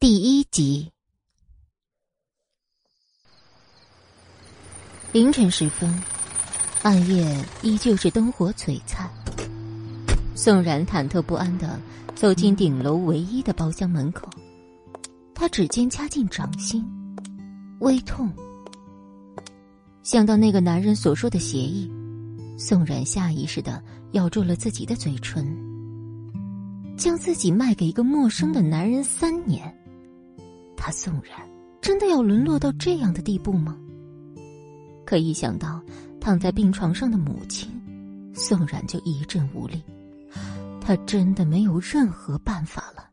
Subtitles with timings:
[0.00, 0.90] 第一集。
[5.12, 6.02] 凌晨时分，
[6.82, 9.10] 暗夜依旧是灯火璀璨。
[10.34, 11.78] 宋然忐忑不安的
[12.14, 14.26] 走进顶楼唯一的包厢门口，
[15.34, 16.82] 他指尖掐进掌心，
[17.80, 18.32] 微痛。
[20.02, 21.92] 想到那个男人所说的协议，
[22.56, 25.46] 宋然下意识的咬住了自己的嘴唇。
[26.96, 29.74] 将自己卖给一个陌生的男人三年，
[30.80, 31.46] 他宋然
[31.82, 33.78] 真的要沦落到这样的地步吗？
[35.04, 35.82] 可一想到
[36.18, 37.70] 躺在病床上的母亲，
[38.34, 39.82] 宋冉就一阵无力。
[40.80, 43.10] 他真的没有任何办法了。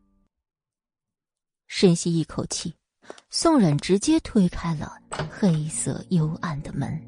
[1.66, 2.74] 深吸一口气，
[3.28, 4.94] 宋冉直接推开了
[5.30, 6.98] 黑色幽暗的门。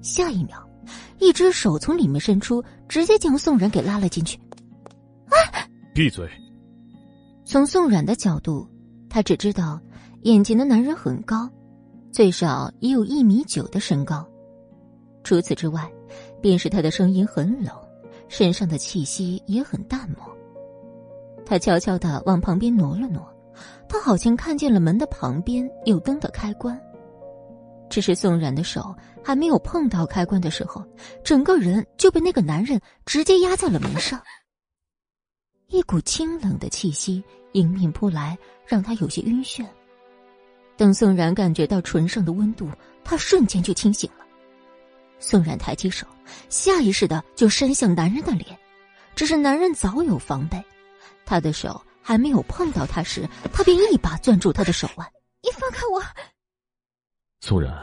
[0.00, 0.66] 下一秒，
[1.18, 4.38] 一只手从里面伸出，直接将宋冉给拉了进去。
[5.28, 5.68] 啊！
[5.94, 6.30] 闭嘴！
[7.44, 8.66] 从宋冉的角度，
[9.14, 9.80] 他只知道
[10.22, 11.48] 眼前的男人很高，
[12.10, 14.28] 最少也有一米九的身高。
[15.22, 15.88] 除此之外，
[16.42, 17.72] 便是他的声音很冷。
[18.26, 20.36] 身上的气息也很淡漠。
[21.46, 23.24] 他悄悄的往旁边挪了挪，
[23.88, 26.76] 他好像看见了门的旁边有灯的开关。
[27.88, 30.84] 只是宋冉的手还没有碰到开关的时候，
[31.22, 34.20] 整个人就被那个男人直接压在了门上。
[35.74, 37.20] 一股清冷的气息
[37.54, 39.66] 迎面扑来，让他有些晕眩。
[40.76, 42.70] 等宋然感觉到唇上的温度，
[43.02, 44.24] 他瞬间就清醒了。
[45.18, 46.06] 宋然抬起手，
[46.48, 48.56] 下意识的就伸向男人的脸，
[49.16, 50.62] 只是男人早有防备，
[51.26, 55.04] 他的手还没有碰到他时，他便一把攥住他的手腕
[55.42, 56.00] ：“你放开我！”
[57.42, 57.74] 宋然，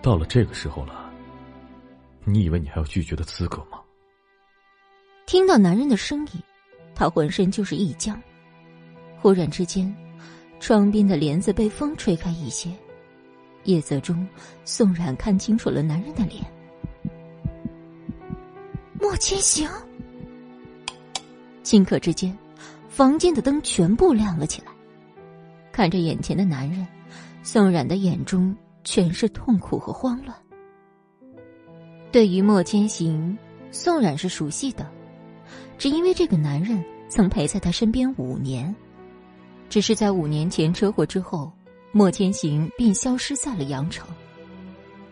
[0.00, 1.12] 到了这个时候了，
[2.22, 3.80] 你以为你还有拒绝的资格吗？
[5.26, 6.42] 听到男人的声音，
[6.94, 8.20] 他浑身就是一僵，
[9.20, 9.94] 忽然之间，
[10.60, 12.70] 窗边的帘子被风吹开一些。
[13.64, 14.26] 夜色中，
[14.64, 16.44] 宋冉看清楚了男人的脸。
[19.00, 19.68] 莫千行。
[21.62, 22.36] 顷刻之间，
[22.88, 24.68] 房间的灯全部亮了起来。
[25.72, 26.86] 看着眼前的男人，
[27.42, 28.54] 宋冉的眼中
[28.84, 30.36] 全是痛苦和慌乱。
[32.12, 33.36] 对于莫千行，
[33.70, 34.86] 宋冉是熟悉的，
[35.78, 38.74] 只因为这个男人曾陪在他身边五年，
[39.68, 41.52] 只是在五年前车祸之后。
[41.96, 44.04] 莫千行便消失在了阳城。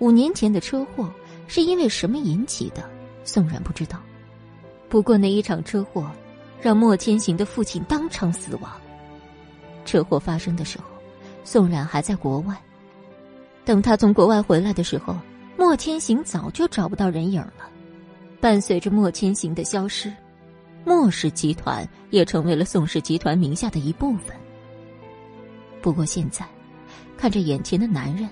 [0.00, 1.08] 五年前的车祸
[1.46, 2.90] 是因为什么引起的？
[3.22, 4.00] 宋然不知道。
[4.88, 6.10] 不过那一场车祸，
[6.60, 8.72] 让莫千行的父亲当场死亡。
[9.84, 10.86] 车祸发生的时候，
[11.44, 12.60] 宋然还在国外。
[13.64, 15.16] 等他从国外回来的时候，
[15.56, 17.70] 莫千行早就找不到人影了。
[18.40, 20.12] 伴随着莫千行的消失，
[20.84, 24.36] 莫氏集团也成为了宋氏集团名下的一部分。
[25.80, 26.46] 不过现在。
[27.14, 28.28] 看着眼前的男人，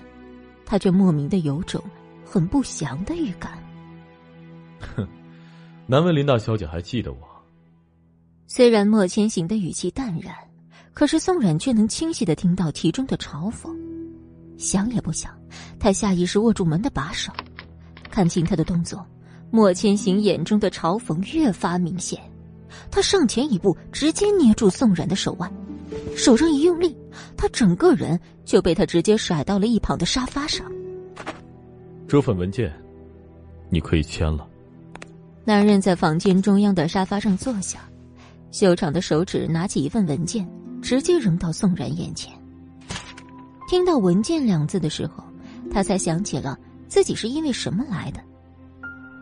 [0.65, 1.81] 他却莫名的有种
[2.25, 3.57] 很不祥的预感。
[4.81, 5.07] 哼，
[5.87, 7.19] 难为林大小姐还记得我。
[8.47, 10.35] 虽然莫千行的语气淡然，
[10.93, 13.73] 可是宋冉却能清晰的听到其中的嘲讽。
[14.57, 15.33] 想也不想，
[15.79, 17.31] 他下意识握住门的把手，
[18.09, 19.05] 看清他的动作，
[19.51, 22.19] 莫千行眼中的嘲讽越发明显。
[22.89, 25.51] 他上前一步，直接捏住宋冉的手腕。
[26.15, 26.95] 手上一用力，
[27.35, 30.65] 他整个人就被他直接甩到了一旁的沙发上。
[32.07, 32.71] 这份文件，
[33.69, 34.47] 你可以签了。
[35.43, 37.79] 男人在房间中央的沙发上坐下，
[38.51, 40.47] 修长的手指拿起一份文件，
[40.81, 42.31] 直接扔到宋冉眼前。
[43.67, 45.23] 听到“文件”两字的时候，
[45.71, 48.19] 他才想起了自己是因为什么来的。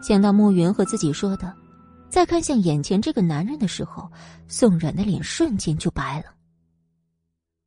[0.01, 1.53] 想到暮云和自己说的，
[2.09, 4.11] 在看向眼前这个男人的时候，
[4.47, 6.25] 宋冉的脸瞬间就白了。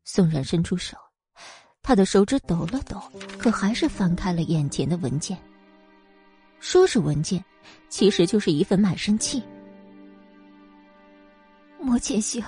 [0.05, 0.97] 宋冉伸出手，
[1.81, 3.01] 他的手指抖了抖，
[3.39, 5.39] 可还是翻开了眼前的文件。
[6.59, 7.43] 说是文件，
[7.89, 9.43] 其实就是一份卖身契。
[11.81, 12.43] 莫千行，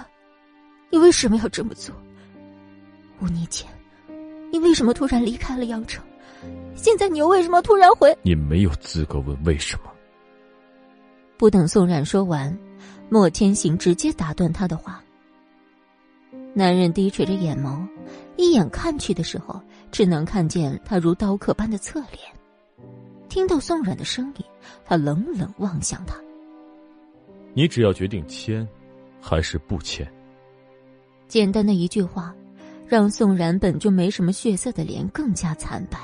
[0.90, 1.94] 你为什么要这么做？
[3.20, 3.70] 五年前，
[4.52, 6.04] 你为什么突然离开了阳城？
[6.74, 8.16] 现在你又为什么突然回？
[8.22, 9.93] 你没有资格问为什么。
[11.36, 12.56] 不等宋冉说完，
[13.10, 15.02] 莫千行直接打断他的话。
[16.52, 17.84] 男人低垂着眼眸，
[18.36, 19.60] 一眼看去的时候，
[19.90, 22.20] 只能看见他如刀刻般的侧脸。
[23.28, 24.44] 听到宋冉的声音，
[24.84, 26.14] 他冷冷望向他
[27.52, 28.66] ：“你只要决定签，
[29.20, 30.08] 还是不签？”
[31.26, 32.32] 简单的一句话，
[32.86, 35.98] 让宋冉本就没什么血色的脸更加惨白。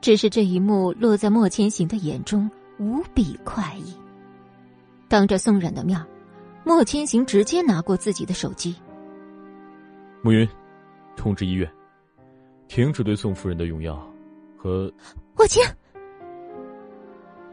[0.00, 3.94] 只是这一幕落在莫千行的眼中，无比快意。
[5.10, 6.00] 当着宋冉的面，
[6.62, 8.76] 莫千行直接拿过自己的手机。
[10.22, 10.48] 暮云，
[11.16, 11.68] 通知医院，
[12.68, 14.00] 停止对宋夫人的用药
[14.56, 14.88] 和。
[15.36, 15.60] 莫千。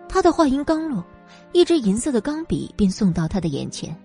[0.07, 1.04] 他的话音刚落，
[1.51, 3.98] 一支银色的钢笔便送到他的眼前。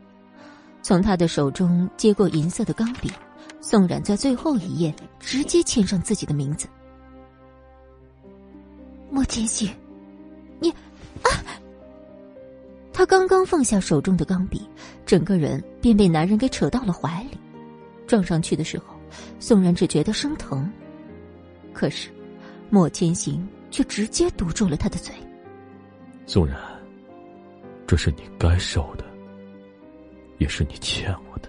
[0.81, 3.13] 从他的手中接过银色的钢笔，
[3.61, 6.67] 宋冉在最后一页直接签上自己的名字。
[9.11, 9.71] 莫千行，
[10.59, 10.73] 你
[13.03, 13.05] 啊！
[13.05, 14.63] 他刚刚放下手中的钢笔，
[15.05, 17.37] 整个人便被男人给扯到了怀里。
[18.07, 18.95] 撞上去的时候，
[19.41, 20.71] 宋然只觉得生疼，
[21.73, 22.11] 可是
[22.71, 25.13] 莫千行却直接堵住了他的嘴。
[26.27, 26.57] 宋然，
[27.89, 29.05] 这是你该受的，
[30.39, 31.49] 也是你欠我的。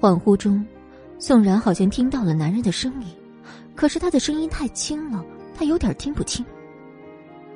[0.00, 0.64] 恍惚中，
[1.18, 3.08] 宋然好像听到了男人的声音，
[3.74, 5.22] 可是他的声音太轻了，
[5.54, 6.42] 他有点听不清。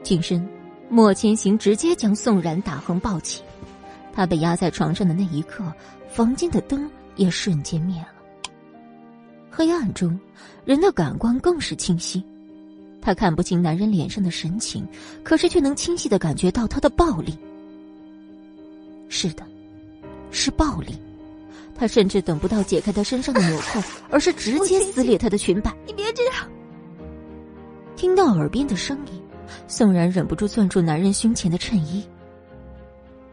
[0.02, 0.46] 近身，
[0.90, 3.42] 莫千行直接将宋冉打横抱起，
[4.12, 5.64] 他被压在床上的那一刻，
[6.10, 8.08] 房间的灯也瞬间灭了。
[9.48, 10.19] 黑暗中，
[10.64, 12.25] 人的感官更是清晰。
[13.00, 14.87] 他看不清男人脸上的神情，
[15.22, 17.38] 可是却能清晰的感觉到他的暴力。
[19.08, 19.44] 是的，
[20.32, 21.00] 是暴力。
[21.75, 25.72] 他甚至等不到解开他身上的纽扣，而是直接撕裂他的裙摆。
[25.87, 26.34] 你别这样！
[27.96, 29.22] 听到耳边的声音，
[29.67, 32.05] 宋然忍不住攥住男人胸前的衬衣。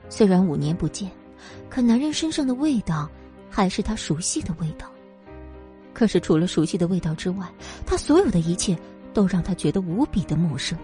[0.10, 1.10] 虽然五年不见，
[1.70, 3.10] 可男人身上的味道
[3.50, 4.92] 还是他熟悉的味道。
[5.94, 7.48] 可是除了熟悉的味道之外，
[7.86, 8.78] 他所有的一切。
[9.14, 10.78] 都让他觉得无比的陌生。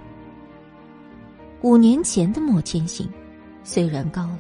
[1.62, 3.08] 五年前的莫千行，
[3.64, 4.40] 虽然高冷，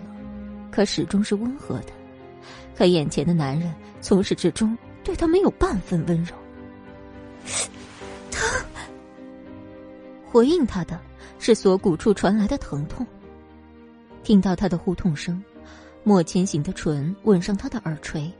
[0.71, 1.93] 可始终是温和的；
[2.75, 6.33] 可眼前的男人，从始至终对他没有半分温柔。
[8.31, 8.65] 他！
[10.33, 10.99] 回应他的
[11.37, 13.05] 是锁骨处传来的疼痛。
[14.23, 15.39] 听到他的呼痛声，
[16.03, 18.33] 莫千行的唇吻上他的耳垂，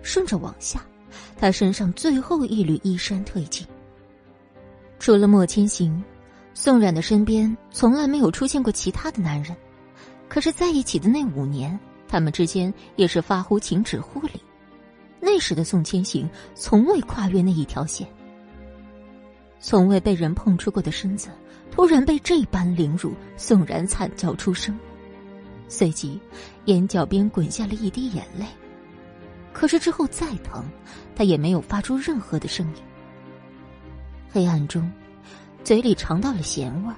[0.00, 0.80] 顺着往下，
[1.36, 3.66] 他身上最后一缕衣衫褪尽。
[5.00, 6.00] 除了莫千行，
[6.54, 9.56] 宋冉的身边从来没有出现过其他的男人。
[10.28, 11.76] 可是在一起的那五年，
[12.06, 14.40] 他们之间也是发乎情，止乎礼。
[15.18, 18.06] 那时的宋千行从未跨越那一条线，
[19.58, 21.28] 从未被人碰触过的身子，
[21.70, 24.78] 突然被这般凌辱，宋冉惨叫出声，
[25.68, 26.20] 随即
[26.66, 28.44] 眼角边滚下了一滴眼泪。
[29.52, 30.64] 可是之后再疼，
[31.16, 32.82] 他也没有发出任何的声音。
[34.30, 34.90] 黑暗中，
[35.64, 36.94] 嘴里尝到了咸味。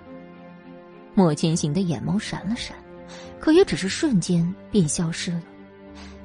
[1.15, 2.77] 莫千行的眼眸闪了闪，
[3.39, 5.43] 可也只是瞬间便消失了。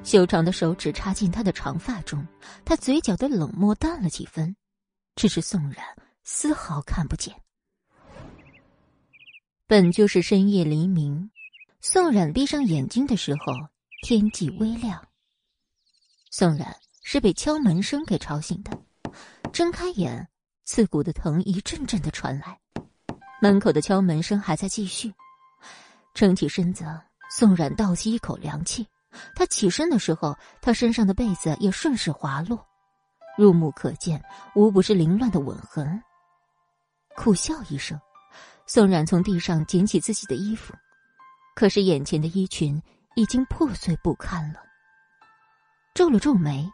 [0.03, 2.25] 修长的手指插进他的长发中，
[2.63, 4.55] 他嘴角的冷漠淡了几分，
[5.15, 5.83] 只是宋冉
[6.23, 7.33] 丝毫看不见。
[9.69, 11.29] 本就是深夜黎明，
[11.81, 13.53] 宋冉闭上眼睛的时候，
[14.01, 15.05] 天际微亮。
[16.31, 16.73] 宋冉
[17.03, 18.71] 是被敲门声给吵醒的，
[19.51, 20.25] 睁开眼。
[20.63, 22.57] 刺骨的疼一阵阵的传来，
[23.41, 25.13] 门口的敲门声还在继续。
[26.13, 26.85] 撑起身子，
[27.29, 28.85] 宋冉倒吸一口凉气。
[29.33, 32.65] 他起身的时候，他身上的被子也顺势滑落，
[33.37, 34.21] 入目可见，
[34.55, 36.01] 无不是凌乱的吻痕。
[37.15, 37.97] 苦笑一声，
[38.67, 40.73] 宋冉从地上捡起自己的衣服，
[41.55, 42.81] 可是眼前的衣裙
[43.15, 44.59] 已经破碎不堪了。
[45.95, 46.69] 皱了皱眉，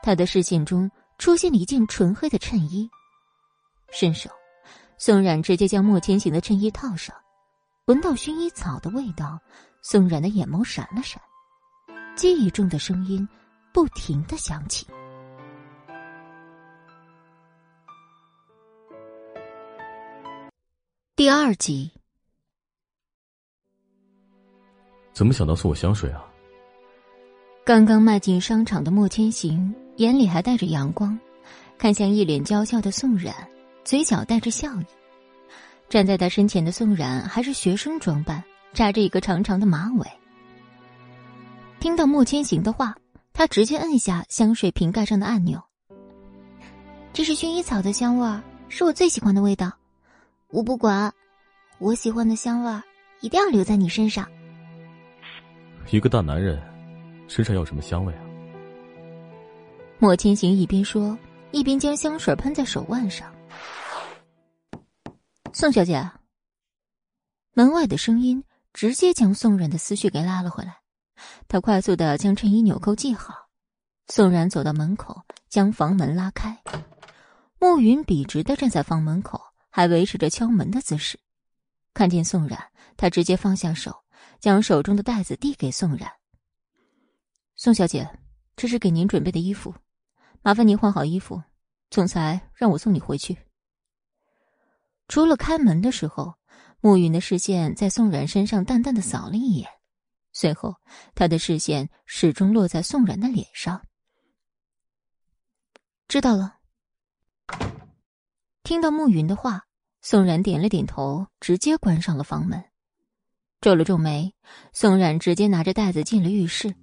[0.00, 0.88] 他的视线中
[1.18, 2.88] 出现了一件纯黑的衬衣。
[3.90, 4.30] 伸手，
[4.96, 7.14] 宋冉直接将莫千行的衬衣套上，
[7.86, 9.38] 闻到薰衣草的味道，
[9.82, 11.20] 宋冉的眼眸闪了闪，
[12.14, 13.28] 记忆中的声音
[13.72, 14.86] 不停的响起。
[21.16, 21.92] 第二集，
[25.12, 26.26] 怎么想到送我香水啊？
[27.64, 31.16] 刚刚迈进商场的莫千行眼里还带着阳光，
[31.78, 33.32] 看向一脸娇笑的宋冉。
[33.84, 34.86] 嘴角带着笑意，
[35.88, 38.42] 站在他身前的宋冉还是学生装扮，
[38.72, 40.10] 扎着一个长长的马尾。
[41.78, 42.92] 听到莫千行的话，
[43.32, 45.62] 他直接摁下香水瓶盖上的按钮。
[47.12, 49.70] 这是薰衣草的香味儿，是我最喜欢的味道。
[50.54, 51.12] 我不管，
[51.78, 52.80] 我喜欢的香味儿
[53.20, 54.24] 一定要留在你身上。
[55.90, 56.62] 一个大男人，
[57.26, 58.20] 身上要什么香味啊？
[59.98, 61.18] 莫千行一边说，
[61.50, 63.34] 一边将香水喷在手腕上。
[65.52, 66.08] 宋小姐，
[67.54, 70.76] 门外的声音直接将宋冉的思绪给拉了回来。
[71.48, 73.34] 他快速的将衬衣纽扣系好。
[74.06, 76.56] 宋冉走到门口，将房门拉开。
[77.58, 79.40] 暮云笔直的站在房门口，
[79.74, 81.18] 还维持着敲门的姿势。
[81.92, 84.04] 看见宋冉，他直接放下手，
[84.38, 86.08] 将手中的袋子递给宋冉。
[87.56, 88.08] 宋小姐，
[88.54, 89.74] 这是给您准备的衣服，
[90.42, 91.42] 麻烦您换好衣服，
[91.90, 93.36] 总裁让我送你回去。
[95.08, 96.34] 除了开门的时候，
[96.80, 99.68] 暮云的视线在宋冉身上淡淡的扫了一眼，
[100.30, 100.76] 随后
[101.16, 103.84] 他的视线始终落在宋冉的脸上。
[106.06, 106.58] 知道了。
[108.64, 109.60] 听到暮云的话，
[110.00, 112.64] 宋冉点了点头，直接关上了房门。
[113.60, 114.32] 皱了皱眉，
[114.72, 116.74] 宋冉直接拿着袋子进了浴室。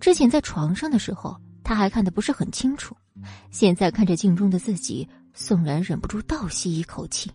[0.00, 2.96] 之前在床上的时候，他还看得不是很清楚，
[3.50, 7.30] 现在看着镜中的自己，宋冉忍不住倒吸一口气。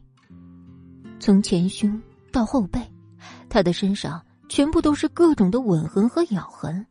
[1.19, 2.81] 从前胸到后背，
[3.49, 6.83] 他的身上全部都是各种的吻痕和咬痕。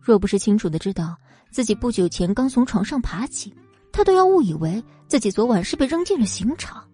[0.00, 1.14] 若不是清楚的知道
[1.50, 3.54] 自己不久前刚从床上爬起，
[3.98, 4.80] 他都要误以为。
[5.08, 6.84] 自己昨晚是被扔进了刑场，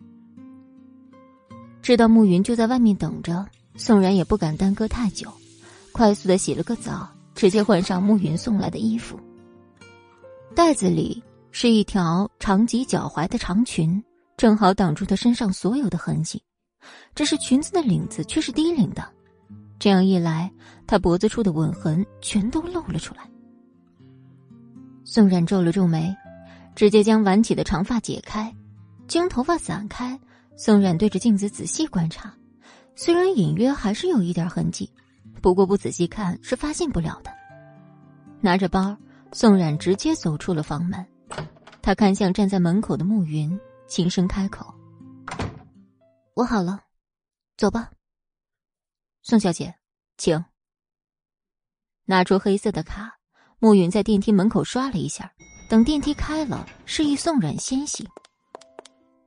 [1.83, 3.45] 知道暮云就在外面等着，
[3.75, 5.29] 宋然也不敢耽搁太久，
[5.91, 9.19] 快速的洗了个澡，直接换上暮云送来的衣服。
[10.55, 11.21] 袋子里
[11.51, 14.01] 是一条长及脚踝的长裙，
[14.37, 16.41] 正好挡住她身上所有的痕迹，
[17.17, 19.05] 只是裙子的领子却是低领的，
[19.81, 20.49] 这样一来，
[20.87, 23.29] 她脖子处的吻痕全都露了出来。
[25.03, 26.15] 宋然皱了皱眉。
[26.75, 28.55] 直接将挽起的长发解开，
[29.07, 30.19] 将头发散开。
[30.57, 32.33] 宋冉对着镜子仔细观察，
[32.95, 34.89] 虽然隐约还是有一点痕迹，
[35.43, 37.31] 不过不仔细看是发现不了的。
[38.41, 38.97] 拿着包，
[39.33, 41.05] 宋冉直接走出了房门。
[41.83, 44.73] 他看向站在门口的暮云，轻声开口
[46.35, 46.81] ：“我好了，
[47.57, 47.91] 走吧。”
[49.23, 49.75] 宋小姐，
[50.17, 50.45] 请。
[52.05, 53.19] 拿出黑色的卡，
[53.59, 55.33] 暮云在电梯门口刷了一下。
[55.69, 58.07] 等电梯开了，示意宋冉先行。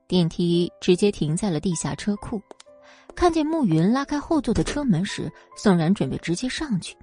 [0.06, 2.40] 电梯直接停在了地下车库。
[3.14, 6.96] 看见暮云拉开后座的车门时，宋冉准备直接上去，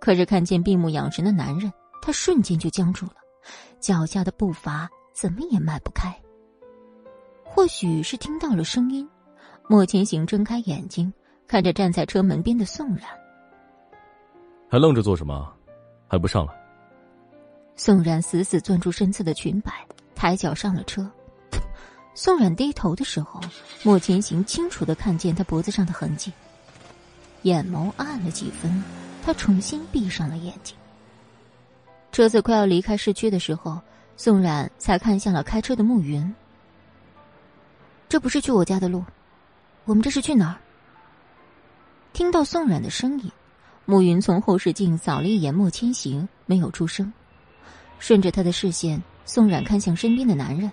[0.00, 3.14] 可是看见闭目养神的男人，他瞬间就僵住了，
[3.80, 6.16] 脚下的步伐怎么也迈不开。
[7.42, 9.08] 或许是听到了声音，
[9.68, 11.12] 莫千行睁开眼睛，
[11.48, 13.02] 看着站在车门边的宋冉，
[14.70, 15.52] 还愣着做什么？
[16.06, 16.65] 还不上来？
[17.78, 21.08] 宋冉死死攥住身侧的裙摆，抬脚上了车。
[22.14, 23.38] 宋冉低头的时候，
[23.82, 26.32] 莫千行清楚的看见他脖子上的痕迹，
[27.42, 28.82] 眼眸暗了几分，
[29.22, 30.74] 他重新闭上了眼睛。
[32.10, 33.78] 车子快要离开市区的时候，
[34.16, 36.34] 宋冉才看向了开车的暮云。
[38.08, 39.04] 这不是去我家的路，
[39.84, 40.56] 我们这是去哪儿？
[42.14, 43.30] 听到宋冉的声音，
[43.84, 47.12] 暮云从后视镜扫了一眼莫千行，没有出声。
[47.98, 50.70] 顺着他的视线，宋冉看向身边的男人：“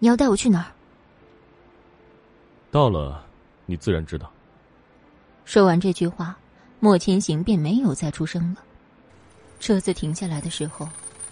[0.00, 0.72] 你要带我去哪儿？”
[2.70, 3.26] 到了，
[3.66, 4.32] 你自然知道。
[5.44, 6.38] 说完这句话，
[6.78, 8.62] 莫千行便没有再出声了。
[9.58, 10.88] 车子停下来的时候，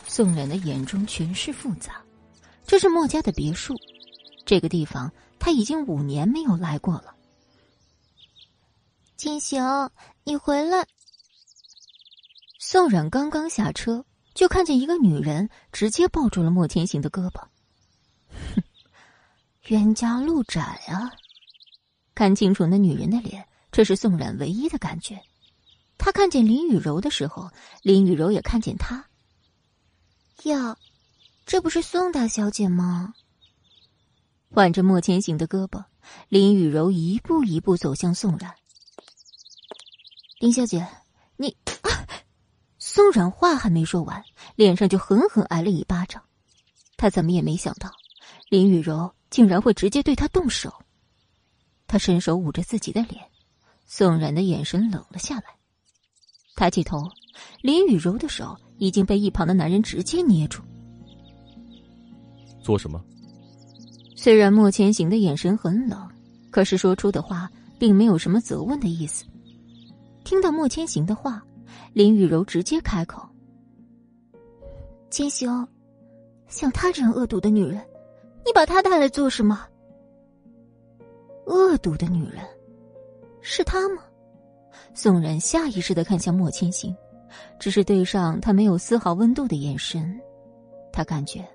[0.06, 2.02] 宋冉的眼中全是复杂。
[2.66, 3.74] 这是莫家的别墅，
[4.44, 7.14] 这个地方他已经五年没有来过了。
[9.16, 9.90] 千行，
[10.24, 10.86] 你回来。
[12.70, 17.40] 宋冉刚刚下车，就看见一个女人直接抱住了莫千行的胳膊。
[18.28, 18.62] 哼，
[19.68, 21.10] 冤家路窄啊！
[22.14, 25.18] 看清楚那女人的脸，这是宋冉唯一的感觉。
[25.96, 29.02] 他看见林雨柔的时候，林雨柔也看见他。
[30.42, 30.76] 呀，
[31.46, 33.14] 这不是宋大小姐吗？
[34.50, 35.82] 挽着莫千行的胳膊，
[36.28, 38.54] 林雨柔一步一步走向宋冉。
[40.38, 40.86] 林小姐，
[41.38, 41.56] 你。
[42.98, 44.24] 宋冉话还没说完，
[44.56, 46.20] 脸上就狠狠挨了一巴掌。
[46.96, 47.88] 他怎么也没想到，
[48.48, 50.74] 林雨柔竟然会直接对他动手。
[51.86, 53.24] 他伸手捂着自己的脸，
[53.86, 55.44] 宋冉的眼神冷了下来。
[56.56, 57.08] 抬起头，
[57.62, 60.60] 林雨柔的手已经被一旁的男人直接捏住。
[62.60, 63.00] 做什么？
[64.16, 66.10] 虽然莫千行的眼神很冷，
[66.50, 69.24] 可是说出的话并没有什么责问的意思。
[70.24, 71.40] 听到莫千行的话。
[71.92, 73.26] 林雨柔直接开口
[75.10, 75.66] ：“千行，
[76.46, 77.84] 像她这样恶毒的女人，
[78.44, 79.66] 你把她带来做什么？
[81.46, 82.44] 恶毒的女人，
[83.40, 84.02] 是她吗？”
[84.94, 86.94] 宋冉下意识的看向莫千行，
[87.58, 90.18] 只是对上他没有丝毫温度的眼神，
[90.92, 91.46] 他感觉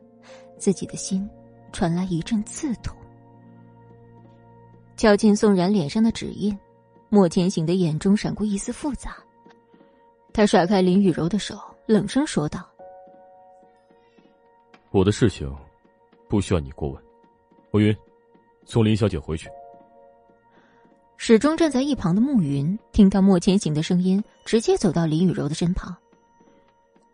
[0.57, 1.29] 自己的心
[1.71, 2.95] 传来一阵刺痛。
[4.95, 6.57] 瞧见宋冉脸上的指印，
[7.09, 9.17] 莫千行的眼中闪过一丝复杂。
[10.33, 12.67] 他甩开林雨柔的手，冷声说道
[14.89, 15.55] ：“我的事情
[16.27, 17.03] 不需要你过问。”
[17.69, 17.95] 暮云，
[18.65, 19.47] 送林小姐回去。
[21.17, 25.95] 始终站在一旁的慕云听到莫千行的声音，直接走到林雨柔的身旁。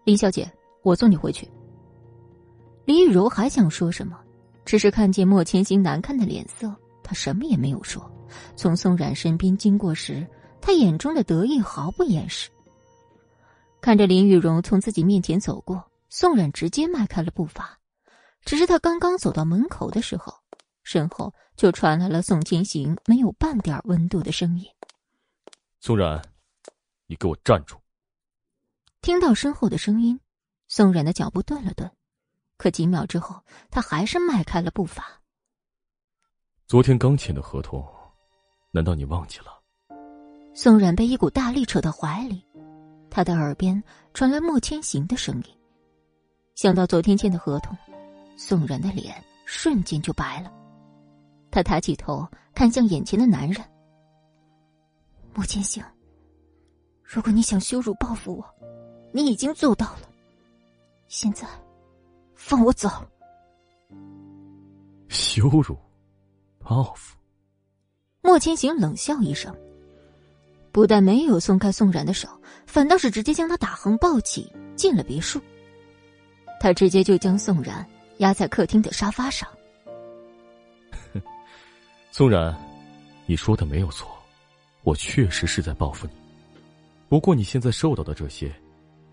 [0.05, 0.49] 林小姐，
[0.81, 1.45] 我送你回去。
[2.85, 4.17] 林雨柔还想说什么，
[4.63, 6.73] 只是看见莫千行难看的脸色，
[7.03, 8.09] 她什么也没有说。
[8.55, 10.25] 从宋冉身边经过时，
[10.61, 12.49] 她眼中的得意毫不掩饰。
[13.81, 17.79] 看着林雨荣从自己面前走过，宋冉直接迈开了步伐。
[18.45, 20.33] 只是他刚刚走到门口的时候，
[20.83, 24.65] 身后就传来了宋千行没有半点温度的声音
[25.79, 26.21] ：“宋冉，
[27.05, 27.77] 你给我站住！”
[29.01, 30.19] 听到身后的声音，
[30.67, 31.89] 宋冉的脚步顿了顿。
[32.57, 35.21] 可几秒之后，他还是迈开了步伐。
[36.67, 37.85] 昨天刚签的合同，
[38.71, 39.45] 难道你忘记了？
[40.53, 42.45] 宋冉被一股大力扯到怀里，
[43.09, 43.81] 他的耳边
[44.13, 45.43] 传来莫千行的声音。
[46.55, 47.77] 想到昨天签的合同，
[48.37, 50.51] 宋然的脸瞬间就白了。
[51.51, 53.63] 他抬起头看向眼前的男人
[55.33, 55.83] ：“莫千行，
[57.03, 58.45] 如果你想羞辱报复我，
[59.11, 60.09] 你已经做到了。
[61.07, 61.47] 现在。”
[62.41, 62.89] 放我走！
[65.09, 65.77] 羞辱，
[66.57, 67.17] 报复。
[68.21, 69.53] 莫千行冷笑一声，
[70.71, 72.27] 不但没有松开宋冉的手，
[72.65, 75.41] 反倒是直接将他打横抱起进了别墅。
[76.59, 77.85] 他直接就将宋冉
[78.17, 79.47] 压在客厅的沙发上。
[82.11, 82.55] 宋冉，
[83.25, 84.09] 你说的没有错，
[84.83, 86.13] 我确实是在报复你。
[87.07, 88.53] 不过你现在受到的这些，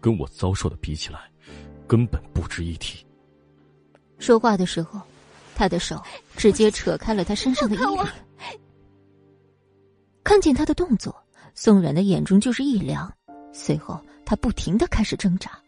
[0.00, 1.20] 跟我遭受的比起来，
[1.86, 3.06] 根本不值一提。
[4.18, 5.00] 说话的时候，
[5.54, 6.02] 他的手
[6.36, 8.06] 直接扯开了他身上的衣领。
[10.25, 11.14] 看见他的动作，
[11.56, 13.10] 宋冉的眼中就是一凉。
[13.50, 15.58] 随后，他不停的开始挣扎，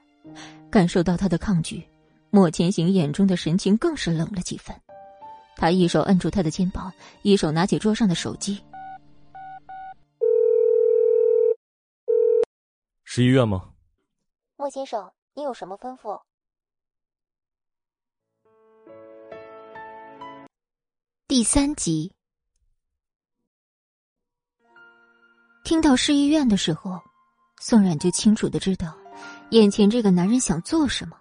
[0.71, 1.89] 感受到他的抗拒，
[2.29, 4.79] 莫千行眼中的神情更是冷了几分。
[5.57, 6.93] 他一手摁住他的肩膀，
[7.23, 8.63] 一手拿起桌上的手机。
[13.05, 13.71] 是医院吗？
[14.57, 16.21] 莫先生，你有什么吩咐？
[21.27, 22.13] 第三集，
[25.69, 26.99] 听到市医院的时候，
[27.61, 28.97] 宋冉就清楚的知道，
[29.51, 31.15] 眼前这个男人想做什么。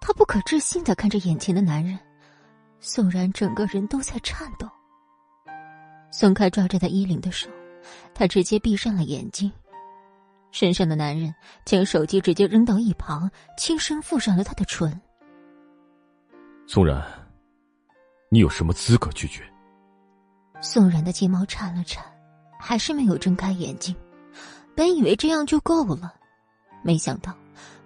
[0.00, 1.96] 他不可置信的看着眼前的男人，
[2.80, 4.68] 宋冉整个人都在颤抖。
[6.10, 7.48] 松开抓着他衣领的手，
[8.12, 9.48] 他直接闭上了眼睛。
[10.50, 11.32] 身上的男人
[11.64, 15.00] 将手机直接扔到一旁，轻声附上了他的唇。
[16.66, 17.00] 宋冉。
[18.28, 19.44] 你有什么资格拒绝？
[20.60, 22.04] 宋冉的睫毛颤了颤，
[22.64, 23.94] 还是没有睁开眼睛。
[24.74, 26.14] 本以为这样就够了，
[26.82, 27.34] 没想到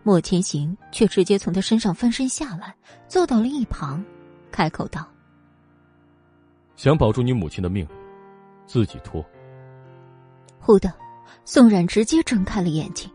[0.03, 2.75] 莫千行却直接从他身上翻身下来，
[3.09, 4.05] 坐到了一旁，
[4.53, 5.09] 开口道
[6.77, 7.89] ：“想保住你母亲的命，
[8.67, 9.25] 自己脱。”
[10.61, 10.93] 忽的，
[11.45, 13.11] 宋冉直接睁开了眼睛。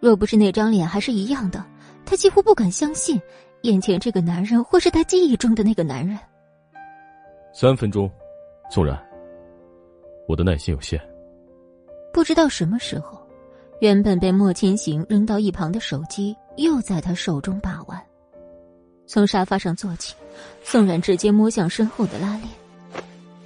[0.00, 1.64] 若不是那张脸还是一样的，
[2.04, 3.20] 他几乎不敢相信，
[3.62, 6.18] 眼前这个男人会是他记忆中的那个男人。
[7.54, 8.10] 三分钟，
[8.70, 9.13] 宋然。
[10.26, 11.00] 我的耐心有限。
[12.12, 13.20] 不知道什么时候，
[13.80, 18.00] 原本被莫千行扔到一旁的手机又在他手中把玩。
[19.06, 20.14] 从沙发上坐起，
[20.62, 22.48] 宋冉直接摸向身后的拉链，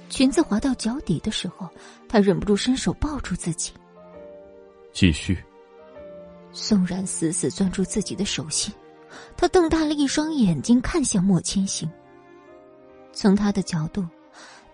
[0.09, 1.67] 裙子滑到脚底的时候，
[2.07, 3.73] 他忍不住伸手抱住自己。
[4.93, 5.37] 继续。
[6.51, 8.73] 宋冉死死攥住自己的手心，
[9.35, 11.89] 他瞪大了一双眼睛看向莫千行。
[13.11, 14.05] 从他的角度，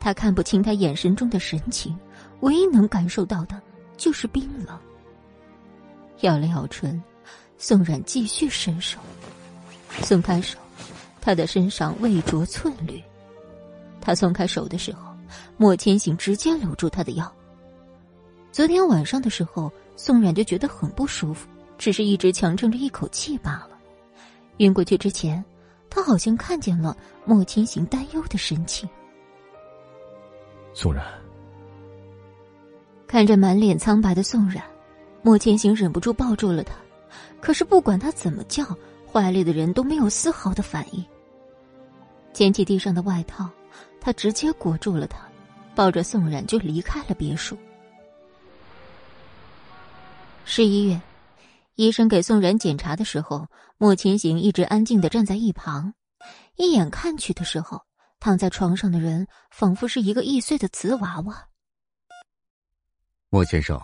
[0.06, 1.98] 他看不清他眼神中的神情，
[2.42, 3.60] 唯一能感受到的
[3.98, 4.78] 就是冰冷。
[6.22, 7.02] 咬了咬唇，
[7.58, 9.00] 宋冉继续伸手，
[10.04, 10.60] 松开手，
[11.20, 13.02] 他的身上未着寸缕。
[14.00, 15.12] 他松开手的时候，
[15.58, 17.36] 莫千行直接搂住他的腰。
[18.52, 21.48] 昨天晚上的时候，宋冉就觉得很不舒服，
[21.80, 23.72] 只是一直强撑着一口气罢了。
[24.58, 25.44] 晕过去之前。
[25.88, 28.88] 他好像看见了莫千行担忧的神情。
[30.76, 31.06] 宋然
[33.08, 34.62] 看着满脸苍白的宋然，
[35.22, 36.76] 莫千行忍不住抱住了他。
[37.40, 38.66] 可是不管他怎么叫，
[39.10, 41.04] 怀里的人都没有丝毫的反应。
[42.34, 43.50] 捡起地上的外套，
[44.02, 45.18] 他直接裹住了他，
[45.74, 47.58] 抱着宋冉就离开了别墅。
[50.44, 51.00] 十一月。
[51.76, 55.94] 医生给宋冉检查的时候，莫千行一直安静的站在一旁。
[56.58, 57.82] 一眼看去的时候，
[58.26, 61.48] 躺在床上的人仿佛是一个易碎的瓷娃娃。
[63.30, 63.80] 莫先生，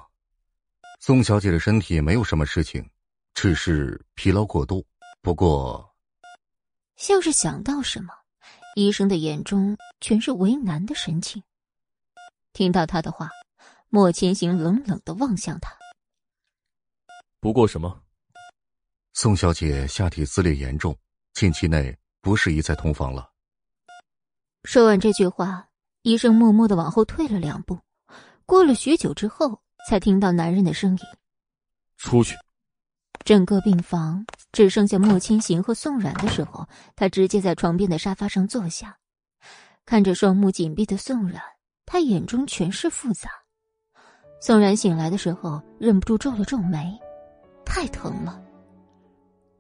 [1.00, 2.90] 宋小姐的身体没有什么事情，
[3.36, 4.84] 只是疲劳过度。
[5.22, 5.96] 不过，
[6.96, 8.12] 像是想到什么，
[8.76, 11.44] 医生的眼中全是为难的神情。
[12.52, 13.30] 听到他的话，
[13.90, 15.72] 莫千行冷冷的望向他。
[17.40, 18.02] 不过什么？
[19.14, 20.98] 宋小姐下体撕裂严重，
[21.34, 23.31] 近期内不适宜再同房了。
[24.64, 25.68] 说完这句话，
[26.04, 27.80] 医生默默的往后退了两步。
[28.46, 31.00] 过了许久之后，才听到男人的声音
[31.98, 32.36] ：“出去。”
[33.26, 38.98] 整个病房只剩下莫千行和宋冉的时候，他直接在床边的沙发上坐下，
[39.86, 41.42] 看着双目紧闭的宋冉，
[41.86, 43.30] 他眼中全是复杂。
[44.40, 47.00] 宋冉醒来的时候，忍不住皱了皱眉，
[47.66, 48.42] 太疼了。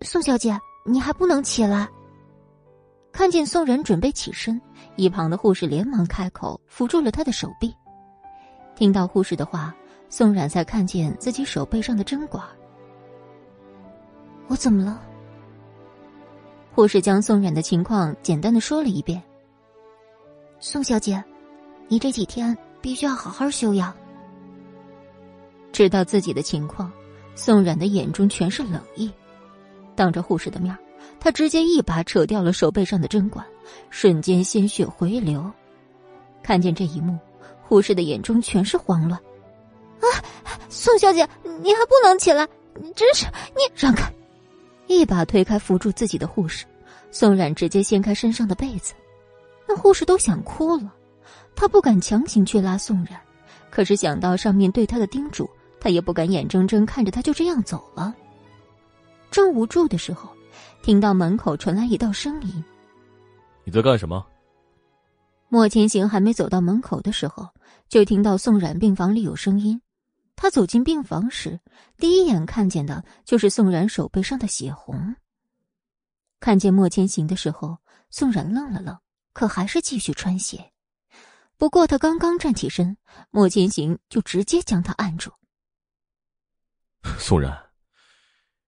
[0.01, 1.87] 宋小姐，你还不能起来。
[3.11, 4.59] 看见宋冉准备起身，
[4.95, 7.75] 一旁的护士连忙开口扶住了他的手臂。
[8.75, 9.75] 听到护士的话，
[10.09, 12.43] 宋冉才看见自己手背上的针管。
[14.47, 15.01] 我怎么了？
[16.73, 19.21] 护士将宋冉的情况简单的说了一遍。
[20.59, 21.21] 宋小姐，
[21.87, 23.93] 你这几天必须要好好休养。
[25.71, 26.91] 知道自己的情况，
[27.35, 29.11] 宋冉的眼中全是冷意。
[29.95, 30.75] 当着护士的面，
[31.19, 33.45] 他直接一把扯掉了手背上的针管，
[33.89, 35.49] 瞬间鲜血回流。
[36.41, 37.17] 看见这一幕，
[37.61, 39.19] 护士的眼中全是慌乱。
[39.99, 40.05] 啊，
[40.69, 42.47] 宋小姐，你还不能起来！
[42.81, 44.11] 你真是你让开！
[44.87, 46.65] 一把推开扶住自己的护士，
[47.11, 48.93] 宋冉直接掀开身上的被子。
[49.67, 50.91] 那护士都想哭了，
[51.55, 53.19] 他不敢强行去拉宋冉，
[53.69, 55.47] 可是想到上面对他的叮嘱，
[55.79, 58.13] 他也不敢眼睁睁看着他就这样走了。
[59.29, 60.29] 正无助的时候，
[60.81, 62.63] 听到门口传来一道声音
[63.63, 64.25] ：“你在干什么？”
[65.47, 67.47] 莫千行还没走到门口的时候，
[67.87, 69.79] 就听到宋冉病房里有声音。
[70.35, 71.59] 他走进病房时，
[71.97, 75.15] 第一眼看见的就是宋冉手背上的血红。
[76.39, 77.77] 看见莫千行的时候，
[78.09, 78.97] 宋冉愣了愣，
[79.33, 80.71] 可还是继续穿鞋。
[81.57, 82.97] 不过他刚刚站起身，
[83.29, 85.31] 莫千行就直接将他按住。
[87.19, 87.55] 宋冉，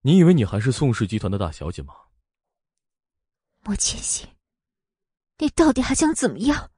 [0.01, 1.95] 你以为你还是宋氏集团的大小姐吗？
[3.63, 4.27] 莫千行，
[5.37, 6.69] 你到底还想怎么样？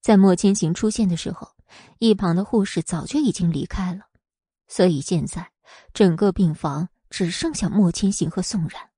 [0.00, 1.54] 在莫千行出现的时候。
[1.98, 4.00] 一旁的护士早就已经离开了，
[4.68, 5.46] 所以现在
[5.92, 8.88] 整个病房只剩下莫千行和宋冉。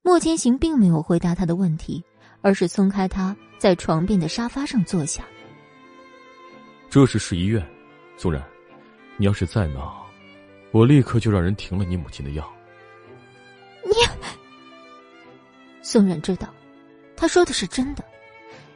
[0.00, 2.02] 莫千行并没有回答他的问题，
[2.40, 5.22] 而是松开他在床边的沙发上坐下。
[6.88, 7.62] 这是市医院，
[8.16, 8.42] 宋冉，
[9.18, 10.06] 你要是再闹，
[10.72, 12.50] 我立刻就让人停了你母亲的药。
[13.84, 13.92] 你，
[15.90, 16.52] 宋冉知道，
[17.16, 18.04] 他说的是真的。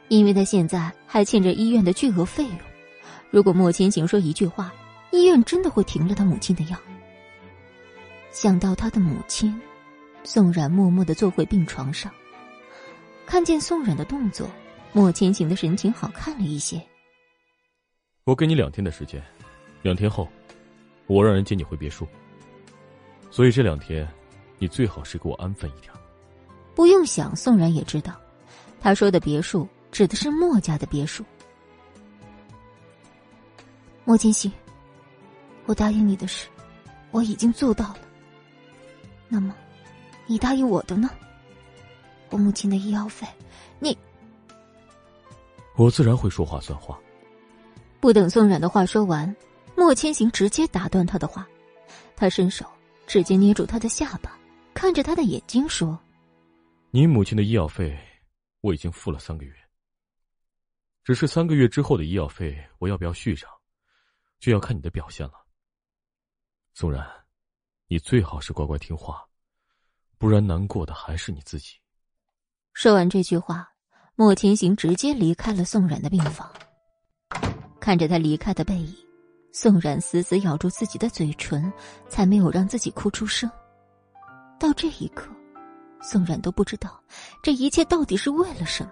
[0.07, 2.57] 因为他现在还欠着医院的巨额费用，
[3.29, 4.73] 如果莫千行说一句话，
[5.11, 6.77] 医院真的会停了他母亲的药。
[8.31, 9.61] 想到他的母亲，
[10.23, 12.11] 宋冉默默的坐回病床上，
[13.27, 14.49] 看见宋冉的动作，
[14.91, 16.81] 莫千行的神情好看了一些。
[18.23, 19.23] 我给你两天的时间，
[19.83, 20.27] 两天后，
[21.05, 22.07] 我让人接你回别墅。
[23.29, 24.07] 所以这两天，
[24.57, 25.93] 你最好是给我安分一点。
[26.75, 28.13] 不用想，宋然也知道，
[28.81, 29.67] 他说的别墅。
[29.91, 31.23] 指的是莫家的别墅。
[34.05, 34.51] 莫千行，
[35.67, 36.47] 我答应你的事，
[37.11, 37.99] 我已经做到了。
[39.29, 39.53] 那么，
[40.25, 41.11] 你答应我的呢？
[42.31, 43.27] 我母亲的医药费，
[43.77, 43.95] 你……
[45.75, 46.99] 我自然会说话算话。
[47.99, 49.33] 不等宋冉的话说完，
[49.75, 51.47] 莫千行直接打断他的话，
[52.15, 52.65] 他伸手
[53.05, 54.35] 直接捏住他的下巴，
[54.73, 55.95] 看着他的眼睛说
[56.95, 57.97] ：“你母亲的医药费，
[58.61, 59.51] 我已经付了三个月。”
[61.03, 63.49] 只是三个月之后的医药费，我要不要续上，
[64.39, 65.33] 就要看你的表现了。
[66.75, 67.03] 宋然，
[67.87, 69.27] 你最好是乖乖听话，
[70.19, 71.79] 不然难过的还是你自己。
[72.73, 73.67] 说完这句话，
[74.13, 76.47] 莫千行直接离开了宋冉的病房。
[77.79, 78.95] 看着他离开的背影，
[79.51, 81.73] 宋冉死死咬住自己的嘴唇，
[82.07, 83.49] 才没有让自己哭出声。
[84.59, 85.35] 到这一刻，
[86.03, 87.01] 宋冉都不知道
[87.41, 88.91] 这一切到底是为了什么。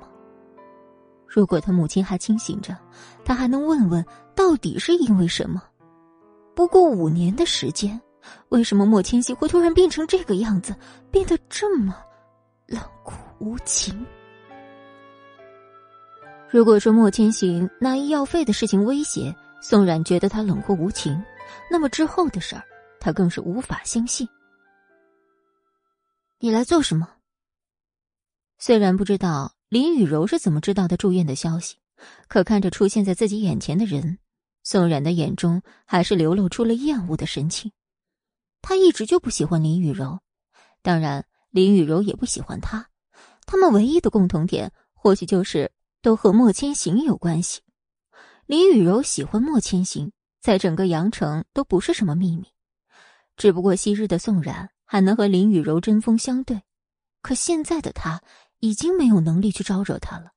[1.28, 2.76] 如果他母亲还清醒着，
[3.24, 5.62] 他还能问问到底是因为什么。
[6.56, 8.00] 不过五年的时间，
[8.50, 10.76] 为什么莫千玺会突然变成这个样子，
[11.10, 11.96] 变得这么
[12.66, 14.06] 冷酷无情？
[16.50, 21.22] 如果说莫千行拿医药费的事情威胁宋冉，觉得他冷酷无情，
[21.70, 22.64] 那么之后的事儿，
[23.00, 24.28] 他更是无法相信。
[26.44, 27.08] 你来做什么？
[28.58, 29.56] 虽然不知道。
[29.70, 31.78] 林雨柔是怎么知道他住院的消息？
[32.28, 34.18] 可看着出现在自己眼前的人，
[34.64, 37.72] 宋冉的眼中还是流露出了厌恶的神情。
[38.62, 40.20] 他一直就不喜欢林雨柔，
[40.82, 42.90] 当然林雨柔也不喜欢他。
[43.46, 47.62] 他们唯一的共同点，或许就是都和莫千行有关系。
[48.48, 52.48] 林雨柔喜欢莫千行，在整个阳城都不是什么秘密。
[53.38, 56.64] 只不过昔日的宋冉还能和林雨柔针锋相对，
[57.22, 58.22] 可现在的他
[58.60, 60.34] 已经没有能力去招惹她了。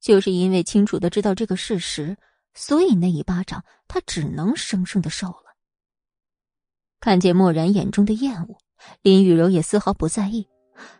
[0.00, 2.16] 就是因为清楚的知道这个事实，
[2.54, 5.54] 所以那一巴掌他只能生生的受了。
[7.00, 8.56] 看见漠然眼中的厌恶，
[9.02, 10.48] 林雨柔也丝毫不在意，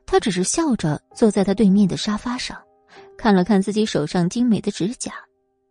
[0.04, 2.62] 她只是笑着坐在他对面的沙发上，
[3.16, 5.14] 看了看自己手上精美的指甲，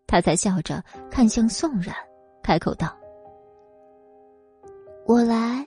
[0.07, 1.95] 她才笑着看向宋冉，
[2.41, 2.97] 开口道。
[5.05, 5.63] 我来，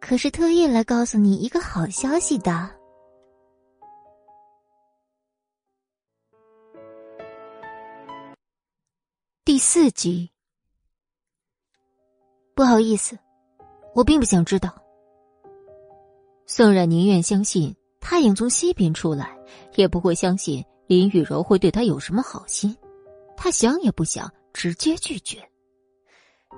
[0.00, 2.68] 可是特意来告诉你一个好消息的。
[9.44, 10.30] 第四集，
[12.54, 13.18] 不好意思，
[13.94, 14.74] 我并不想知道。
[16.46, 19.36] 宋冉宁愿相信太阳从西边出来，
[19.76, 22.76] 也不会相信林雨柔会对他有什么好心。
[23.36, 25.38] 他想也不想，直接拒绝。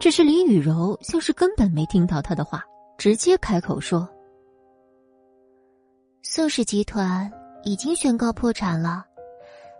[0.00, 2.64] 只是林雨柔像是根本没听到他的话，
[2.98, 4.08] 直接开口说
[6.22, 7.30] ：“宋氏集团
[7.64, 9.04] 已经宣告破产了，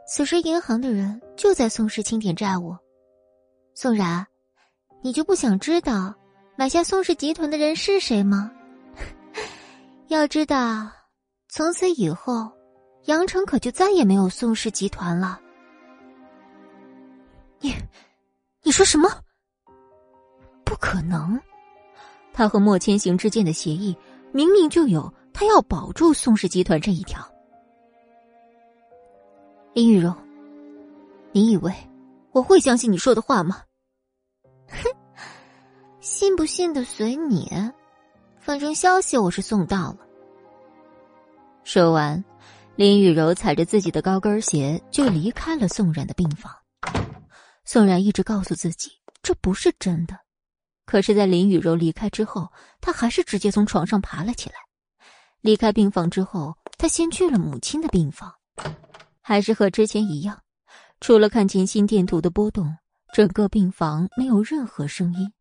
[0.08, 2.76] 此时银行的人就在宋氏清点债务。
[3.74, 4.26] 宋然，
[5.02, 6.14] 你就不想知道
[6.56, 8.50] 买下宋氏集团的人是谁吗？
[10.08, 10.90] 要知道，
[11.48, 12.50] 从此以后，
[13.04, 15.40] 阳城可就再也没有宋氏集团了。
[17.60, 17.72] 你，
[18.62, 19.08] 你说什么？”
[20.64, 21.40] 不可能，
[22.32, 23.96] 他和莫千行之间的协议
[24.32, 27.26] 明明就有他要保住宋氏集团这一条。
[29.74, 30.14] 林雨柔，
[31.32, 31.72] 你以为
[32.32, 33.62] 我会相信你说的话吗？
[34.68, 34.88] 哼，
[36.00, 37.50] 信不信的随你，
[38.38, 39.98] 反正消息我是送到了。
[41.64, 42.22] 说完，
[42.76, 46.52] 林雨柔踩着自己的高跟鞋就离开了宋冉的病房。
[47.64, 48.90] 宋冉一直告诉自己
[49.22, 50.18] 这不是真的。
[50.84, 54.56] 可是，在林雨柔离开之后，他还是直接从床上爬了起来。
[55.40, 58.32] 离开病房之后，他先去了母亲的病房，
[59.20, 60.40] 还是和之前一样，
[61.00, 62.76] 除了看见心电图的波动，
[63.12, 65.32] 整个病房没有任何声音。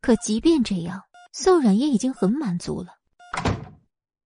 [0.00, 2.92] 可即便这样，宋冉也已经很满足了。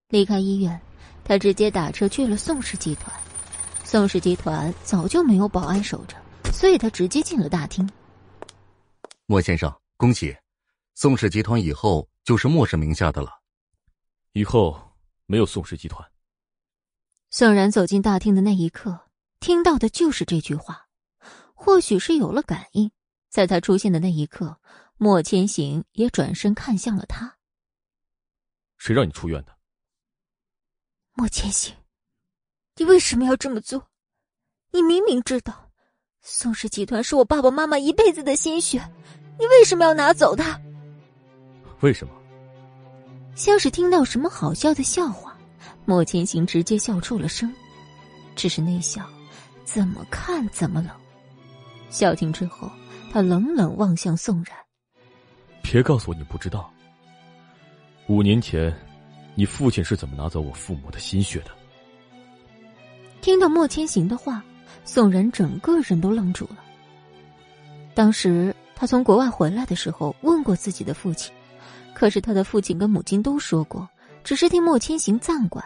[0.08, 0.80] 离开医院，
[1.24, 3.14] 他直接打车去了宋氏集团。
[3.84, 6.16] 宋氏集团早就没有保安守着，
[6.52, 7.88] 所以他直接进了大厅。
[9.26, 9.72] 莫先生。
[10.00, 10.34] 恭喜，
[10.94, 13.38] 宋氏集团以后就是莫氏名下的了。
[14.32, 16.10] 以后没有宋氏集团。
[17.28, 19.10] 宋然走进大厅的那一刻，
[19.40, 20.88] 听到的就是这句话。
[21.52, 22.90] 或许是有了感应，
[23.28, 24.58] 在他出现的那一刻，
[24.96, 27.36] 莫千行也转身看向了他。
[28.78, 29.54] 谁让你出院的？
[31.12, 31.76] 莫千行，
[32.76, 33.90] 你为什么要这么做？
[34.70, 35.70] 你明明知道，
[36.22, 38.80] 宋氏集团是我爸爸妈妈一辈子的心血。
[39.40, 40.60] 你为什么要拿走他？
[41.80, 42.12] 为什么？
[43.34, 45.34] 像是听到什么好笑的笑话，
[45.86, 47.50] 莫千行直接笑出了声，
[48.36, 49.02] 只是那笑，
[49.64, 50.90] 怎么看怎么冷。
[51.88, 52.70] 笑停之后，
[53.10, 54.54] 他冷冷望向宋然
[55.64, 56.70] ：“别告诉我你不知道，
[58.08, 58.70] 五年前，
[59.34, 61.50] 你父亲是怎么拿走我父母的心血的？”
[63.22, 64.44] 听到莫千行的话，
[64.84, 66.58] 宋然整个人都愣住了。
[67.94, 68.54] 当时。
[68.80, 71.30] 他从国外回来的时候问过自己的父亲，
[71.92, 73.86] 可是他的父亲跟母亲都说过，
[74.24, 75.62] 只是替莫千行暂管。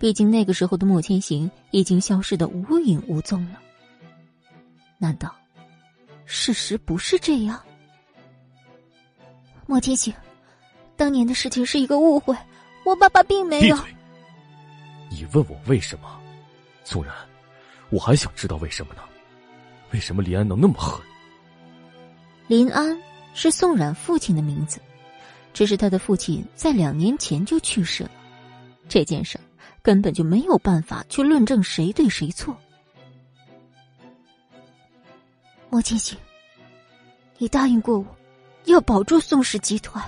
[0.00, 3.60] 毕竟那个时候的莫千行已经消失的无影无踪了。
[4.98, 5.32] 难道
[6.24, 7.62] 事实不是这样？
[9.66, 10.12] 莫千行，
[10.96, 12.36] 当年的事情是一个误会，
[12.84, 13.78] 我爸爸并没有。
[15.08, 16.20] 你问我为什么？
[16.82, 17.14] 宋然，
[17.90, 19.02] 我还想知道为什么呢？
[19.92, 21.00] 为什么李安能那么狠？
[22.50, 23.00] 林安
[23.32, 24.80] 是宋冉父亲的名字，
[25.54, 28.10] 只是他的父亲在两年前就去世了。
[28.88, 29.38] 这件事
[29.82, 32.56] 根本就没有办法去论证谁对谁错。
[35.70, 36.18] 莫千行，
[37.38, 38.04] 你答应过我，
[38.64, 40.04] 要保住宋氏集团。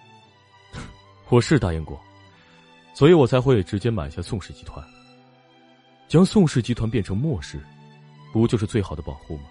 [1.30, 1.98] 我是答应过，
[2.92, 4.86] 所以我才会直接买下宋氏集团，
[6.08, 7.58] 将宋氏集团变成末世，
[8.34, 9.44] 不就是最好的保护吗？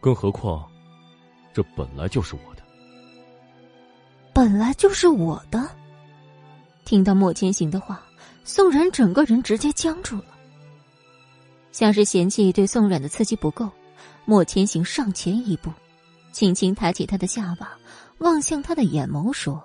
[0.00, 0.68] 更何况。
[1.52, 2.62] 这本来就是我的，
[4.32, 5.68] 本来就是我的。
[6.84, 8.02] 听到莫千行的话，
[8.44, 10.24] 宋冉整个人直接僵住了，
[11.72, 13.68] 像是嫌弃对宋冉的刺激不够。
[14.24, 15.72] 莫千行上前一步，
[16.30, 17.76] 轻轻抬起他的下巴，
[18.18, 19.62] 望向他的眼眸说：“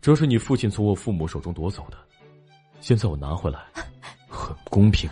[0.00, 1.98] 这是你父亲从我父母手中夺走的，
[2.80, 3.66] 现在我拿回来，
[4.28, 5.10] 很公平。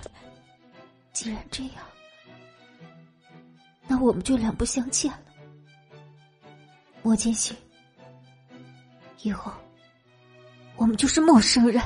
[1.12, 1.72] 既然这样。”
[3.86, 5.20] 那我们就两不相欠了。
[7.02, 7.56] 莫千行，
[9.22, 9.52] 以后
[10.76, 11.82] 我们就是陌生人。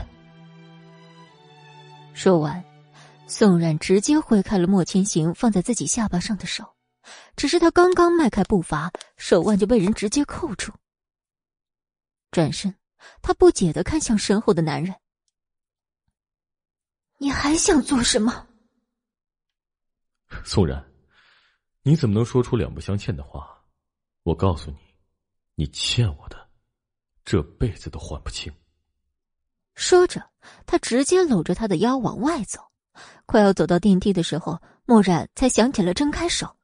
[2.15, 2.65] 说完，
[3.27, 6.65] 宋冉直接挥开了莫千行放在自己下巴上的手，
[7.37, 10.73] 只是他刚刚迈开步伐，手腕就被人直接扣住。
[12.31, 12.75] 转身，
[13.23, 14.95] 他不解的看向身后的男人
[17.19, 18.47] ：“你还想做什么？”
[20.45, 20.85] 宋冉，
[21.83, 23.63] 你怎么能说出两不相欠的话？
[24.25, 24.77] 我告诉你，
[25.55, 26.49] 你欠我的，
[27.25, 28.53] 这辈子都还不清。
[29.75, 30.31] 说着，
[30.67, 32.61] 他直接搂着他的腰往外走，
[33.27, 36.57] 快要走到电梯的时候，墨染才想起了睁开手。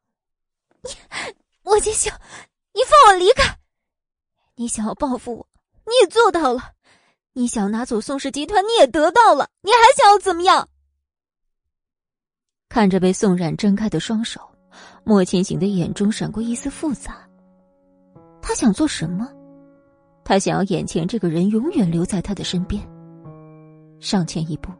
[0.83, 0.90] 你，
[1.62, 2.12] 莫千行，
[2.72, 3.59] 你放我离开！
[4.57, 5.48] 你想要报复我，
[5.87, 6.74] 你也做到了；
[7.33, 9.48] 你想拿走宋氏集团，你也得到了。
[9.62, 10.68] 你还想要怎么样？
[12.68, 14.53] 看着被宋冉睁开的双手，
[15.04, 17.16] 莫千行的眼中闪过一丝复杂。
[18.40, 19.28] 他想做什么？
[20.24, 22.82] 他想要眼前这个人永远留在他的身边。
[24.00, 24.70] 上前一步，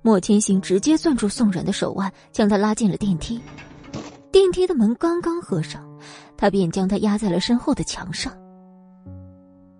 [0.00, 3.40] 莫千行直接攥住宋冉的手腕，将他拉进了电梯。
[4.32, 5.86] 电梯的门刚刚合上，
[6.36, 8.32] 他便将他压在了身后的墙上。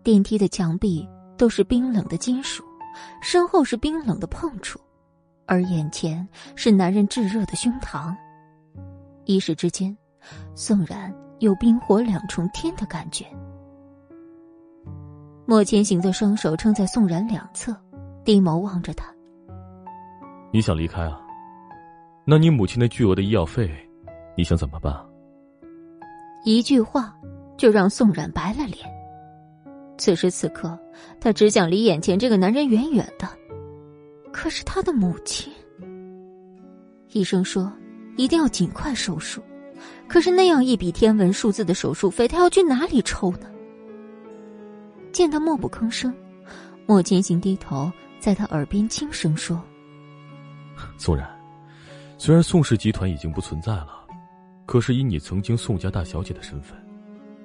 [0.03, 1.07] 电梯的墙壁
[1.37, 2.63] 都是冰冷的金属，
[3.21, 4.79] 身后是冰冷的碰触，
[5.47, 8.15] 而眼前是男人炙热的胸膛。
[9.27, 9.95] 一时之间，
[10.55, 11.15] 宋然。
[11.41, 13.27] 有冰火两重天的感觉。
[15.45, 17.77] 莫千行的双手撑在宋然两侧，
[18.25, 19.15] 低眸望着他。
[20.51, 21.21] 你想离开啊？
[22.25, 23.71] 那你母亲那巨额的医药费，
[24.35, 24.99] 你想怎么办？
[26.43, 27.15] 一句话
[27.59, 28.79] 就让宋冉白了脸。
[29.99, 30.79] 此时此刻，
[31.21, 33.29] 他只想离眼前这个男人远远的。
[34.33, 35.53] 可是他的母亲，
[37.13, 37.71] 医生说
[38.17, 39.43] 一定要尽快手术。
[40.09, 43.51] 可是那样一笔天文数字的手术费，他要去哪里抽呢？
[45.13, 46.15] 见他默不吭声，
[46.87, 49.63] 莫千行低头在他耳边轻声说
[50.99, 51.29] ：“宋然，
[52.19, 53.89] 虽然宋氏集团已经不存在了，
[54.67, 56.77] 可是以你曾经宋家大小姐的身份，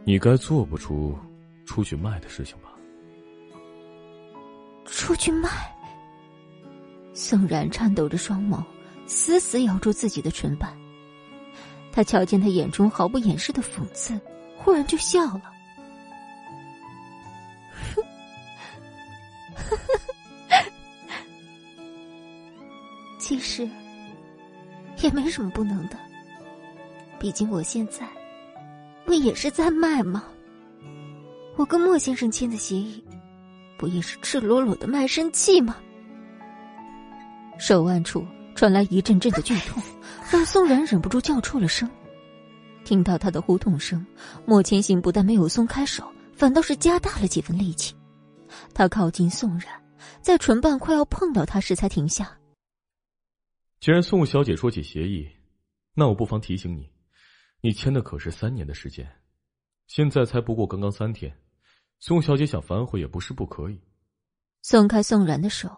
[0.04, 1.18] 你该做不出
[1.66, 2.70] 出去卖的事情吧？”
[4.86, 5.50] 出去卖？
[7.14, 8.64] 宋然颤抖着双眸，
[9.12, 10.74] 死死咬住自己的唇瓣。
[11.92, 14.18] 他瞧见他眼中毫不掩饰的讽刺，
[14.58, 15.52] 忽然就笑了。
[23.20, 23.70] 其实
[25.02, 25.98] 也没什么不能的，
[27.20, 28.08] 毕竟我现在
[29.06, 30.24] 不也是在卖吗？
[31.58, 33.04] 我跟莫先生签的协议，
[33.78, 35.76] 不也是赤裸裸的卖身契吗？
[37.60, 38.26] 手腕处。
[38.56, 39.82] 传来一阵阵的剧痛，
[40.32, 41.90] 让宋然忍不住叫出了声。
[42.84, 44.06] 听到他的呼痛声，
[44.46, 47.96] 莫千行不但没有松开手，反倒是加大了几分力气。
[48.74, 49.68] 他靠近宋然，
[50.22, 52.38] 在唇瓣快要碰到他时才停下。
[53.80, 55.28] 既然宋小姐说起协议，
[55.94, 56.90] 那我不妨提醒你，
[57.62, 59.08] 你签的可是三年的时间，
[59.88, 61.36] 现在才不过刚刚三天，
[62.00, 63.80] 宋小姐想反悔也不是不可以。
[64.64, 65.70] 松开宋然的手。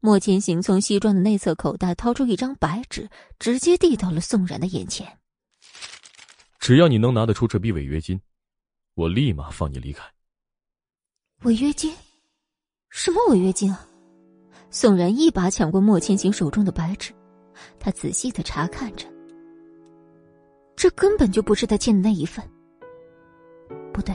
[0.00, 3.08] 莫千行从西装的内侧口袋掏出一张白纸，
[3.38, 5.18] 直接递到了宋然的眼前。
[6.60, 8.20] 只要你能拿得出这笔违约金，
[8.94, 10.04] 我立马放你离开。
[11.42, 11.94] 违约金？
[12.90, 13.86] 什么违约金啊？
[14.70, 17.12] 宋然一把抢过莫千行手中的白纸，
[17.80, 19.06] 他仔细的查看着，
[20.76, 22.44] 这根本就不是他欠的那一份。
[23.92, 24.14] 不对，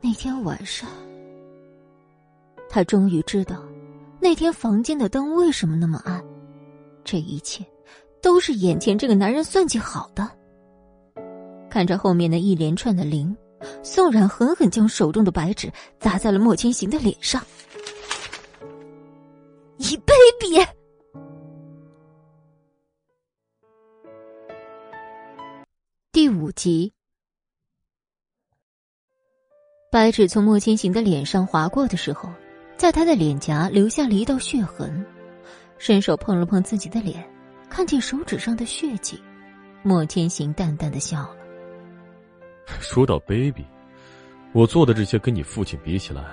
[0.00, 0.90] 那天晚上，
[2.68, 3.62] 他终于知道。
[4.20, 6.22] 那天房间的灯为什么那么暗？
[7.04, 7.64] 这一切
[8.20, 10.28] 都是眼前这个男人算计好的。
[11.70, 13.34] 看着后面的一连串的零，
[13.82, 17.42] 宋冉狠狠将手中的白纸砸在了莫千行的脸上。
[19.76, 20.66] 你卑鄙！
[26.10, 26.92] 第五集，
[29.90, 32.28] 白纸从莫千行的脸上划过的时候。
[32.78, 35.04] 在他的脸颊留下了一道血痕，
[35.78, 37.28] 伸手碰了碰自己的脸，
[37.68, 39.20] 看见手指上的血迹，
[39.82, 41.36] 莫千行淡淡的笑了。
[42.78, 43.64] 说到 baby，，
[44.52, 46.24] 我做的这些跟你父亲比起来，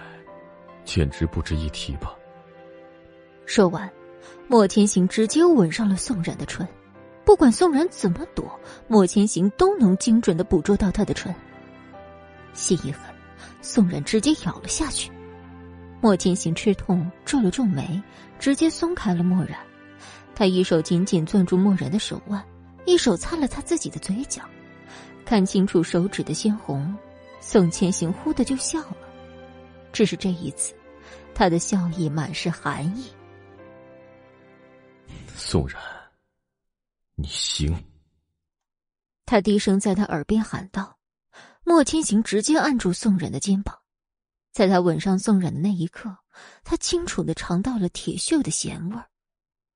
[0.83, 2.13] 简直不值一提吧。
[3.47, 3.91] 说完，
[4.47, 6.65] 莫千行直接吻上了宋冉的唇，
[7.25, 8.47] 不管宋冉怎么躲，
[8.87, 11.33] 莫千行都能精准的捕捉到他的唇。
[12.53, 13.01] 心一狠，
[13.63, 15.09] 宋冉直接咬了下去。
[16.01, 18.01] 莫千行吃痛，皱了皱眉，
[18.37, 19.59] 直接松开了墨染。
[20.35, 22.43] 他一手紧紧攥住墨染的手腕，
[22.85, 24.43] 一手擦了擦自己的嘴角，
[25.25, 26.95] 看清楚手指的鲜红，
[27.39, 28.97] 宋千行忽的就笑了。
[29.93, 30.75] 只是这一次，
[31.33, 33.09] 他的笑意满是寒意。
[35.35, 35.81] 宋然，
[37.15, 37.73] 你行。
[39.25, 40.97] 他低声在他耳边喊道
[41.65, 43.75] ：“莫千行直接按住宋冉的肩膀，
[44.55, 46.15] 在他吻上宋冉的那一刻，
[46.63, 49.03] 他清楚的尝到了铁锈的咸味儿，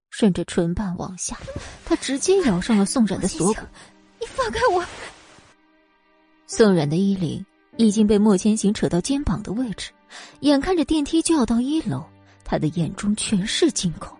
[0.09, 1.37] 顺着唇瓣往下，
[1.83, 3.59] 他直接咬上了宋冉的锁骨。
[4.21, 4.81] 你放开我！
[6.47, 9.91] 宋冉的衣领已经被莫千行扯到肩膀的位置，
[10.39, 12.05] 眼看着电梯就要到一楼，
[12.45, 14.17] 他的眼中全是惊恐。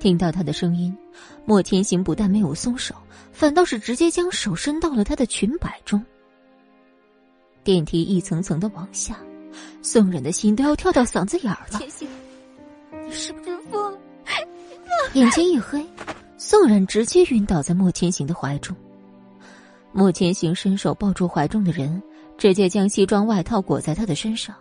[0.00, 0.92] 听到他的声音，
[1.44, 2.96] 莫千行不但没有松手，
[3.30, 6.04] 反倒是直接将手伸到了他的裙摆中。
[7.62, 9.16] 电梯一层层的往下，
[9.82, 11.78] 宋冉的心都要跳到嗓子眼儿了。
[11.78, 12.08] 千行，
[13.06, 13.98] 你是不是疯？
[15.14, 15.86] 眼前一黑，
[16.36, 18.76] 宋冉直接晕倒在莫千行的怀中。
[19.92, 22.02] 莫千行伸手抱住怀中的人，
[22.36, 24.54] 直接将西装外套裹在他的身上。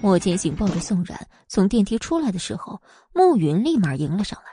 [0.00, 2.82] 莫千行抱着宋冉从电梯出来的时候，
[3.12, 4.52] 慕云立马迎了上来。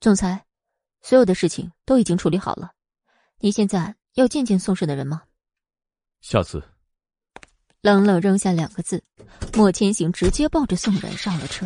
[0.00, 0.44] 总裁，
[1.02, 2.70] 所有的事情都已经处理好了，
[3.40, 5.22] 你现在要见见宋氏的人吗？
[6.20, 6.62] 下次。
[7.80, 9.02] 冷冷扔下两个字，
[9.56, 11.64] 莫千行直接抱着宋冉上了车。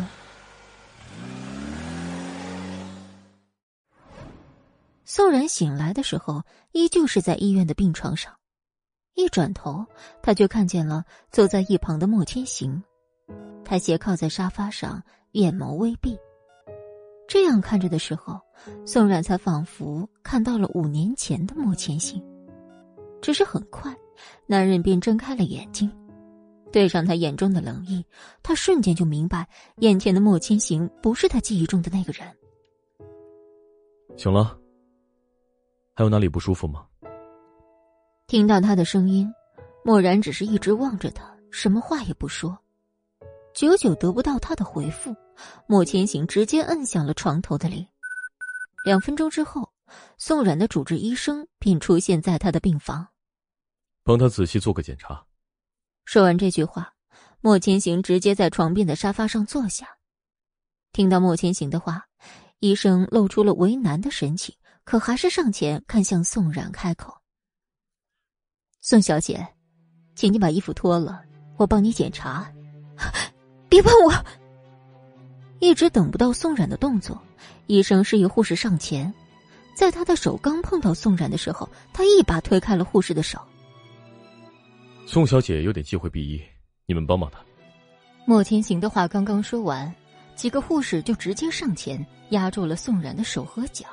[5.05, 8.31] 宋冉醒来的时候，依旧是在医院的病床上。
[9.15, 9.85] 一转头，
[10.21, 12.83] 他就看见了坐在一旁的莫千行。
[13.65, 15.01] 他斜靠在沙发上，
[15.31, 16.17] 眼眸微闭。
[17.27, 18.39] 这样看着的时候，
[18.85, 22.23] 宋冉才仿佛看到了五年前的莫千行。
[23.21, 23.95] 只是很快，
[24.45, 25.91] 男人便睁开了眼睛，
[26.73, 28.03] 对上他眼中的冷意，
[28.41, 29.47] 他瞬间就明白，
[29.77, 32.27] 眼前的莫千行不是他记忆中的那个人。
[34.17, 34.57] 醒了？
[35.93, 36.87] 还有哪里不舒服吗？
[38.25, 39.31] 听到他的声音，
[39.85, 42.57] 莫然只是一直望着他，什么话也不说。
[43.53, 45.15] 久久得不到他的回复，
[45.67, 47.85] 莫千行直接摁响了床头的铃。
[48.83, 49.69] 两分钟之后，
[50.17, 53.07] 宋冉的主治医生便出现在他的病房，
[54.03, 55.23] 帮他仔细做个检查。
[56.05, 56.93] 说完这句话，
[57.41, 59.87] 莫千行直接在床边的沙发上坐下。
[60.91, 62.05] 听到莫千行的话，
[62.59, 67.13] 医生露出了为难的神情，可还是上前看向宋冉，开口。
[68.81, 69.47] 宋小姐，
[70.13, 71.23] 请你把衣服脱了，
[71.57, 72.51] 我帮你检查。
[73.69, 74.13] 别碰我！
[75.59, 77.19] 一直等不到宋冉的动作，
[77.67, 79.11] 医生示意护士上前。
[79.75, 83.39] 在他的手刚碰到宋冉的时候，他一把推开了护士的手。
[85.05, 86.41] 宋小姐有点忌讳避医，
[86.85, 87.39] 你们帮帮她。
[88.25, 89.93] 莫千行的话刚刚说完，
[90.35, 93.85] 几个护士就直接上前压住了宋冉的手和脚，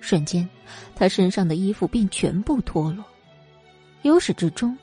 [0.00, 0.48] 瞬间，
[0.96, 3.04] 他身上的衣服便全部脱落。
[4.02, 4.76] 由始至终，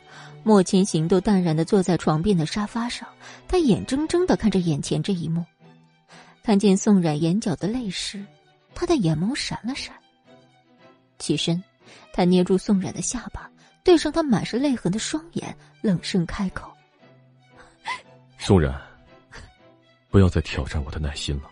[0.44, 3.08] 莫千行都淡然的坐在床边的沙发上，
[3.48, 5.44] 他眼睁睁的看着眼前这一幕。
[6.44, 8.24] 看见宋冉眼角的泪时，
[8.74, 9.94] 他的眼眸闪了闪。
[11.18, 11.62] 起身，
[12.14, 13.52] 他捏住宋冉的下巴，
[13.84, 16.72] 对上他满是泪痕的双眼，冷声开口
[18.38, 18.74] ：“宋冉，
[20.10, 21.50] 不要再挑战我的耐心了，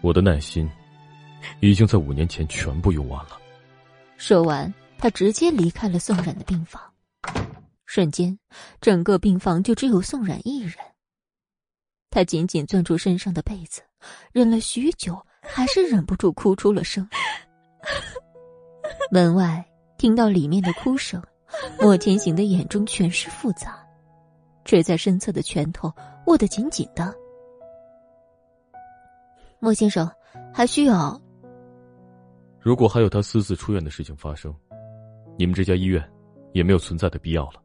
[0.00, 0.68] 我的耐心
[1.60, 3.38] 已经在五年前全部用完了。”
[4.18, 4.72] 说完。
[4.98, 6.80] 他直接离开了宋冉的病房，
[7.84, 8.38] 瞬间，
[8.80, 10.72] 整个病房就只有宋冉一人。
[12.08, 13.82] 他紧紧攥住身上的被子，
[14.32, 17.06] 忍了许久，还是忍不住哭出了声。
[19.10, 19.62] 门外
[19.98, 21.22] 听到里面的哭声，
[21.80, 23.78] 莫千行的眼中全是复杂，
[24.64, 25.92] 垂在身侧的拳头
[26.26, 27.14] 握得紧紧的。
[29.58, 30.10] 莫先生，
[30.52, 31.20] 还需要？
[32.60, 34.54] 如果还有他私自出院的事情发生。
[35.38, 36.02] 你们这家医院
[36.52, 37.62] 也没有存在的必要了。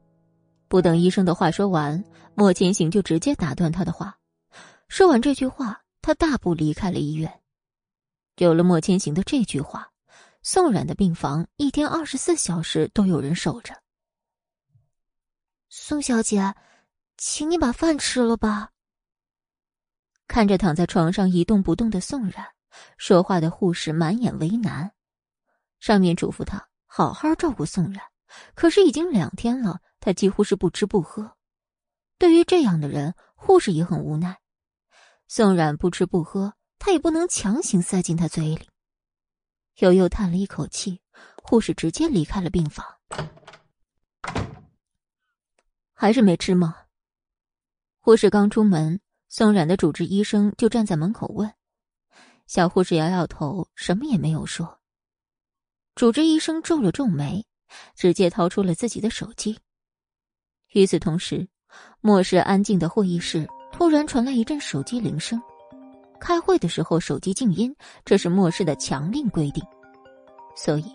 [0.68, 2.04] 不等医生的话说完，
[2.36, 4.18] 莫千行就直接打断他的话。
[4.90, 7.32] 说完这句话，他大步离开了医院。
[8.38, 9.91] 有了莫千行的这句话，
[10.44, 13.80] 宋冉的病房一天二十四小时都有人守着。
[15.70, 16.56] 宋小姐，
[17.16, 18.72] 请你把饭吃了吧。
[20.28, 22.48] 看着躺在床上一动不动的宋冉，
[22.98, 24.92] 说话的护士满眼为难，
[25.80, 26.68] 上面嘱咐他。
[26.88, 28.04] 好好照顾宋冉，
[28.56, 31.38] 可是已经两天了，他几乎是不吃不喝。
[32.18, 34.40] 对于这样的人，护士也很无奈。
[35.28, 38.71] 宋冉不吃不喝，他也不能强行塞进他嘴里。
[39.82, 41.02] 悠悠叹了一口气，
[41.42, 42.86] 护士直接离开了病房。
[45.92, 46.76] 还是没吃吗？
[48.00, 51.52] 护士刚出门，宋冉的主治医生就站在门口问。
[52.46, 54.80] 小护士摇摇头，什么也没有说。
[55.96, 57.44] 主治医生皱了皱眉，
[57.96, 59.60] 直接掏出了自己的手机。
[60.74, 61.48] 与此同时，
[62.02, 65.42] 末世安静的会议室突然传来一阵手机铃声。
[66.22, 69.64] 开会的时候手机静音，这是末世的强令规定。
[70.56, 70.86] 所以，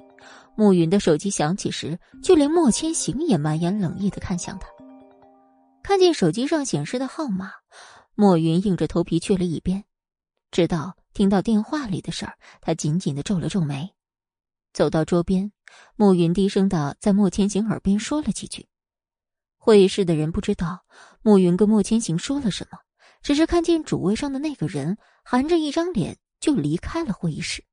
[0.55, 4.69] 暮云的手机响起时，就连莫千行也满眼冷意的看向他。
[5.83, 7.51] 看见手机上显示的号码，
[8.15, 9.85] 莫云硬着头皮去了一边。
[10.53, 13.93] 直到听到电话里的事儿，他紧紧的皱了皱眉，
[14.73, 15.51] 走到桌边，
[15.97, 18.69] 暮云低声的在莫千行耳边说了几句。
[19.59, 20.85] 会议室的人不知道
[21.23, 22.79] 暮云跟莫千行说了什么，
[23.23, 24.97] 只是看见主位上的那个人
[25.29, 27.65] 含着一张脸就离开了会议室。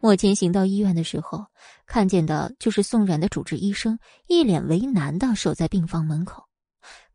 [0.00, 1.46] 莫千行到医院的时候，
[1.86, 3.96] 看见的就是宋冉的主治医生
[4.26, 6.42] 一脸为难的守在病房门口。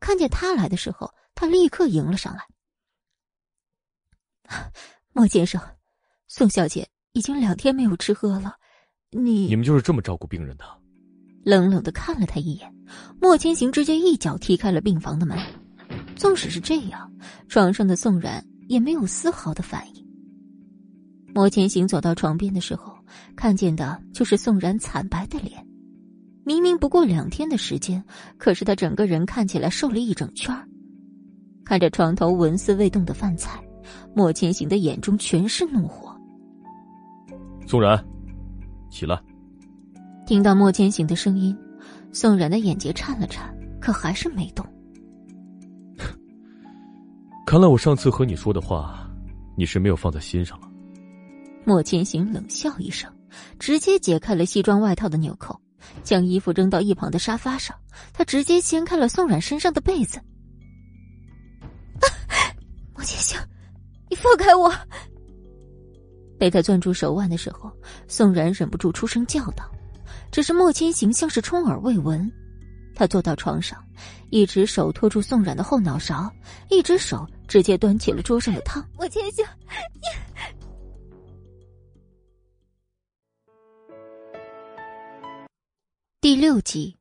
[0.00, 2.46] 看见他来的时候，他立刻迎了上来。
[5.12, 5.60] 莫先生，
[6.26, 8.54] 宋小姐已经两天没有吃喝了，
[9.10, 10.64] 你你们就是这么照顾病人的？
[11.44, 12.74] 冷冷的看了他一眼，
[13.20, 15.38] 莫千行直接一脚踢开了病房的门。
[16.16, 17.12] 纵使是这样，
[17.48, 20.04] 床上的宋然也没有丝毫的反应。
[21.34, 22.94] 莫千行走到床边的时候，
[23.34, 25.66] 看见的就是宋然惨白的脸。
[26.44, 28.04] 明明不过两天的时间，
[28.38, 30.54] 可是他整个人看起来瘦了一整圈
[31.64, 33.60] 看着床头纹丝未动的饭菜。
[34.14, 36.14] 莫千行的眼中全是怒火。
[37.66, 38.02] 宋然，
[38.90, 39.20] 起来。
[40.26, 41.56] 听到莫千行的声音，
[42.12, 44.64] 宋然的眼睫颤了颤，可还是没动。
[47.46, 49.08] 看来我上次和你说的话，
[49.56, 50.68] 你是没有放在心上了。
[51.64, 53.10] 莫千行冷笑一声，
[53.58, 55.60] 直接解开了西装外套的纽扣，
[56.02, 57.76] 将衣服扔到一旁的沙发上。
[58.12, 60.18] 他直接掀开了宋冉身上的被子。
[62.94, 63.38] 莫千行。
[64.08, 64.72] 你放开我！
[66.38, 67.70] 被他攥住手腕的时候，
[68.08, 69.70] 宋冉忍不住出声叫道。
[70.30, 72.30] 只是莫千行像是充耳未闻，
[72.94, 73.82] 他坐到床上，
[74.34, 76.28] 一只手托住宋冉的后脑勺，
[76.68, 78.84] 一只手直接端起了桌上的汤。
[78.98, 79.46] 莫千行，
[79.94, 80.00] 你……
[86.20, 86.96] 第六集，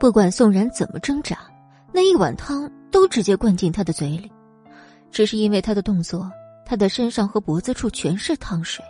[0.00, 1.48] 不管宋然怎么挣扎，
[1.92, 4.28] 那一碗汤都直接灌进他的嘴里。
[5.12, 6.28] 只是因为他的动作，
[6.66, 8.84] 他的身上和脖子处全是汤水。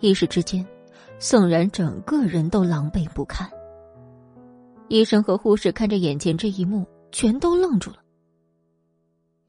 [0.00, 0.66] 一时之间，
[1.18, 3.46] 宋然整个人都狼狈不堪。
[4.88, 7.98] 医生和护士看着眼前这一幕，全都愣住了。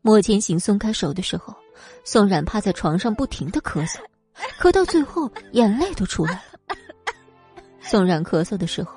[0.01, 1.55] 莫千行松开手的时候，
[2.03, 3.99] 宋冉趴在床上不停的咳嗽，
[4.59, 6.75] 咳到最后眼泪都出来了。
[7.81, 8.93] 宋冉咳嗽的时候，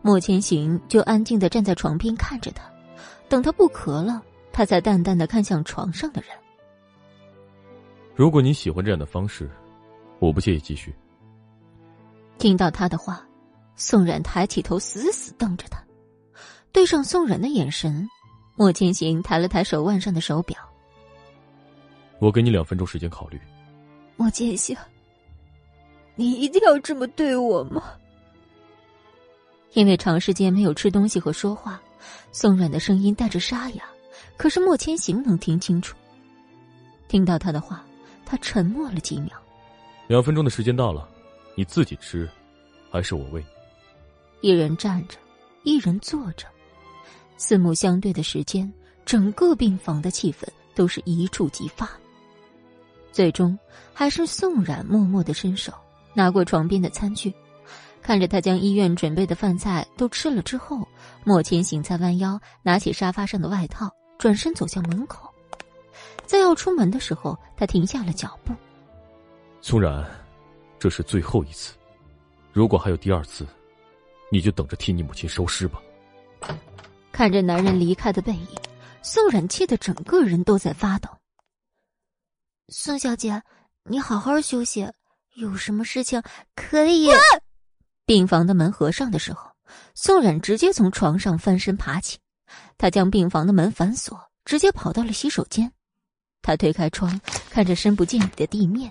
[0.00, 2.64] 莫千行就安静的站在床边看着他，
[3.28, 4.22] 等他不咳了。
[4.54, 6.30] 他才淡淡的看向床上的人。
[8.14, 9.50] 如果你喜欢这样的方式，
[10.18, 10.94] 我不介意继续。
[12.36, 13.26] 听到他的话，
[13.76, 15.82] 宋冉抬起头，死死瞪着他，
[16.72, 18.08] 对上宋冉的眼神，
[18.56, 20.56] 莫千行抬了抬手腕上的手表。
[22.18, 23.40] 我给你两分钟时间考虑。
[24.16, 24.76] 莫千行，
[26.14, 27.82] 你一定要这么对我吗？
[29.72, 31.80] 因为长时间没有吃东西和说话，
[32.30, 33.82] 宋冉的声音带着沙哑。
[34.36, 35.96] 可是莫千行能听清楚。
[37.08, 37.84] 听到他的话，
[38.24, 39.30] 他沉默了几秒。
[40.08, 41.08] 两分钟的时间到了，
[41.54, 42.28] 你自己吃，
[42.90, 43.44] 还是我喂？
[44.42, 45.16] 一人站着，
[45.62, 46.46] 一人坐着，
[47.36, 48.70] 四目相对的时间，
[49.06, 51.88] 整个病房的气氛都是一触即发。
[53.12, 53.56] 最终，
[53.94, 55.72] 还是宋冉默默的伸手
[56.12, 57.32] 拿过床边的餐具，
[58.02, 60.86] 看着他将医院准备的饭菜都吃了之后，
[61.24, 63.88] 莫千行才弯腰拿起沙发上的外套。
[64.18, 65.28] 转身走向门口，
[66.26, 68.52] 在要出门的时候，他停下了脚步。
[69.60, 70.04] 宋冉，
[70.78, 71.74] 这是最后一次，
[72.52, 73.44] 如果还有第二次，
[74.32, 75.78] 你就等着替你母亲收尸吧。
[77.12, 78.48] 看着男人离开的背影，
[79.02, 81.10] 宋冉气得整个人都在发抖。
[82.68, 83.42] 宋小姐，
[83.84, 84.90] 你好好休息，
[85.34, 86.22] 有什么事情
[86.56, 87.10] 可以。
[88.06, 89.50] 病房的门合上的时候，
[89.94, 92.18] 宋冉直接从床上翻身爬起。
[92.78, 95.70] 他将病房的门反锁，直接跑到了洗手间。
[96.40, 97.20] 他推开窗，
[97.50, 98.90] 看着深不见底的地面，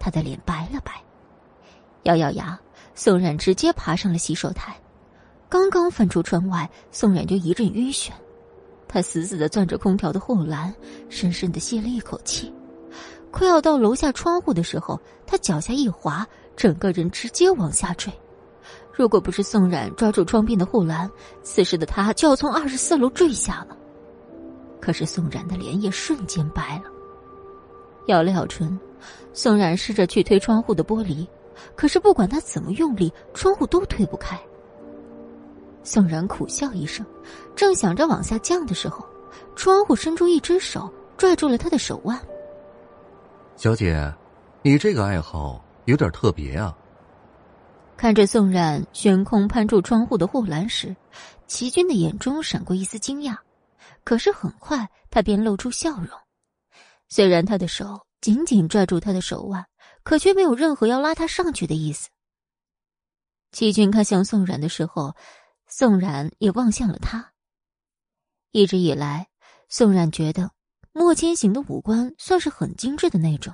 [0.00, 1.00] 他的脸白了白，
[2.02, 2.60] 咬咬牙，
[2.94, 4.74] 宋冉直接爬上了洗手台。
[5.48, 8.10] 刚刚翻出窗外，宋冉就一阵晕眩。
[8.88, 10.72] 他死死的攥着空调的护栏，
[11.08, 12.52] 深深的吸了一口气。
[13.30, 16.26] 快要到楼下窗户的时候，他脚下一滑，
[16.56, 18.12] 整个人直接往下坠。
[18.92, 21.10] 如果不是宋冉抓住窗边的护栏，
[21.42, 23.76] 此时的他就要从二十四楼坠下了。
[24.80, 26.84] 可是宋冉的脸也瞬间白了，
[28.06, 28.78] 咬了咬唇，
[29.32, 31.26] 宋冉试着去推窗户的玻璃，
[31.76, 34.38] 可是不管他怎么用力，窗户都推不开。
[35.82, 37.04] 宋然苦笑一声，
[37.54, 39.06] 正想着往下降的时候，
[39.54, 42.18] 窗户伸出一只手拽住了他的手腕。
[43.56, 44.12] 小姐，
[44.62, 46.76] 你这个爱好有点特别啊。
[47.96, 50.96] 看着宋冉悬空攀住窗户的护栏时，
[51.46, 53.36] 齐军的眼中闪过一丝惊讶，
[54.02, 56.08] 可是很快他便露出笑容。
[57.08, 59.64] 虽然他的手紧紧拽住他的手腕，
[60.04, 62.10] 可却没有任何要拉他上去的意思。
[63.50, 65.14] 齐军看向宋冉的时候，
[65.66, 67.32] 宋冉也望向了他。
[68.52, 69.28] 一直以来，
[69.68, 70.50] 宋冉觉得
[70.92, 73.52] 莫千行的五官算是很精致的那种，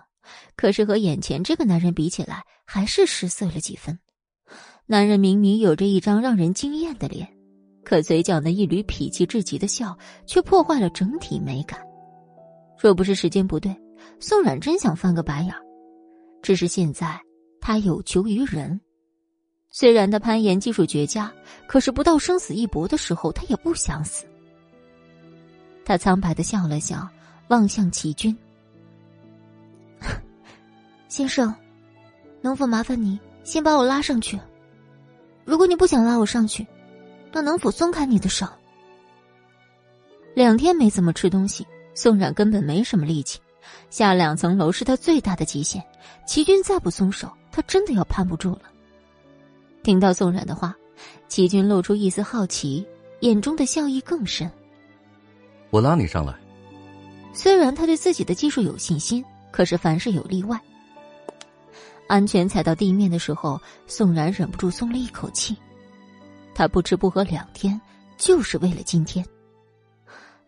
[0.56, 3.98] 可是和眼前这个男人比起来，还是失色了几分。
[4.86, 7.28] 男人明明有着一张让人惊艳的脸，
[7.84, 9.96] 可嘴角那一缕痞气至极的笑，
[10.26, 11.80] 却破坏了整体美感。
[12.78, 13.74] 若不是时间不对，
[14.18, 15.62] 宋冉真想翻个白眼儿
[16.42, 17.20] 只是现在
[17.60, 18.80] 他有求于人，
[19.70, 21.32] 虽然他攀岩技术绝佳，
[21.66, 24.24] 可是不到生死一搏的时候，他也不想死。
[25.84, 27.08] 他苍白的笑了笑，
[27.48, 28.36] 望向齐军
[31.08, 31.54] ：“先生，
[32.40, 34.38] 能否麻烦你先把我拉上去？”
[35.44, 36.66] 如果你不想拉我上去，
[37.32, 38.46] 那能否松开你的手？
[40.34, 43.40] 两天没怎么吃东西，宋冉根本没什么力气，
[43.90, 45.82] 下两层楼是他最大的极限。
[46.26, 48.62] 齐军再不松手，他真的要攀不住了。
[49.82, 50.74] 听到宋冉的话，
[51.28, 52.86] 齐军露出一丝好奇，
[53.20, 54.50] 眼中的笑意更深。
[55.70, 56.34] 我拉你上来。
[57.32, 60.60] 虽然他对自己的技术有信心，可是凡事有例外。
[62.06, 65.56] 安全踩到地面的时候，宋然忍不住松了一口气。
[66.54, 67.80] 他不吃不喝两天，
[68.16, 69.24] 就是为了今天。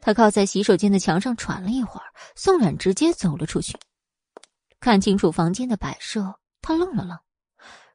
[0.02, 3.78] 他靠在洗手间的墙上喘了一会儿，宋冉直接走了出去。
[4.80, 7.16] 看清楚房间的摆设，他愣了愣。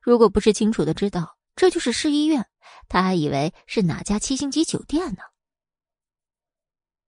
[0.02, 2.48] 如果不是清楚的知道这就是市医院，
[2.88, 5.22] 他还以为是哪家七星级酒店呢。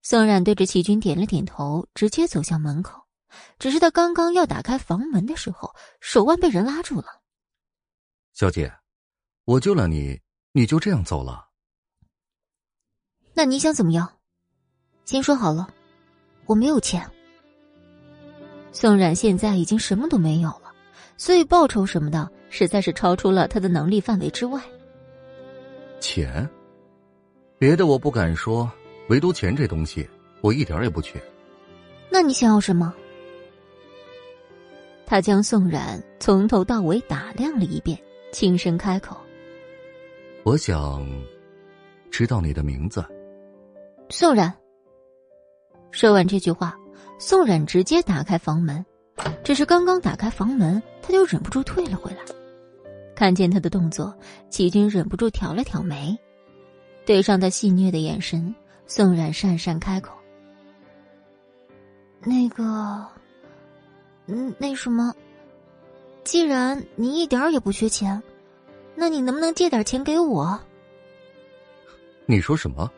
[0.02, 3.06] 宋冉对着齐军点了点头，直接走向门口。
[3.58, 7.22] 只是他刚刚要打开房门的时候，手腕被人拉住了。
[8.34, 8.70] 小姐，
[9.44, 10.20] 我救了你，
[10.52, 11.48] 你就这样走了？
[13.32, 14.19] 那你想怎么样？
[15.10, 15.68] 先说好了，
[16.46, 17.04] 我没有钱。
[18.70, 20.72] 宋冉现在已经什么都没有了，
[21.16, 24.62] 所以报酬什么的实在是超出了他的能力范围之外。
[25.98, 26.48] 钱？
[27.58, 28.70] 别的我不敢说，
[29.08, 30.08] 唯独钱这东西，
[30.42, 31.20] 我一点也不缺。
[32.08, 32.94] 那你想要什么？
[35.06, 37.98] 他将宋冉从头到尾打量了一遍，
[38.30, 39.16] 轻声开口
[40.46, 41.04] ：“我想
[42.12, 43.04] 知道你的名字。”
[44.08, 44.56] 宋冉。
[45.90, 46.76] 说完这句话，
[47.18, 48.84] 宋冉直接打开房门。
[49.44, 52.18] 只是刚刚打开房门，他就忍不住退了回来。
[53.14, 54.14] 看见他的动作，
[54.48, 56.16] 齐军忍不住挑了挑眉，
[57.04, 58.54] 对上他戏谑的眼神，
[58.86, 60.12] 宋冉讪讪开口
[62.24, 63.06] ：“那个。”
[64.26, 65.12] 嗯，那什么，
[66.22, 68.22] 既然你一点也不缺钱，
[68.94, 70.58] 那你能不能借点钱给我？
[72.26, 72.90] 你说什么？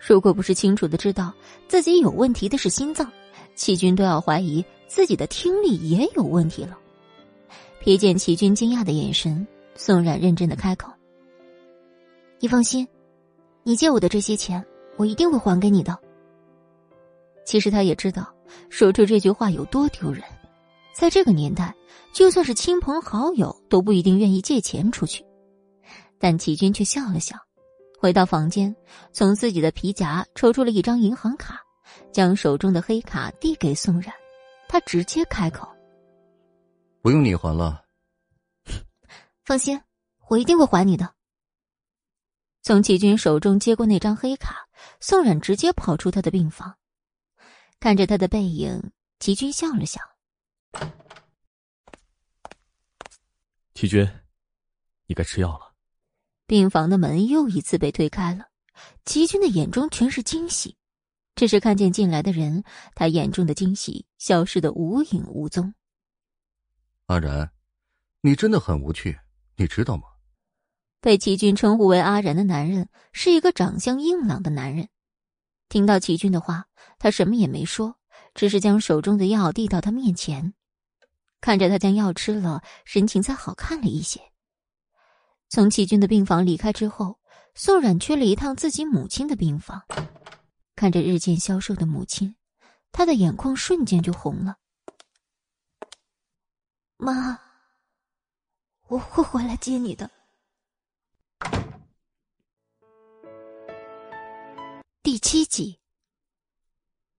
[0.00, 1.32] 如果不是清楚的知道
[1.68, 3.10] 自己有问题的是心脏，
[3.54, 6.78] 齐军都要怀疑自己的听力也有问题了。
[7.82, 10.90] 瞥见齐军惊讶的眼神，宋冉认真的开口
[12.40, 12.86] ：“你放心，
[13.62, 14.64] 你借我的这些钱，
[14.96, 15.96] 我一定会还给你的。”
[17.44, 18.32] 其实他也知道，
[18.68, 20.22] 说出这句话有多丢人。
[20.94, 21.74] 在这个年代，
[22.12, 25.24] 就算是亲朋好友都不一定愿意借钱出去。
[26.18, 27.36] 但齐军却笑了笑，
[28.00, 28.74] 回到房间，
[29.12, 31.60] 从自己的皮夹抽出了一张银行卡，
[32.10, 34.10] 将手中的黑卡递给宋冉。
[34.70, 35.68] 他直接开口
[37.02, 37.84] ：“不用你还了。”
[39.44, 39.78] 放心，
[40.28, 41.14] 我一定会还你的。
[42.62, 44.66] 从齐军手中接过那张黑卡，
[44.98, 46.74] 宋冉直接跑出他的病房，
[47.80, 50.00] 看着他的背影，齐军笑了笑。
[53.74, 54.10] 齐军，
[55.04, 55.69] 你该吃药了。
[56.50, 58.46] 病房的门又一次被推开了，
[59.04, 60.76] 齐军的眼中全是惊喜，
[61.36, 62.64] 只是看见进来的人，
[62.96, 65.72] 他眼中的惊喜消失的无影无踪。
[67.06, 67.52] 阿然，
[68.20, 69.16] 你真的很无趣，
[69.54, 70.02] 你知道吗？
[71.00, 74.88] 被齐军称呼为阿然的男人是一个长相硬朗的男人。
[75.68, 76.64] 听到齐军的话，
[76.98, 77.94] 他什么也没说，
[78.34, 80.52] 只是将手中的药递到他面前。
[81.40, 84.20] 看着他将药吃了，神情才好看了一些。
[85.50, 87.18] 从齐军的病房离开之后，
[87.56, 89.82] 宋冉去了一趟自己母亲的病房，
[90.76, 92.36] 看着日渐消瘦的母亲，
[92.92, 94.58] 他的眼眶瞬间就红了。
[96.96, 97.40] 妈，
[98.86, 100.08] 我会回来接你的。
[105.02, 105.80] 第七集。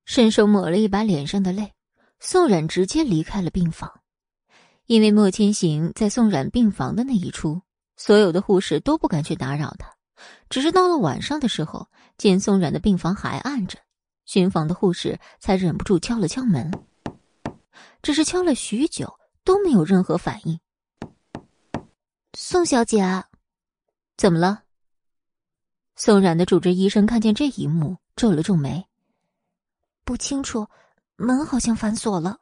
[0.05, 1.73] 伸手抹了一把脸上的泪，
[2.21, 4.01] 宋冉直接离开了病房。
[4.85, 7.61] 因为莫千行在宋冉病房的那一处，
[8.03, 9.87] 所有的护士都不敢去打扰他。
[10.49, 11.87] 只是到了晚上的时候，
[12.17, 13.77] 见宋冉的病房还暗着，
[14.25, 16.71] 巡房的护士才忍不住敲了敲门。
[18.01, 20.59] 只是敲了许久都没有任何反应。
[22.33, 23.23] 宋小姐，
[24.17, 24.63] 怎么了？
[25.95, 28.83] 宋冉的主治医生看见这一幕，皱了皱眉。
[30.03, 30.65] 不清楚，
[31.17, 32.39] 门好像反锁了。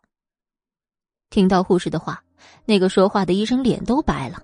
[1.30, 2.24] 听到护士的话，
[2.64, 4.42] 那个说话的医生脸都白了。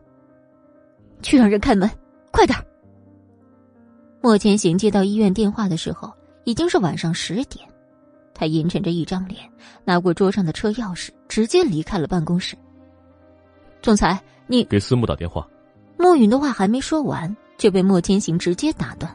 [1.26, 1.90] 去让人开门，
[2.30, 2.56] 快点！
[4.22, 6.14] 莫千行接到医院电话的时候，
[6.44, 7.68] 已经是晚上十点。
[8.32, 9.40] 他阴沉着一张脸，
[9.84, 12.56] 拿过桌上的车钥匙，直接离开了办公室。
[13.82, 15.48] 总裁，你给司慕打电话。
[15.98, 19.12] 莫云的话还没说完，就被莫千行直接打断。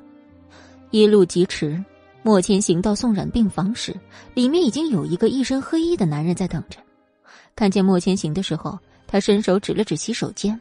[0.90, 1.80] 一路疾驰，
[2.24, 3.94] 莫千行到宋冉病房时，
[4.34, 6.80] 里面已经有一个一身黑衣的男人在等着。
[7.54, 10.60] 看见莫千行的时候，他伸手指了指洗手间。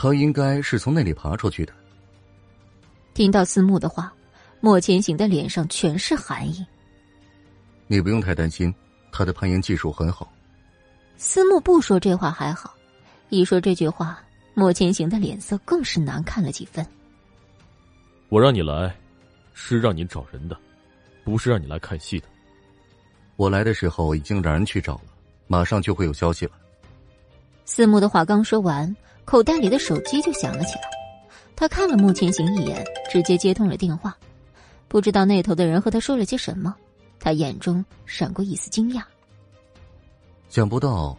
[0.00, 1.72] 他应该是从那里爬出去的。
[3.14, 4.12] 听到司慕的话，
[4.60, 6.64] 莫千行的脸上全是寒意。
[7.88, 8.72] 你不用太担心，
[9.10, 10.32] 他的攀岩技术很好。
[11.16, 12.72] 司慕不说这话还好，
[13.28, 14.22] 一说这句话，
[14.54, 16.86] 莫千行的脸色更是难看了几分。
[18.28, 18.96] 我让你来，
[19.52, 20.56] 是让你找人的，
[21.24, 22.28] 不是让你来看戏的。
[23.34, 25.06] 我来的时候已经让人去找了，
[25.48, 26.52] 马上就会有消息了。
[27.64, 28.94] 司慕的话刚说完，
[29.28, 30.80] 口袋里的手机就响了起来。
[31.54, 34.16] 他看了莫千行一眼，直接接通了电话。
[34.88, 36.74] 不知道那头的人和他说了些什么。
[37.20, 39.02] 他眼中闪过一丝惊讶，
[40.48, 41.14] 想不到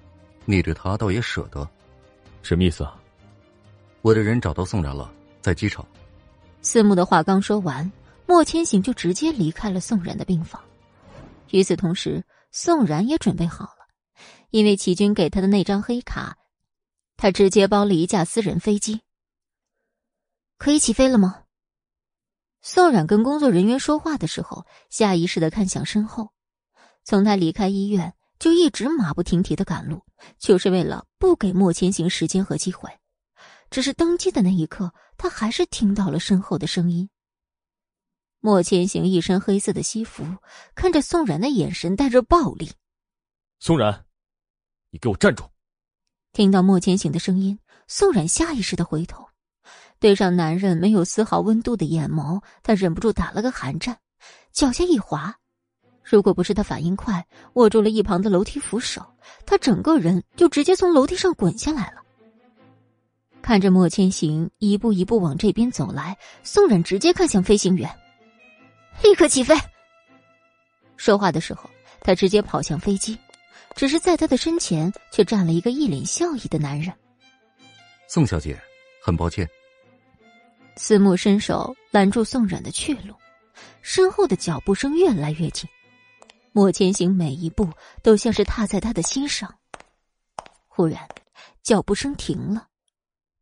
[0.46, 1.70] 你对他倒也舍得，
[2.42, 3.00] 什么意思啊？
[4.02, 5.86] 我的人找到宋然了，在机场。
[6.64, 7.92] 四木的话刚说完，
[8.26, 10.60] 莫千行就直接离开了宋然的病房。
[11.52, 13.86] 与此同时，宋然也准备好了，
[14.50, 16.36] 因为齐军给他的那张黑卡，
[17.22, 19.02] 他直接包了一架私人飞机。
[20.58, 21.44] 可以起飞了吗？
[22.62, 26.30] 宋冉跟工作人员说话的时候，下意识的看向身后。
[27.04, 30.02] 从他离开医院，就一直马不停蹄的赶路，
[30.38, 32.90] 就是为了不给莫千行时间和机会。
[33.70, 37.10] 只是登机的那一刻，他还是听到了身后的声音。
[38.40, 40.26] 莫千行一身黑色的西服，
[40.74, 42.72] 看着宋冉的眼神带着暴力。
[43.60, 44.06] 宋冉，
[44.92, 45.44] 你给我站住！
[46.32, 47.58] 听到莫千行的声音，
[47.88, 49.26] 宋冉下意识的回头。
[50.00, 53.98] 对上男人没有丝毫温度的眼眸，他忍不住打了个寒战，
[54.54, 55.36] 脚下一滑。
[56.04, 59.06] 如果不是他反应快，握住了一旁的楼梯扶手，
[59.46, 62.02] 他整个人就直接从楼梯上滚下来了。
[63.42, 67.90] 看着莫千行一步一步往这边走来，宋冉直接看向飞行员，
[69.04, 69.56] 立刻起飞。
[70.96, 71.70] 说话的时候，
[72.02, 73.18] 他直接跑向飞机，
[73.76, 76.94] 只是在他的身前却站了一个一脸笑意的男人。
[78.08, 78.60] 宋小姐，
[79.02, 79.48] 很抱歉。
[80.76, 83.14] 司慕伸手拦住宋冉的去路，
[83.82, 85.70] 身后的脚步声越来越近，
[86.52, 87.70] 莫千行每一步
[88.02, 89.54] 都像是踏在他的心上。
[90.68, 91.08] 忽然，
[91.62, 92.68] 脚步声停了，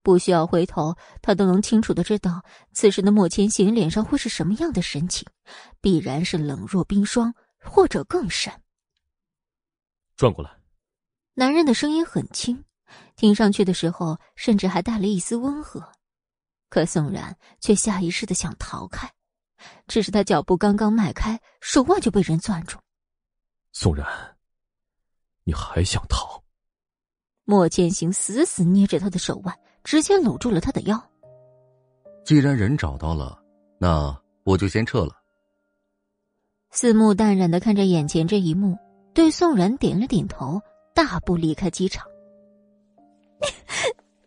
[0.02, 2.42] 不需要回头，他都能清楚的知道，
[2.74, 5.28] 此时的莫千行脸上会是什么样的神情，
[5.80, 8.52] 必然是冷若冰霜，或者更甚。
[10.18, 10.52] 转过来，
[11.36, 12.66] 男人的声音很轻，
[13.16, 15.92] 听上去的时候，甚至还带了一丝温和。
[16.70, 19.10] 可宋然却下意识的想逃开，
[19.88, 22.80] 只是他脚步刚刚迈开，手腕就被人攥住。
[23.74, 24.08] 宋然，
[25.44, 26.42] 你还想逃？
[27.46, 31.12] 莫千行死死捏着他的手腕，直接搂住了他的腰。
[32.26, 33.40] 既然人找到了，
[33.80, 35.16] 那我就先撤了。
[36.72, 38.78] 四目淡然的看着眼前这一幕，
[39.18, 40.62] 对宋冉点了点头，
[40.94, 42.06] 大步离开机场。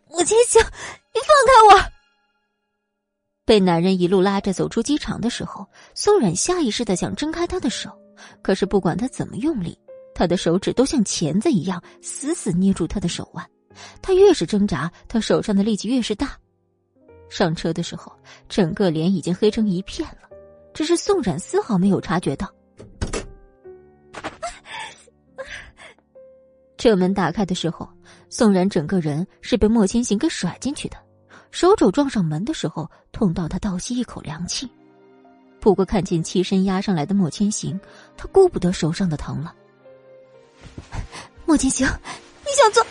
[0.09, 1.91] 莫千行，你放开我！
[3.45, 5.65] 被男人一路拉着走出机场的时候，
[5.95, 7.89] 宋冉下意识的想挣开他的手，
[8.41, 9.79] 可是不管他怎么用力，
[10.13, 13.49] 他的手指都像钳子一样死死捏住他的手腕。
[14.01, 16.37] 他越是挣扎，他手上的力气越是大。
[17.29, 18.11] 上车的时候，
[18.49, 20.29] 整个脸已经黑成一片了，
[20.73, 22.53] 只是宋冉丝毫没有察觉到。
[26.81, 27.87] 车门打开的时候，
[28.27, 30.97] 宋然整个人是被莫千行给甩进去的。
[31.51, 34.67] 手肘撞上门的时候，痛到他倒吸一口凉气。
[35.59, 37.79] 不过看见栖身压上来的莫千行，
[38.17, 39.53] 他顾不得手上的疼了。
[41.45, 42.83] 莫千行，你想做？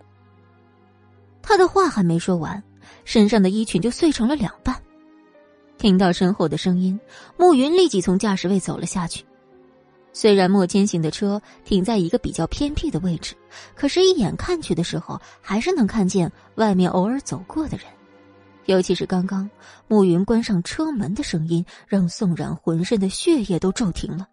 [1.40, 2.62] 他的话还没说完，
[3.06, 4.76] 身上的衣裙就碎成了两半。
[5.78, 7.00] 听到身后的声音，
[7.38, 9.24] 暮云立即从驾驶位走了下去。
[10.12, 13.34] 虽然莫千行的车停在一个比较偏僻的位置，
[13.74, 17.86] 可是，一眼看去的时候，还是能看见外面偶尔走过的人。
[18.64, 19.48] 尤其是刚刚
[19.86, 24.28] 暮云关上车门的声音，让宋冉浑身的血液都骤停了。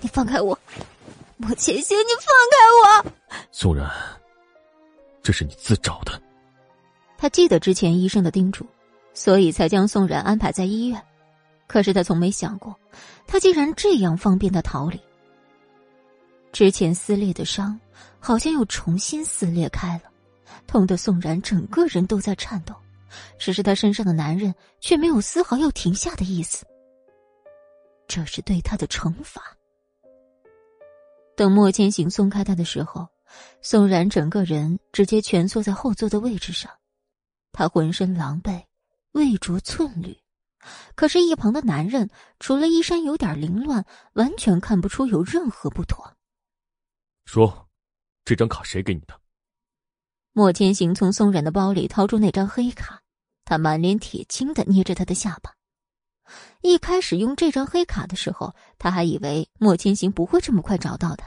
[0.00, 0.58] 你放开我，
[1.36, 3.12] 莫千行，你放开我！
[3.52, 3.88] 宋冉，
[5.22, 6.20] 这是你自找的。
[7.18, 8.66] 他记得之前医生的叮嘱，
[9.12, 11.00] 所以才将宋冉安排在医院。
[11.66, 12.74] 可是他从没想过，
[13.30, 15.00] 他竟然这样方便的逃离。
[16.50, 17.78] 之前撕裂的伤，
[18.18, 20.10] 好像又重新撕裂开了，
[20.66, 22.74] 痛得宋然整个人都在颤抖。
[23.38, 26.66] 只是他身上的男人却没有丝毫要停下的意思。
[28.08, 29.40] 这是对他的惩罚。
[31.36, 33.06] 等莫千行松开他的时候，
[33.62, 36.68] 宋然整个人直接蜷缩在后座的位置上。
[37.52, 38.64] 他浑身狼狈，
[39.12, 40.16] 未着寸缕，
[40.94, 46.16] 可是，一旁的男人除了衣衫有点凌乱，完全看不出有任何不妥。
[47.24, 47.68] 说，
[48.24, 49.20] 这张卡谁给你的？
[50.32, 53.02] 莫千行从宋冉的包里掏出那张黑卡，
[53.44, 55.54] 他满脸铁青的捏着他的下巴。
[56.60, 61.24] 一开始用这张黑卡的时候，他还以为莫千行不会这么快找到的，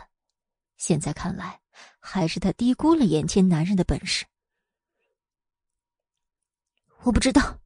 [0.78, 1.60] 现在看来，
[2.00, 4.26] 还是他低估了眼前男人的本事。
[7.02, 7.60] 我不知道，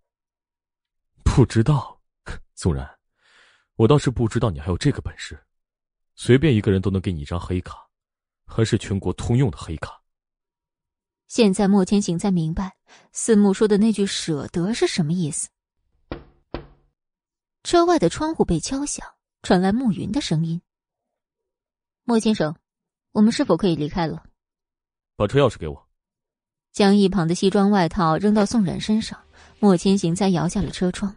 [1.38, 2.02] 不知道，
[2.56, 2.98] 宋然，
[3.76, 5.40] 我倒是不知道你还有这个本事，
[6.16, 7.78] 随便一个人都能给你一张黑卡，
[8.48, 10.02] 还是全国通用的黑卡。
[11.28, 12.76] 现在莫千行才明白
[13.12, 15.48] 四木说的那句“舍得”是什么意思。
[17.62, 19.08] 车外的窗户被敲响，
[19.44, 20.60] 传来暮云的声音
[22.04, 22.56] ：“莫先生，
[23.12, 24.24] 我们是否可以离开了？”
[25.16, 25.88] 把车钥匙给我。
[26.72, 29.24] 将一旁的西装外套扔到宋冉身上。
[29.60, 31.16] 莫千行才摇下了车窗，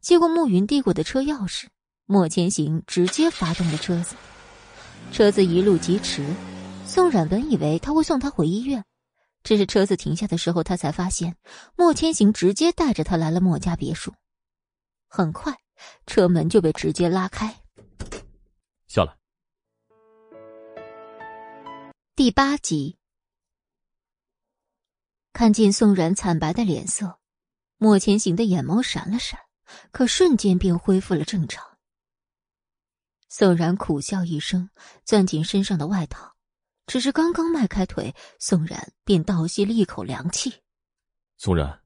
[0.00, 1.66] 接过暮云递过的车钥匙，
[2.06, 4.16] 莫千行直接发动了车子。
[5.12, 6.24] 车子一路疾驰，
[6.86, 8.84] 宋冉本以为他会送他回医院，
[9.42, 11.36] 只是车子停下的时候，他才发现
[11.76, 14.14] 莫千行直接带着他来了莫家别墅。
[15.06, 15.58] 很快，
[16.06, 17.54] 车门就被直接拉开。
[18.86, 19.16] 下来。
[22.14, 22.96] 第八集，
[25.32, 27.18] 看见宋冉惨白的脸色。
[27.76, 29.40] 莫千行的眼眸闪了闪，
[29.90, 31.64] 可瞬间便恢复了正常。
[33.28, 34.68] 宋然苦笑一声，
[35.04, 36.34] 攥紧身上的外套，
[36.86, 40.52] 只是刚刚迈开腿，宋然便倒吸了一口凉气。
[41.36, 41.80] 宋然，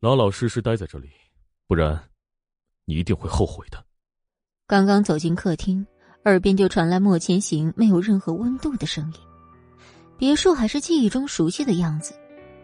[0.00, 1.10] 老老实实待在这里，
[1.66, 2.10] 不然
[2.84, 3.84] 你一定会后悔的。
[4.66, 5.86] 刚刚走进客厅，
[6.24, 9.20] 耳边就传来莫千行没有任何温度的声音。
[10.18, 12.14] 别墅还是记忆中熟悉的样子，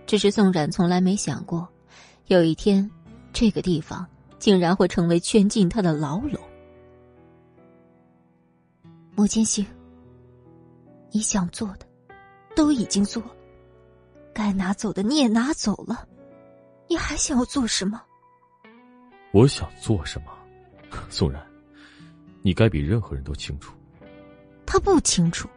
[0.06, 1.68] 只是宋冉从来没想过。
[2.26, 2.90] 有一天，
[3.32, 4.06] 这个地方
[4.38, 6.40] 竟然会成为圈禁他的牢笼。
[9.14, 9.64] 莫千行，
[11.10, 11.86] 你想做的
[12.56, 13.36] 都已经做了，
[14.32, 16.08] 该拿走的你也拿走了，
[16.88, 18.00] 你还想要做什么？
[19.32, 20.32] 我想做什么，
[21.10, 21.44] 宋然，
[22.42, 23.74] 你该比任何人都清楚。
[24.64, 25.48] 他不清楚，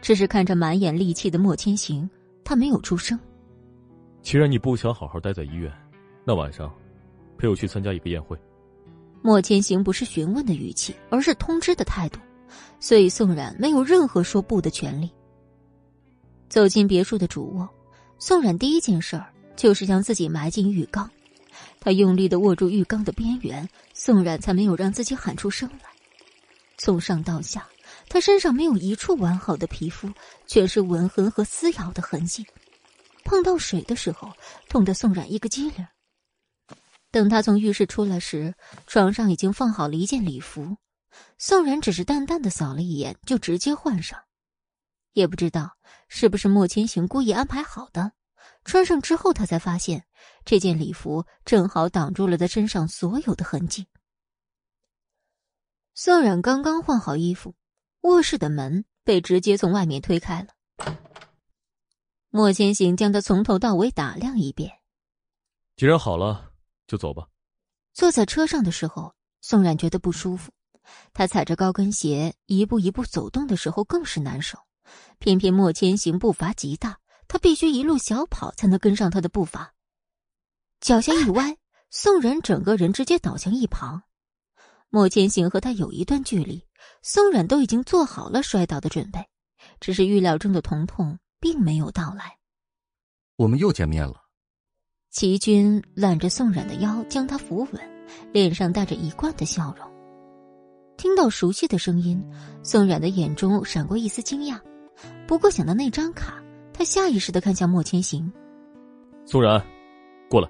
[0.00, 2.08] 只是看着满眼戾气的莫千行，
[2.44, 3.18] 他没有出声。
[4.20, 5.72] 既然你不想好好待在医院。
[6.24, 6.72] 那晚上，
[7.42, 8.38] 陪我去参加一个宴会。
[9.20, 12.20] 莫千行不是询问的语气，而是通知的态度，
[12.78, 15.10] 所以宋冉没有任何说不的权利。
[16.48, 17.68] 走进别墅的主卧，
[18.16, 19.26] 宋冉第一件事儿
[19.56, 21.10] 就是将自己埋进浴缸。
[21.80, 25.90] 他用力的握住浴缸的边缘，宋冉才没有让自己喊出声来。
[26.78, 27.66] 从上到下，
[28.08, 30.08] 他身上没有一处完好的皮肤，
[30.46, 32.46] 全是吻痕和撕咬的痕迹。
[33.24, 34.30] 碰到水的时候，
[34.68, 35.84] 痛得宋冉一个激灵。
[37.12, 38.54] 等他从浴室出来时，
[38.86, 40.78] 床上已经放好了一件礼服。
[41.36, 44.18] 宋然只是淡淡的扫了一眼，就直接换上。
[45.12, 45.76] 也不知道
[46.08, 48.12] 是不是莫千行故意安排好的，
[48.64, 50.06] 穿上之后，他才发现
[50.46, 53.86] 这件礼服正好挡住了他身上所有的痕迹。
[55.94, 57.54] 宋冉刚刚换好衣服，
[58.00, 60.94] 卧室的门被直接从外面推开了。
[62.30, 64.72] 莫千行将他从头到尾打量一遍。
[65.76, 66.51] 既然好了。
[66.92, 67.26] 就走吧。
[67.94, 70.52] 坐在车上的时候，宋冉觉得不舒服。
[71.14, 74.58] 他踩着高跟鞋一步一步走动的时候更是难受。
[75.18, 79.72] 偏偏莫千行步伐极大，他必须一路小跑才能跟上他的步伐。
[80.80, 81.56] 脚下一歪，
[81.88, 84.02] 宋冉整个人直接倒向一旁。
[84.90, 86.66] 莫千行和他有一段距离，
[87.00, 89.26] 宋冉都已经做好了摔倒的准备，
[89.80, 92.36] 只是预料中的疼痛并没有到来。
[93.36, 94.21] 我们又见面了。
[95.12, 97.82] 齐军揽着宋冉的腰，将她扶稳，
[98.32, 99.86] 脸上带着一贯的笑容。
[100.96, 102.24] 听到熟悉的声音，
[102.62, 104.58] 宋冉的眼中闪过一丝惊讶，
[105.26, 106.42] 不过想到那张卡，
[106.72, 108.32] 他下意识的看向莫千行。
[109.26, 109.62] 宋冉，
[110.30, 110.48] 过来。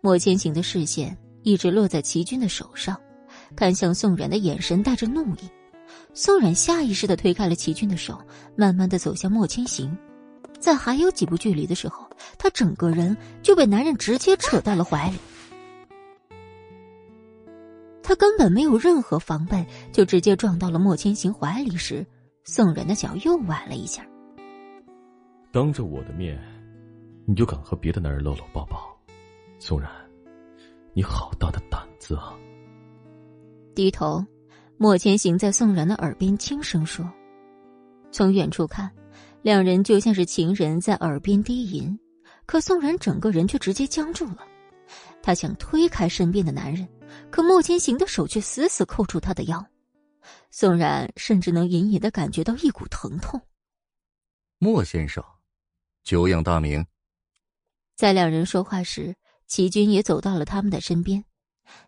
[0.00, 2.96] 莫千行的视线一直落在齐军的手上，
[3.56, 5.50] 看向宋冉的眼神带着怒意。
[6.14, 8.16] 宋冉下意识的推开了齐军的手，
[8.56, 9.98] 慢慢的走向莫千行。
[10.60, 12.08] 在还有几步距离的时候，
[12.38, 15.16] 他整个人就被男人直接扯到了怀里。
[18.02, 22.06] 他根本没有任何防备，就直接撞到了莫千行怀里时，
[22.44, 24.04] 宋冉的脚又崴了一下。
[25.52, 26.40] 当着我的面，
[27.26, 28.96] 你就敢和别的男人搂搂抱抱，
[29.58, 29.90] 宋然，
[30.92, 32.34] 你好大的胆子啊！
[33.74, 34.24] 低头，
[34.76, 37.08] 莫千行在宋然的耳边轻声说
[38.10, 38.90] ：“从远处看，
[39.42, 41.98] 两人就像是情人在耳边低吟，
[42.46, 44.46] 可宋然整个人却直接僵住了。
[45.22, 46.88] 他想推开身边的男人。”
[47.28, 49.66] 可莫千行的手却死死扣住他的腰，
[50.52, 53.40] 宋然甚至能隐隐的感觉到一股疼痛。
[54.58, 55.24] 莫先生，
[56.04, 56.86] 久仰大名。
[57.96, 59.16] 在两人说话时，
[59.48, 61.24] 齐军也走到了他们的身边。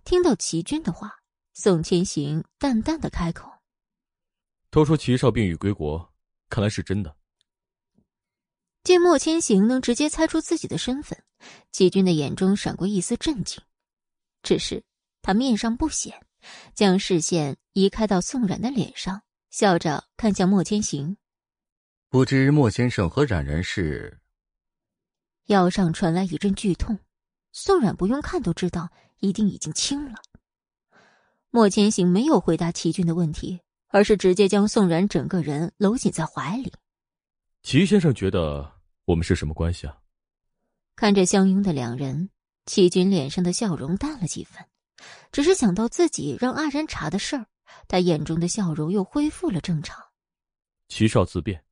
[0.05, 1.13] 听到齐军的话，
[1.53, 3.49] 宋千行淡淡的开口
[4.71, 6.13] ：“都说齐少病已归国，
[6.49, 7.15] 看来是真的。”
[8.85, 11.23] 见莫千行能直接猜出自己的身份，
[11.71, 13.63] 齐军的眼中闪过一丝震惊，
[14.43, 14.83] 只是。
[15.25, 16.27] 他面上不显，
[16.75, 21.17] 将视线移开到宋冉的脸上，笑着看向莫千行。
[22.09, 24.19] 不知莫先生和冉冉是？
[25.47, 26.99] 腰上传来一阵剧痛，
[27.53, 30.15] 宋冉不用看都知道，一定已经轻了。
[31.51, 33.61] 莫千行没有回答齐军的问题，
[33.91, 36.73] 而是直接将宋冉整个人搂紧在怀里。
[37.63, 38.73] 齐先生觉得
[39.05, 39.97] 我们是什么关系啊？
[40.97, 42.31] 看着相拥的两人，
[42.67, 44.65] 齐军脸上的笑容淡了几分。
[45.33, 47.47] 只是想到自己让阿然查的事儿，
[47.89, 50.01] 他眼中的笑容又恢复了正常。
[50.89, 51.65] 齐少自便，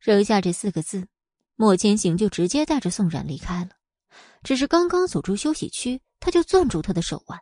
[0.00, 1.06] 扔下这四个字，
[1.56, 3.70] 莫千行就直接带着宋冉离开了。
[4.42, 7.40] 只是刚刚走出休息区，他就攥住他的手腕，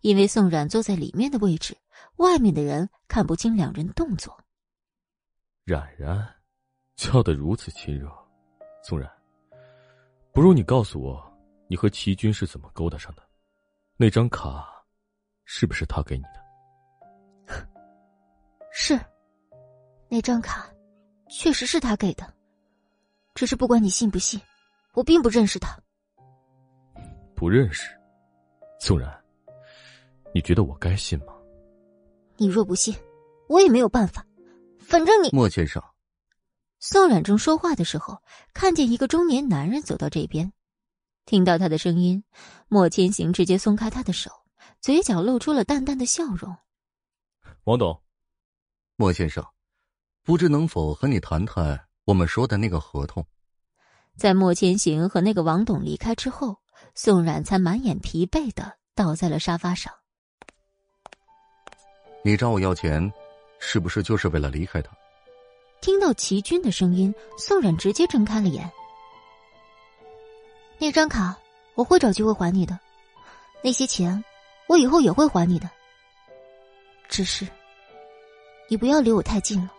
[0.00, 1.76] 因为宋冉坐在里面的位置，
[2.16, 4.42] 外面的人看不清两人动作。
[5.64, 6.33] 冉冉，
[6.96, 8.08] 叫得如此亲热，
[8.82, 9.10] 宋然，
[10.32, 11.22] 不如你告诉我，
[11.68, 13.22] 你和齐军是怎么勾搭上的？
[13.96, 14.66] 那张卡，
[15.44, 17.68] 是不是他给你的？
[18.72, 18.98] 是，
[20.08, 20.68] 那张卡，
[21.28, 22.32] 确实是他给的。
[23.34, 24.40] 只是不管你信不信，
[24.92, 25.76] 我并不认识他。
[27.34, 27.90] 不认识，
[28.78, 29.12] 宋然，
[30.32, 31.34] 你觉得我该信吗？
[32.36, 32.94] 你若不信，
[33.48, 34.24] 我也没有办法。
[34.78, 35.82] 反正你莫先生。
[36.86, 38.22] 宋冉正说话的时候，
[38.52, 40.52] 看见一个中年男人走到这边。
[41.24, 42.22] 听到他的声音，
[42.68, 44.30] 莫千行直接松开他的手，
[44.82, 46.54] 嘴角露出了淡淡的笑容。
[47.64, 48.02] 王董，
[48.96, 49.42] 莫先生，
[50.24, 53.26] 不知能否和你谈谈我们说的那个合同？
[54.14, 56.58] 在莫千行和那个王董离开之后，
[56.94, 59.90] 宋冉才满眼疲惫的倒在了沙发上。
[62.22, 63.10] 你找我要钱，
[63.58, 64.94] 是不是就是为了离开他？
[65.84, 68.72] 听到齐军的声音，宋冉直接睁开了眼。
[70.78, 71.38] 那张卡
[71.74, 72.80] 我会找机会还你的，
[73.62, 74.24] 那些钱
[74.66, 75.68] 我以后也会还你的。
[77.06, 77.46] 只是，
[78.66, 79.70] 你不要离我太近了。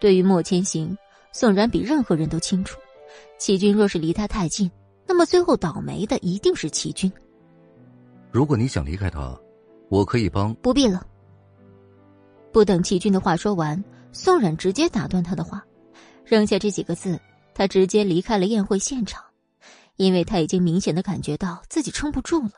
[0.00, 0.96] 对于莫千行，
[1.30, 2.80] 宋然比任何人都清楚，
[3.36, 4.70] 齐军若是离他太近，
[5.06, 7.12] 那么最后倒霉的一定是齐军。
[8.32, 9.38] 如果你想离开他，
[9.90, 10.54] 我可以帮。
[10.54, 11.06] 不必了。
[12.50, 15.64] 不等齐军的话说完，宋冉直接打断他的话，
[16.24, 17.20] 扔下这几个字，
[17.54, 19.24] 他直接离开了宴会现场。
[19.96, 22.52] 因为他已经明显的感觉到自己撑不住了。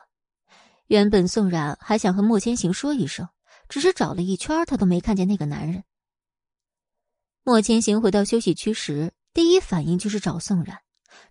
[0.85, 3.27] 原本宋冉还想和莫千行说一声，
[3.67, 5.83] 只是找了一圈，他都没看见那个男人。
[7.43, 10.81] 莫千行回到休息区时，第一反应就是找宋冉，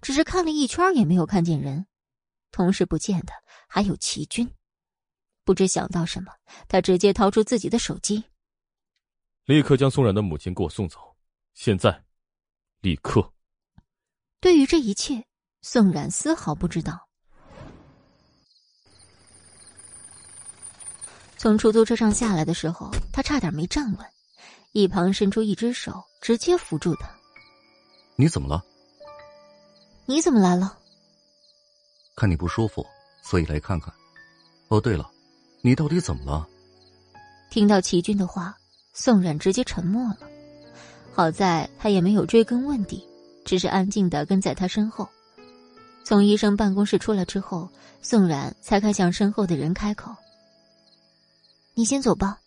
[0.02, 1.86] 只是看了一圈也没有看见人，
[2.50, 3.32] 同时不见的
[3.68, 4.50] 还有齐军。
[5.44, 6.32] 不知想到什么，
[6.66, 8.24] 他直接掏出自己的手机，
[9.50, 11.00] 立刻将宋冉的母亲给我送走，
[11.54, 12.04] 现在，
[12.82, 13.32] 立刻。
[14.38, 15.24] 对于这一切。
[15.60, 17.08] 宋冉丝毫不知道。
[21.36, 24.06] 从出租车上下来的时候，他差点没站稳，
[24.70, 27.10] 一旁伸出一只手，直接扶住他。
[28.14, 28.64] 你怎么了？
[30.06, 30.78] 你怎么来了？
[32.14, 32.86] 看你不舒服，
[33.20, 33.92] 所以来看看。
[34.68, 35.10] 哦，对了，
[35.60, 36.48] 你到底怎么了？
[37.50, 38.56] 听到齐军的话，
[38.92, 40.18] 宋冉直接沉默了。
[41.12, 43.04] 好在他也没有追根问底，
[43.44, 45.08] 只是安静的跟在他身后。
[46.04, 47.68] 从医生办公室出来之后，
[48.00, 50.14] 宋冉才看向身后的人开口
[51.74, 52.38] ：“你先走吧，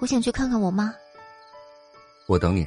[0.00, 0.94] 我想去看看我妈。”
[2.28, 2.66] 我等你。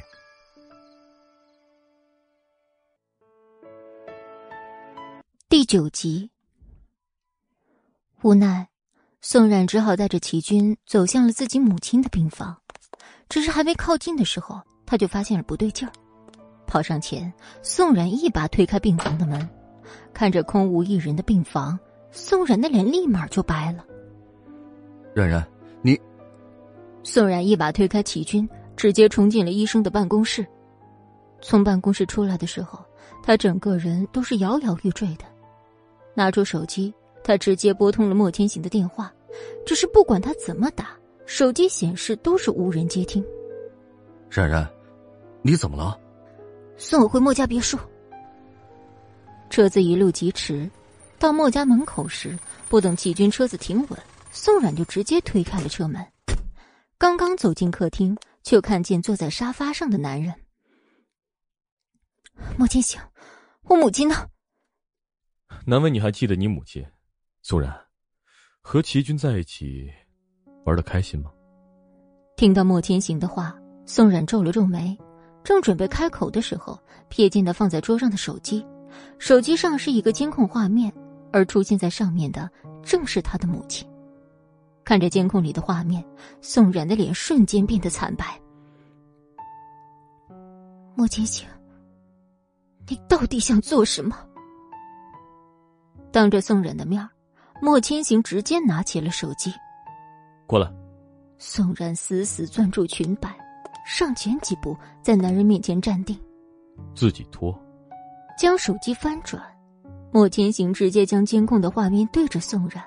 [5.48, 6.30] 第九集，
[8.22, 8.68] 无奈，
[9.20, 12.60] 宋冉只好带着齐军走向了自己母亲的病房。
[13.28, 15.92] 只是还没靠近的时候，他就发现了不对劲儿。
[16.66, 19.48] 跑上前，宋冉一把推开病房的门，
[20.12, 21.78] 看着空无一人的病房，
[22.10, 23.84] 宋冉的脸立马就白了。
[25.14, 25.46] 冉冉，
[25.82, 25.98] 你……
[27.02, 30.46] 宋冉一把推开齐军，直接冲进了医生的办公室。
[31.40, 32.84] 从办公室出来的时候，
[33.22, 35.24] 他整个人都是摇摇欲坠的。
[36.14, 39.10] 拿出手机，他直接拨通了莫天行的电话，
[39.64, 40.97] 只是不管他怎么打。
[41.28, 43.22] 手机显示都是无人接听。
[44.30, 44.66] 冉冉，
[45.42, 46.00] 你怎么了？
[46.78, 47.78] 送我回莫家别墅。
[49.50, 50.68] 车子一路疾驰，
[51.18, 52.36] 到莫家门口时，
[52.70, 54.00] 不等齐军车子停稳，
[54.32, 56.02] 宋冉就直接推开了车门。
[56.96, 60.34] 刚刚走进客厅，就看见坐在沙发上的男人。
[62.56, 62.98] 莫千行，
[63.64, 64.30] 我母亲呢？
[65.66, 66.82] 难为你还记得你母亲，
[67.42, 67.70] 宋冉，
[68.62, 69.92] 和齐军在一起。
[70.64, 71.30] 玩的开心吗？
[72.36, 73.56] 听到莫千行的话，
[73.86, 74.96] 宋冉皱了皱眉，
[75.42, 76.78] 正准备开口的时候，
[77.10, 78.64] 瞥见他放在桌上的手机，
[79.18, 80.92] 手机上是一个监控画面，
[81.32, 82.50] 而出现在上面的
[82.82, 83.88] 正是他的母亲。
[84.84, 86.04] 看着监控里的画面，
[86.40, 88.40] 宋冉的脸瞬间变得惨白。
[90.94, 91.46] 莫千行，
[92.86, 94.16] 你到底想做什么？
[96.10, 97.06] 当着宋冉的面，
[97.60, 99.52] 莫千行直接拿起了手机。
[100.48, 100.66] 过来，
[101.36, 103.36] 宋然死死攥住裙摆，
[103.84, 106.18] 上前几步，在男人面前站定，
[106.94, 107.54] 自己脱，
[108.38, 109.44] 将手机翻转，
[110.10, 112.82] 莫千行直接将监控的画面对着宋然，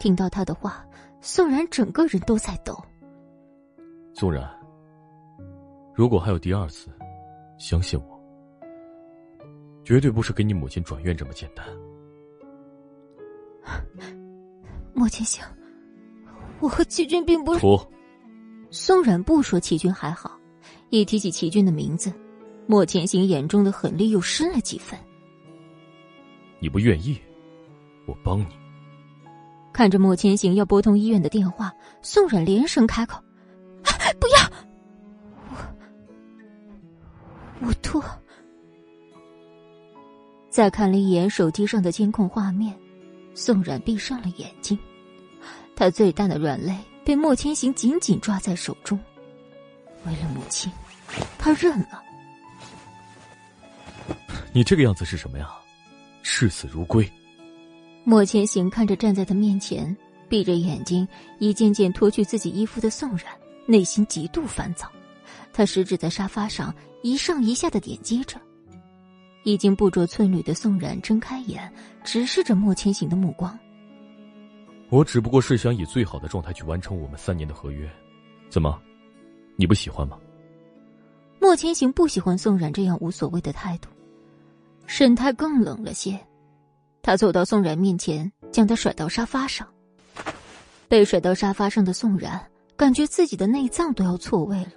[0.00, 0.82] 听到他的话，
[1.20, 2.74] 宋然整个人都在抖。
[4.14, 4.50] 宋然，
[5.94, 6.88] 如果还有第二次，
[7.58, 8.18] 相信我，
[9.84, 11.66] 绝对不是给你母亲转院这么简单。
[14.94, 15.44] 莫千行。
[16.62, 17.60] 我和齐军并不是。
[17.60, 17.86] 说。
[18.70, 20.40] 宋冉不说齐军还好，
[20.88, 22.10] 一提起齐军的名字，
[22.66, 24.98] 莫千行眼中的狠厉又深了几分。
[26.58, 27.20] 你不愿意，
[28.06, 28.46] 我帮你。
[29.70, 33.22] 看着莫千行要拨通医院的电话，宋冉连声开口
[34.18, 34.50] ：“不要！
[37.60, 38.02] 我我吐。”
[40.48, 42.74] 再看了一眼手机上的监控画面，
[43.34, 44.78] 宋冉闭上了眼睛。
[45.74, 48.98] 他最大的软肋被莫千行紧紧抓在手中，
[50.06, 50.70] 为了母亲，
[51.38, 52.02] 他认了。
[54.52, 55.48] 你这个样子是什么呀？
[56.22, 57.10] 视死如归。
[58.04, 59.96] 莫千行看着站在他面前、
[60.28, 61.06] 闭着眼睛、
[61.38, 63.26] 一件件脱去自己衣服的宋冉，
[63.66, 64.90] 内心极度烦躁。
[65.52, 68.40] 他食指在沙发上一上一下的点击着。
[69.44, 71.72] 已经不着寸缕的宋冉睁开眼，
[72.04, 73.58] 直视着莫千行的目光。
[74.92, 77.90] 我只不过是想以最好的状态去完成我们三年的合约，
[78.50, 78.78] 怎么，
[79.56, 80.18] 你不喜欢吗？
[81.40, 83.88] 莫千行不喜欢宋冉这样无所谓的态度，
[84.86, 86.20] 神态更冷了些。
[87.00, 89.66] 他走到宋冉面前，将他甩到沙发上。
[90.90, 92.38] 被甩到沙发上的宋冉
[92.76, 94.72] 感觉自己的内脏都要错位了，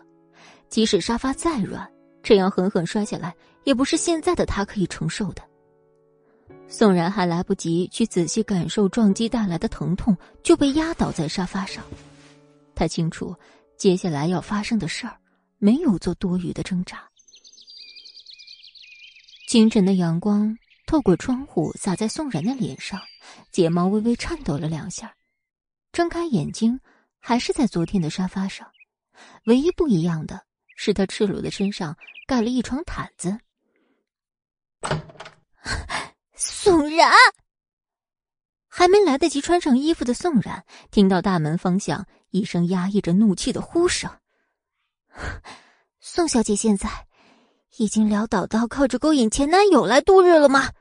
[0.70, 1.86] 即使沙发再软，
[2.24, 3.36] 这样狠狠摔下来，
[3.66, 5.42] 也不是现在的他可以承受的。
[6.68, 11.84] 宋然还来不及去仔细感受撞击带来的疼痛，就被压倒在沙发上。
[12.76, 13.36] 他清楚
[13.78, 15.18] 接下来要发生的事儿，
[15.58, 17.08] 没有做多余的挣扎。
[19.48, 23.00] 清晨的阳光透过窗户洒在宋然的脸上，
[23.52, 25.16] 睫毛微微颤抖了两下。
[25.94, 26.78] 睁开眼睛，
[27.20, 28.68] 还是在昨天的沙发上，
[29.46, 30.42] 唯一不一样的
[30.76, 31.96] 是他赤裸的身上
[32.28, 33.40] 盖了一床毯子。
[36.66, 37.12] 宋然
[38.68, 44.10] 还没来得及穿上衣服的宋然，听到大门方向一声压抑着怒气的呼声
[46.02, 47.06] ：“宋小姐现在
[47.78, 50.72] 已经潦倒到靠着勾引前男友来度日了吗？”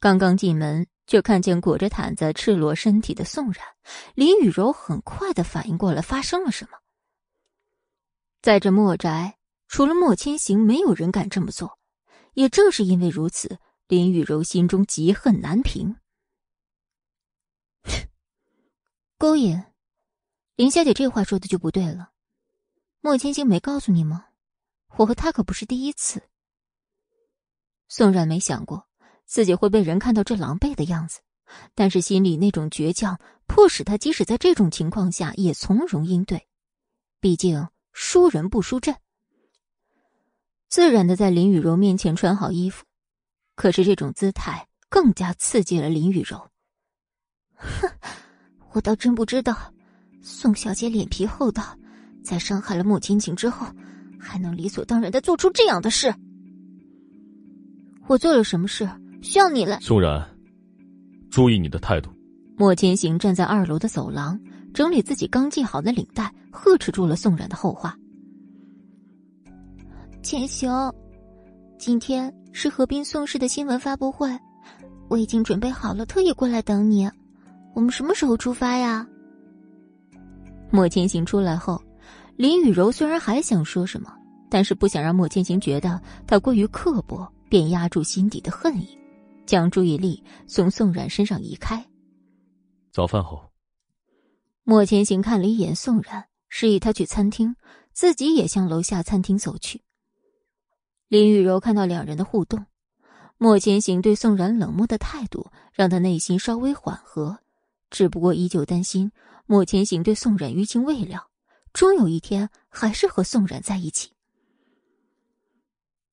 [0.00, 3.62] 刚刚进门就看见裹着毯子、赤裸身体的宋然，
[4.14, 6.78] 林雨柔很快的反应过来发生了什么。
[8.40, 9.36] 在这墨宅，
[9.68, 11.78] 除了莫千行，没有人敢这么做。
[12.32, 13.58] 也正是因为如此。
[13.90, 15.96] 林雨柔心中嫉恨难平。
[19.18, 19.64] 勾引，
[20.54, 22.12] 林小姐这话说的就不对了。
[23.00, 24.26] 莫千星没告诉你吗？
[24.96, 26.22] 我和他可不是第一次。
[27.88, 28.86] 宋冉没想过，
[29.26, 31.18] 自己会被人看到这狼狈的样子，
[31.74, 33.18] 但是心里那种倔强
[33.48, 36.46] 迫使他即使在这种情况下也从容应对。
[37.18, 38.94] 毕竟输人不输阵，
[40.68, 42.84] 自然的在林雨柔面前穿好衣服。
[43.60, 46.38] 可是这种姿态更加刺激了林雨柔。
[47.56, 47.86] 哼，
[48.72, 49.54] 我倒真不知道，
[50.22, 51.62] 宋小姐脸皮厚道，
[52.24, 53.66] 在伤害了莫千晴之后，
[54.18, 56.10] 还能理所当然的做出这样的事。
[58.06, 58.88] 我做了什么事
[59.20, 59.78] 需要你来？
[59.80, 60.26] 宋然，
[61.30, 62.08] 注意你的态度。
[62.56, 64.40] 莫千行站在二楼的走廊，
[64.72, 67.94] 整理自己刚系好的领带，呵斥住了宋冉的后话。
[70.22, 70.72] 千行，
[71.78, 74.28] 今天是河滨宋氏的新闻发布会，
[75.08, 77.10] 我已经准备好了，特意过来等你。
[77.74, 79.06] 我们什么时候出发呀？
[80.70, 81.80] 莫千行出来后，
[82.36, 84.12] 林雨柔虽然还想说什么，
[84.50, 88.98] 但是不想让莫千行觉得他过于刻薄，便压住心底的恨意，
[89.46, 91.84] 将注意力从宋冉身上移开。
[92.92, 93.40] 早饭后，
[94.64, 97.54] 莫千行看了一眼宋冉，示意他去餐厅，
[97.92, 99.80] 自己也向楼下餐厅走去。
[101.10, 102.64] 林雨柔看到两人的互动，
[103.36, 107.36] 莫千行对宋冉冷漠的态度，让她内心稍微缓和。
[107.90, 109.10] 只不过依旧担心
[109.44, 111.26] 莫千行对宋冉余情未了，
[111.72, 114.12] 终有一天还是和宋冉在一起。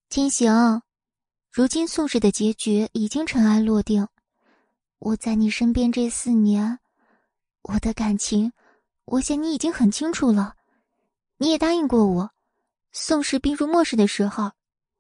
[0.10, 0.82] 千行，
[1.52, 4.08] 如今宋氏的结局已经尘埃落定，
[4.98, 6.80] 我在你身边这四年，
[7.62, 8.52] 我的感情，
[9.06, 10.56] 我想你已经很清楚了。
[11.38, 12.32] 你也答应过我，
[12.92, 14.54] 宋氏病入末世的时候，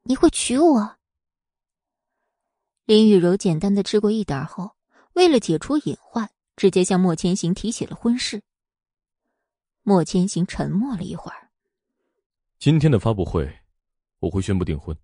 [0.07, 0.95] 你会娶我。
[2.85, 4.71] 林雨柔简单的吃过一点后，
[5.13, 6.29] 为了解除隐患。
[6.57, 8.41] 直接向莫千行提起了婚事。
[9.83, 11.51] 莫千行沉默了一会儿。
[12.57, 13.59] 今天的发布会，
[14.17, 14.97] 我会宣布订婚。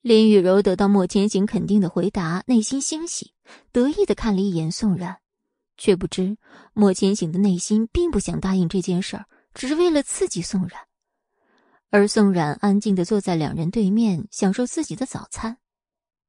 [0.00, 3.34] 林雨柔得到莫千行肯定的回答，内心欣喜，
[3.70, 5.20] 得意的看了一眼宋冉，
[5.76, 6.36] 却不知
[6.72, 10.87] 莫千行的内心并不想答应这件事儿，只是为了刺激宋冉。
[11.90, 15.56] 而宋冉安静的坐在两人对面，享受自己的早餐，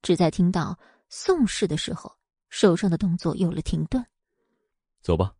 [0.01, 0.79] 只在听到
[1.09, 2.13] 宋氏的时候，
[2.49, 4.05] 手上的动作有了停顿。
[5.01, 5.33] 走吧。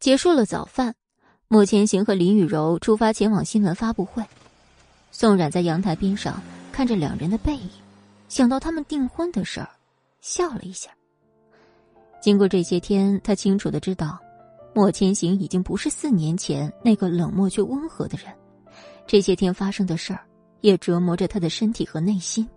[0.00, 0.94] 结束了早饭，
[1.48, 4.24] 莫千行和林雨柔出发前往新闻发布会。
[5.10, 6.42] 宋冉在阳台边上
[6.72, 7.70] 看着两人的背影，
[8.28, 9.68] 想到他们订婚的事儿，
[10.20, 10.90] 笑了一下。
[12.22, 14.18] 经过这些天，他清楚的知道，
[14.74, 18.34] 莫千行已经不是四年前那个冷漠却温和的人。
[19.06, 20.20] 这些天发生的事儿，
[20.60, 22.48] 也折磨着他的身体和内心。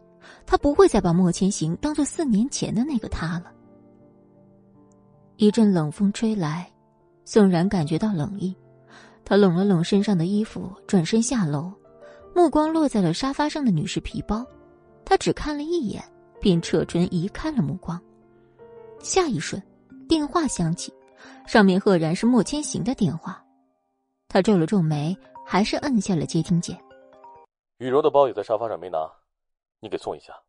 [0.46, 3.52] 他不会再把莫千行当做四年前的那个他了。
[5.38, 6.70] 一阵冷风吹来，
[7.24, 8.56] 宋然感觉到冷意，
[9.24, 11.72] 他拢了拢身上的衣服，转身下楼，
[12.36, 14.46] 目光落在了沙发上的女士皮包，
[15.06, 16.04] 他只看了一眼，
[16.42, 18.00] 便扯唇移开了目光。
[19.00, 19.62] 下一瞬，
[20.08, 20.94] 电话响起，
[21.48, 23.42] 上面赫然是莫千行的电话，
[24.28, 25.18] 他皱了皱眉，
[25.52, 26.80] 还是摁下了接听键。
[27.78, 29.12] 雨柔的包也在沙发上没拿，
[29.80, 30.40] 你给送一下。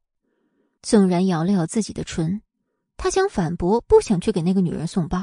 [0.83, 2.43] 宋然咬了咬自己的唇。
[2.99, 5.17] 他想反驳，不想去给那个女人送包，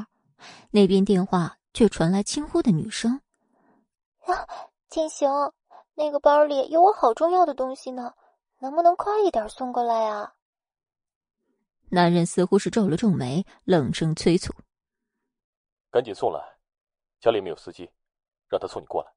[0.71, 3.21] 那边电话却传来轻呼的女声
[4.25, 4.33] ：“啊，
[4.89, 5.29] 金行，
[5.93, 8.15] 那个包里有我好重要的东西呢，
[8.57, 10.33] 能不能快一点送过来啊？”
[11.89, 14.51] 男人似乎是皱了皱眉，冷声催促
[15.91, 16.39] ：“赶紧送来，
[17.19, 17.87] 家里没有司机，
[18.49, 19.11] 让他送你过来。”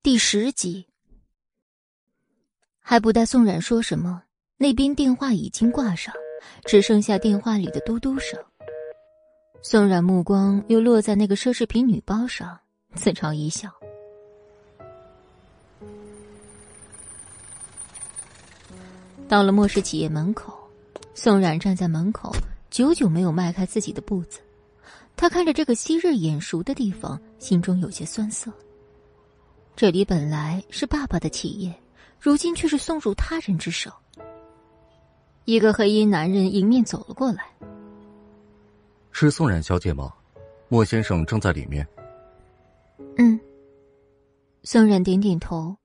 [0.00, 0.86] 第十集，
[2.78, 4.22] 还不待宋冉说什么。
[4.56, 6.14] 那边电话已经挂上，
[6.64, 8.38] 只剩下电话里的嘟嘟声。
[9.60, 12.58] 宋冉目光又落在那个奢侈品女包上，
[12.94, 13.68] 自嘲一笑。
[19.28, 20.56] 到了末世企业门口，
[21.12, 22.32] 宋冉站在门口，
[22.70, 24.38] 久久没有迈开自己的步子。
[25.16, 28.52] 他看着这个昔日眼熟的地方，心中有些酸涩。
[29.78, 31.72] 这里本来是爸爸的企业，
[32.18, 33.88] 如今却是送入他人之手。
[35.44, 37.44] 一个黑衣男人迎面走了过来。
[39.12, 40.12] 是宋冉小姐吗？
[40.68, 41.86] 莫先生正在里面。
[43.18, 43.38] 嗯。
[44.64, 45.76] 宋冉点点头，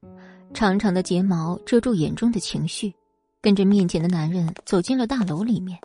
[0.55, 2.91] 长长的睫毛遮住眼中的情绪，
[3.43, 5.77] 跟着面前的男人走进了大楼里面。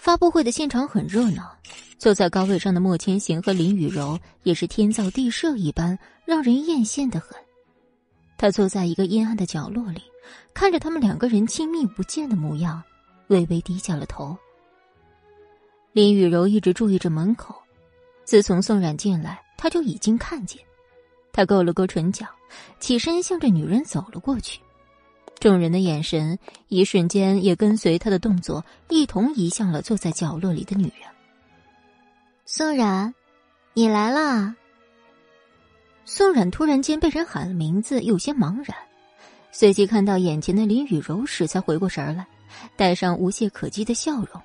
[0.00, 1.54] 发布会的现场很热闹，
[1.98, 7.36] 坐在高位上的莫千行和林雨柔也是天造地设一般，让人艳羡的很。
[8.38, 10.00] 他坐在一个阴暗的角落里。
[10.54, 12.82] 看着他们两个人亲密无间的模样，
[13.28, 14.34] 微微低下了头。
[15.92, 17.54] 林雨柔一直注意着门口，
[18.24, 20.62] 自从宋冉进来，他就已经看见。
[21.30, 22.26] 他勾了勾唇角，
[22.78, 24.60] 起身向着女人走了过去。
[25.40, 26.38] 众人的眼神
[26.68, 31.08] 一瞬间也跟随他的动作一同移向了坐在角落里的女人。
[32.44, 33.14] 宋冉，
[33.72, 34.54] 你来啦！
[36.04, 38.76] 宋冉突然间被人喊了名字，有些茫然，
[39.50, 42.26] 随即看到眼前的林雨柔时，才回过神来，
[42.76, 44.42] 带上无懈可击的笑容，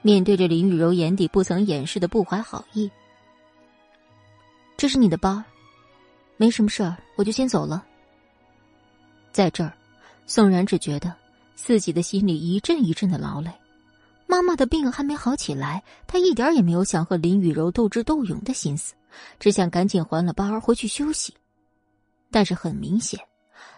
[0.00, 2.90] 面对着林雨柔眼底不曾掩饰的不怀好意
[4.76, 5.40] ：“这是你的包，
[6.36, 7.86] 没什么事儿，我就先走了。”
[9.30, 9.72] 在这儿。
[10.26, 11.12] 宋然只觉得
[11.54, 13.50] 自己的心里一阵一阵的劳累，
[14.26, 18.94] 妈妈的病还没好起来，他一点也没有想和林雨柔斗智斗勇的心思，
[19.38, 21.34] 只想赶紧还了班回去休息。
[22.30, 23.20] 但是很明显，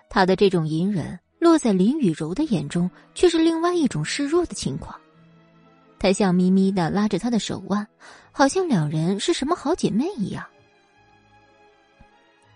[0.09, 4.95] 他的这种隐忍落在林雨柔的眼中却是另外一种示弱的情况。
[5.99, 7.87] 他笑眯眯的拉着她的手腕，
[8.31, 10.45] 好像两人是什么好姐妹一样。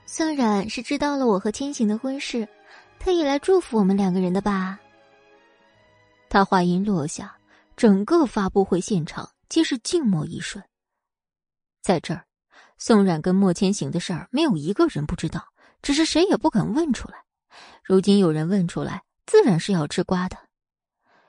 [0.07, 2.47] 宋冉是知道了我和千行的婚事。
[2.99, 4.79] 特意来祝福我们两个人的吧。
[6.29, 7.37] 他话音落下，
[7.77, 10.63] 整个发布会现场皆是静默一瞬。
[11.81, 12.25] 在这儿，
[12.77, 15.43] 宋冉跟莫千行的事儿，没有一个人不知道，
[15.81, 17.25] 只是谁也不敢问出来。
[17.83, 20.37] 如今有人问出来，自然是要吃瓜的。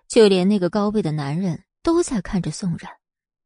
[0.07, 2.91] 就连那个高位的男人都在看着宋冉，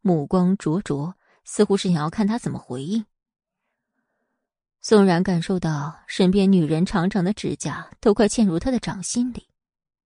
[0.01, 1.13] 目光灼灼，
[1.43, 3.05] 似乎是想要看他怎么回应。
[4.83, 9.47] 宋然感受到身边女人长长的指甲都快嵌入他的掌心里，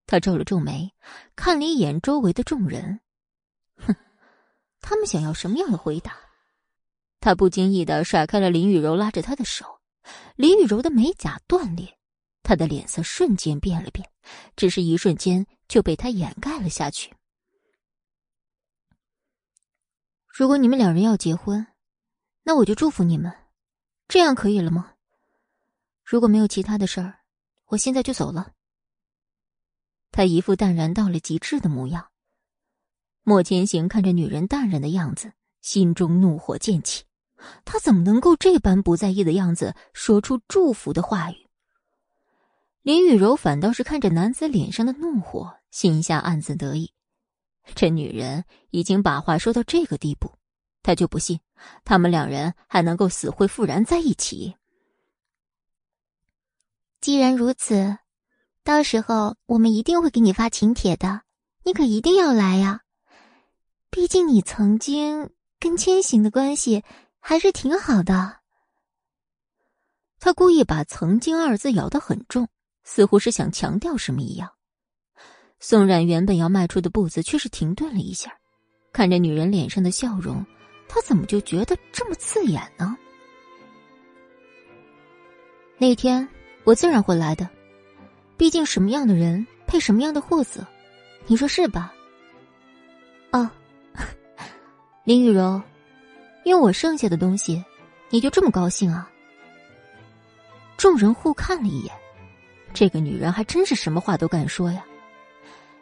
[0.06, 0.94] 他皱了皱眉，
[1.36, 3.00] 看了一眼周围的众人，
[3.78, 3.96] 哼，
[4.80, 6.16] 他们想要什么样的回答？
[7.20, 9.66] 他不经意的甩开了林雨柔拉着他的手，
[10.36, 11.98] 林雨柔的美甲断裂，
[12.44, 14.08] 他的脸色瞬间变了变，
[14.56, 17.12] 只是一瞬间就被他掩盖了下去。
[20.28, 21.66] 如果你们两人要结婚，
[22.44, 23.34] 那我就祝福你们。
[24.08, 24.94] 这样可以了吗？
[26.04, 27.20] 如果没有其他的事儿，
[27.66, 28.54] 我现在就走了。
[30.12, 32.08] 他一副淡然到了极致的模样。
[33.24, 37.04] 莫千行看着女人淡然的样子，心中怒火渐起。
[37.66, 41.48] 他怎么能够这般不在意的样子说出祝福的话语？
[42.82, 46.94] 林雨柔反倒是看着男子脸上的怒火，心下暗自得意。
[47.76, 50.34] 这女人已经把话说到这个地步。
[50.82, 51.42] 他就不信，
[51.86, 54.56] 他们两人还能够死灰复燃在一起。
[57.00, 57.98] 既然如此，
[58.64, 61.22] 到时候我们一定会给你发请帖的，
[61.64, 62.82] 你可一定要来呀！
[63.90, 65.30] 毕竟你曾经
[65.60, 66.84] 跟千行的关系
[67.20, 68.40] 还是挺好的。
[70.20, 72.50] 他故意把“曾经”二字咬得很重，
[72.84, 74.52] 似乎是想强调什么一样。
[75.60, 78.38] 宋冉原本要迈出的步子却是停顿了一下，
[78.92, 80.46] 看着女人脸上的笑容。
[80.88, 82.98] 他怎么就觉得这么刺眼呢？
[85.78, 86.28] 那天
[86.64, 87.48] 我自然会来的，
[88.36, 90.66] 毕竟什么样的人配什么样的货色，
[91.28, 91.94] 你说是吧？
[93.32, 93.50] 哦，
[95.04, 95.62] 林雨柔，
[96.46, 97.64] 用我剩下的东西，
[98.10, 99.10] 你就这么高兴啊？
[100.78, 101.94] 众人互看了一眼，
[102.74, 104.84] 这个女人还真是什么话都敢说呀。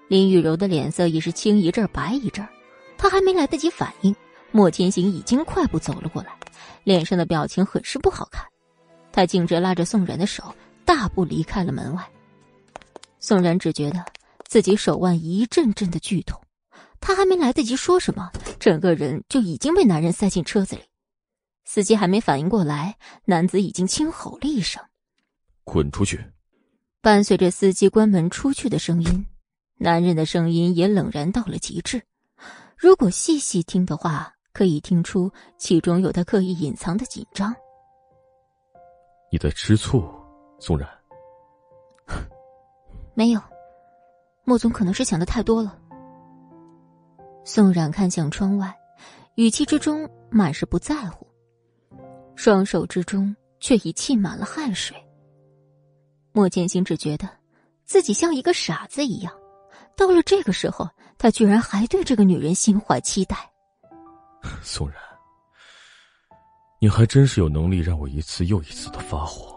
[0.08, 2.48] 林雨柔的脸色已是青一阵白一阵，
[2.98, 4.16] 她还没来得及反应。
[4.56, 6.32] 莫千行已经快步走了过来，
[6.86, 8.42] 脸上的表情很是不好看。
[9.12, 10.56] 他径直拉着宋然的手，
[10.86, 12.10] 大步离开了门外。
[13.20, 14.02] 宋然只觉得
[14.48, 16.42] 自己手腕一阵阵的剧痛，
[17.02, 20.84] 他还没来得及说什么，整个人就已经被男人塞进车子里。
[21.66, 22.96] 司机还没反应过来，
[23.26, 24.82] 男子已经轻吼了一声
[25.66, 26.24] ：“滚出去！”
[27.04, 29.26] 伴随着司机关门出去的声音，
[29.80, 32.02] 男人的声音也冷然到了极致。
[32.78, 37.54] 如果细细听的话，可以听出其中有他刻意隐藏的紧张。
[39.30, 40.02] 你在吃醋，
[40.60, 40.88] 宋然？
[43.14, 43.42] 没有，
[44.46, 45.78] 莫总可能是想的太多了。
[47.44, 48.74] 宋冉看向窗外，
[49.36, 51.28] 语气之中满是不在乎，
[52.38, 54.96] 双手之中却已沁满了汗水。
[56.32, 57.30] 莫剑心只觉得
[57.84, 59.34] 自己像一个傻子一样，
[59.98, 60.88] 到了这个时候，
[61.18, 63.52] 他居然还对这个女人心怀期待。
[64.64, 64.98] 宋然，
[66.80, 69.56] 你还真是有能力让我一次又一次的发火。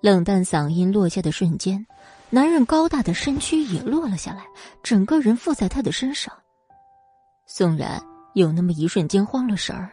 [0.00, 1.86] 冷淡嗓音落下的瞬间，
[2.30, 4.44] 男人高大的身躯也落了下来，
[4.82, 6.32] 整个人附在他的身上。
[7.46, 8.02] 宋然
[8.34, 9.92] 有那么一瞬间慌了神儿。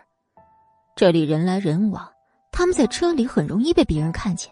[0.96, 2.12] 这里人来人往，
[2.52, 4.52] 他们在车里很容易被别人看见。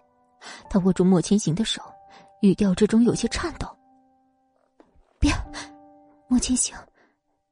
[0.69, 1.81] 他握住莫千行的手，
[2.41, 3.67] 语调之中有些颤抖
[5.19, 5.31] ：“别，
[6.29, 6.77] 莫千行，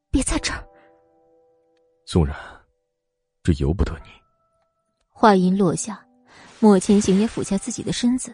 [0.09, 0.63] 别在这儿。”
[2.09, 2.33] 宋然，
[3.43, 4.09] 这由不得你。
[5.09, 6.01] 话音落下，
[6.61, 8.33] 莫千行也俯下自己的身子，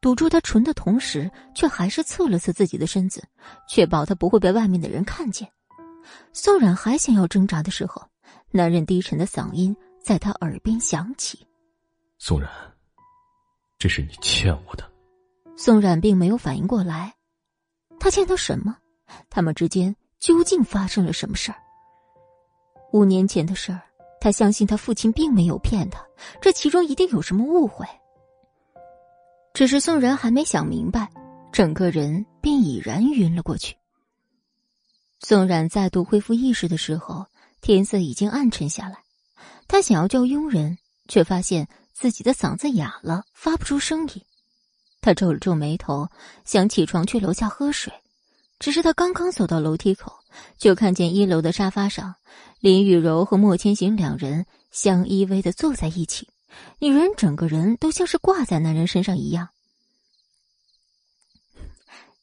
[0.00, 3.22] 堵住他唇的同时，却还是侧了侧自己的身子，
[3.68, 5.46] 确保他不会被外面的人看见。
[6.32, 8.02] 宋冉还想要挣扎的时候，
[8.50, 11.46] 男人低沉的嗓音在他耳边响起
[12.16, 12.50] ：“宋冉，
[13.78, 14.90] 这是你欠我的。”
[15.54, 17.14] 宋冉并没有反应过来，
[18.00, 18.74] 他欠他什么？
[19.28, 21.58] 他们之间究竟发生了什么事儿？
[22.92, 23.80] 五年前的事儿，
[24.20, 26.04] 他相信他父亲并没有骗他，
[26.40, 27.86] 这其中一定有什么误会。
[29.54, 31.10] 只是宋然还没想明白，
[31.52, 33.74] 整个人便已然晕了过去。
[35.20, 37.24] 宋冉再度恢复意识的时候，
[37.60, 38.98] 天色已经暗沉下来。
[39.68, 40.76] 他想要叫佣人，
[41.08, 44.22] 却发现自己的嗓子哑了，发不出声音。
[45.00, 46.08] 他皱了皱眉头，
[46.44, 47.92] 想起床去楼下喝水。
[48.58, 50.12] 只是他刚刚走到楼梯口，
[50.56, 52.14] 就看见一楼的沙发上，
[52.62, 56.28] 林雨柔和莫千行两人相依偎的坐在一起。
[56.78, 59.48] 女人整个人都像是挂在男人身上一样。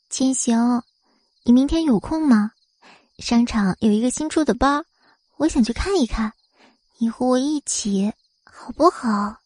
[0.09, 0.83] 千行，
[1.43, 2.53] 你明天有空吗？
[3.17, 4.85] 商场有一个新出的包，
[5.35, 6.31] 我想去看一看。
[6.99, 8.13] 你和我一起，
[8.45, 9.41] 好不好？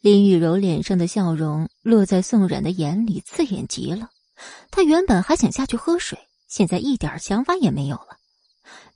[0.00, 4.08] 林雨柔脸上的笑容落在宋冉的眼里，刺眼极了。
[4.70, 6.18] 她原本还想下去喝水，
[6.48, 8.16] 现在一点想法也没有了。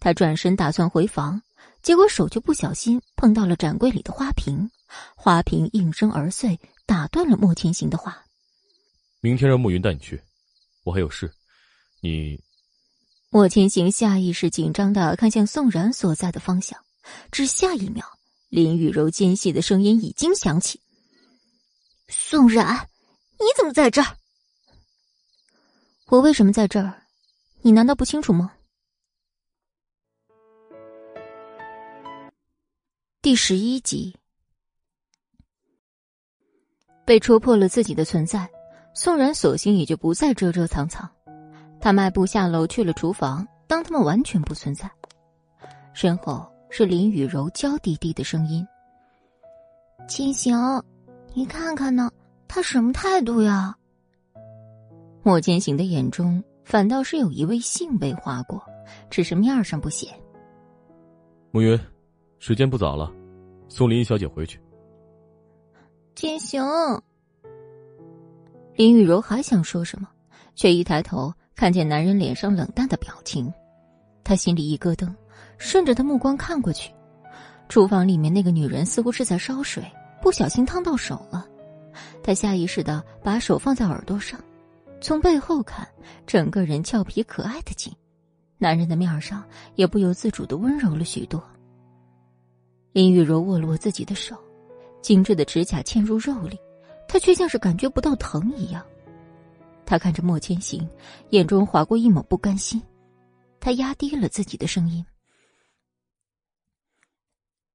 [0.01, 1.41] 他转身打算回房。
[1.83, 4.71] 结果手就不小心碰到了展柜里的花瓶，
[5.15, 8.25] 花瓶应声而碎，打断了莫千行的话。
[9.21, 10.19] 明天让慕云带你去，
[10.85, 11.31] 我还有事。
[12.01, 12.43] 你，
[13.29, 16.83] 莫千行下意识紧张的看向宋然所在的方向，
[17.31, 18.03] 只下一秒，
[18.49, 20.81] 林雨柔尖细的声音已经响起
[22.09, 22.89] ：“宋然，
[23.39, 24.17] 你怎么在这儿？
[26.07, 27.03] 我为什么在这儿？
[27.61, 28.55] 你难道不清楚吗？”
[33.25, 34.15] 第十一集，
[37.07, 38.47] 被戳破了自己的存在，
[38.93, 41.11] 宋然索性也就不再遮遮藏藏。
[41.81, 44.91] 他迈步下楼去了厨房，当他们完全不存在。
[45.95, 48.63] 身后是林雨柔娇滴滴的声音
[50.07, 50.55] ：“千行，
[51.33, 52.13] 你看看呢，
[52.47, 53.75] 他什么态度呀？”
[55.25, 58.63] 莫千行的眼中反倒是有一位兴味划过，
[59.09, 60.15] 只是面上不显。
[61.53, 61.81] 暮云。
[62.47, 63.11] 时间不早了，
[63.71, 64.61] 送林小姐回去。
[66.15, 66.63] 天行，
[68.77, 70.07] 林雨柔还想说什么，
[70.55, 73.51] 却一抬头看见男人脸上冷淡的表情，
[74.23, 75.11] 她心里一咯噔，
[75.57, 76.93] 顺着他目光看过去，
[77.71, 79.83] 厨房里面那个女人似乎是在烧水，
[80.21, 81.47] 不小心烫到手了。
[82.23, 84.39] 她下意识的把手放在耳朵上，
[85.01, 85.89] 从背后看，
[86.27, 87.91] 整个人俏皮可爱的紧，
[88.59, 89.43] 男人的面上
[89.77, 91.43] 也不由自主的温柔了许多。
[92.95, 94.41] 林雨柔握了握自己的手，
[95.03, 96.57] 精致的指甲嵌入肉里，
[97.09, 98.87] 她却像是感觉不到疼一样。
[99.85, 100.89] 她看着莫千行，
[101.31, 102.81] 眼中划过一抹不甘心。
[103.59, 105.05] 她压低了自己的声音：“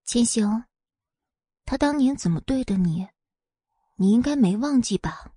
[0.08, 0.64] 千行，
[1.66, 3.06] 他当年怎么对的你，
[3.98, 5.34] 你应该没忘记吧？”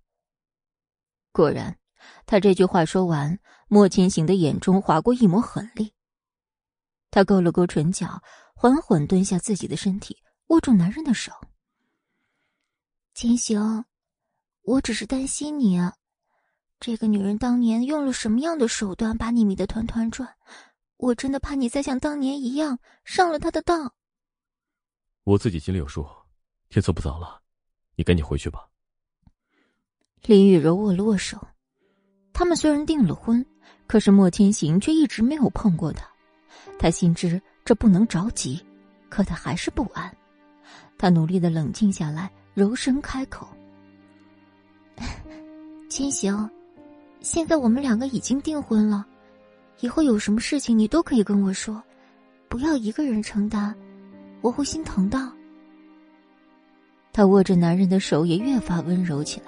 [1.32, 1.76] 果然，
[2.24, 3.36] 他这句话说完，
[3.66, 5.92] 莫千行的眼中划过一抹狠厉。
[7.10, 8.22] 他勾了勾唇角。
[8.62, 10.16] 缓缓蹲下自己的身体，
[10.46, 11.32] 握住男人的手。
[13.12, 13.84] 秦行，
[14.62, 15.80] 我只是担心你，
[16.78, 20.36] 这个女人当年用了什么样的手段把你迷得团团转？
[20.96, 23.92] 我真的怕你再像当年一样上了她的当。
[25.24, 26.06] 我自己心里有数，
[26.68, 27.42] 天色不早了，
[27.96, 28.68] 你赶紧回去吧。
[30.22, 31.36] 林雨柔握了握手，
[32.32, 33.44] 他们虽然订了婚，
[33.88, 36.08] 可是莫千行却一直没有碰过她，
[36.78, 37.42] 他心知。
[37.64, 38.60] 这不能着急，
[39.08, 40.14] 可他还是不安。
[40.98, 43.46] 他努力的冷静下来，柔声开口
[45.88, 46.48] ：“千行，
[47.20, 49.06] 现在我们两个已经订婚了，
[49.80, 51.82] 以后有什么事情你都可以跟我说，
[52.48, 53.74] 不要一个人承担，
[54.40, 55.18] 我会心疼的。”
[57.12, 59.46] 他握着男人的手也越发温柔起来。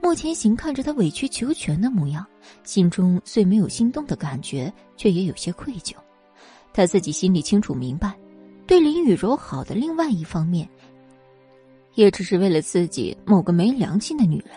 [0.00, 2.24] 莫千行看着他委曲求全的模样，
[2.62, 5.94] 心中虽没有心动的感觉，却也有些愧疚。
[6.78, 8.16] 他自己心里清楚明白，
[8.64, 10.68] 对林雨柔好的另外一方面，
[11.96, 14.50] 也只是为了刺激某个没良心的女人。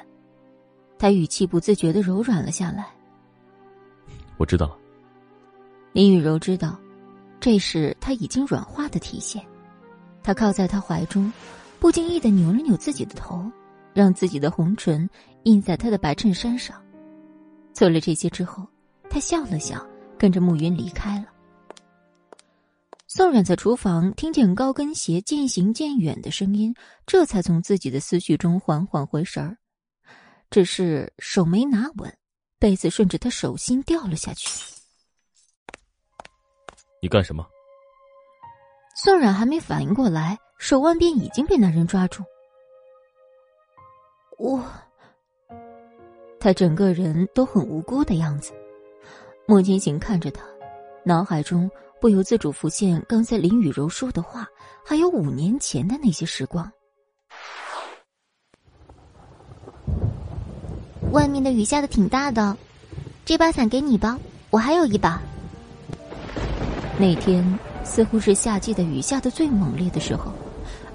[1.00, 2.90] 他语气不自觉的柔软了下来。
[4.38, 4.78] 我知道了。
[5.94, 6.80] 林雨柔知道，
[7.40, 9.44] 这是他已经软化的体现。
[10.22, 11.34] 他靠在他怀中，
[11.80, 13.52] 不经意的扭了扭自己的头，
[13.96, 15.10] 让自己的红唇
[15.46, 16.80] 印在他的白衬衫上。
[17.74, 18.68] 做了这些之后，
[19.10, 19.84] 他笑了笑，
[20.20, 21.26] 跟着暮云离开了。
[23.14, 26.74] 宋冉在厨房听见高跟鞋渐行渐远的声音，
[27.06, 29.58] 这才从自己的思绪中缓缓回神儿，
[30.50, 32.18] 只是手没拿稳，
[32.58, 34.48] 被子顺着他手心掉了下去。
[37.02, 37.46] 你干什么？
[38.96, 42.24] 宋冉还没反应过来，手腕便已经被男人抓住。
[44.38, 44.64] 我，
[46.40, 48.54] 他整个人都很无辜的样子。
[49.46, 50.46] 莫千行看着他，
[51.04, 51.70] 脑海中
[52.02, 54.48] 不由自主浮现刚才林雨柔说的话，
[54.84, 56.70] 还有五年前的那些时光。
[61.12, 62.58] 外面的雨下的挺大的，
[63.24, 64.18] 这把伞给你吧，
[64.50, 65.22] 我还有一把。
[66.98, 67.46] 那天
[67.84, 70.32] 似乎是夏季的雨下的最猛烈的时候，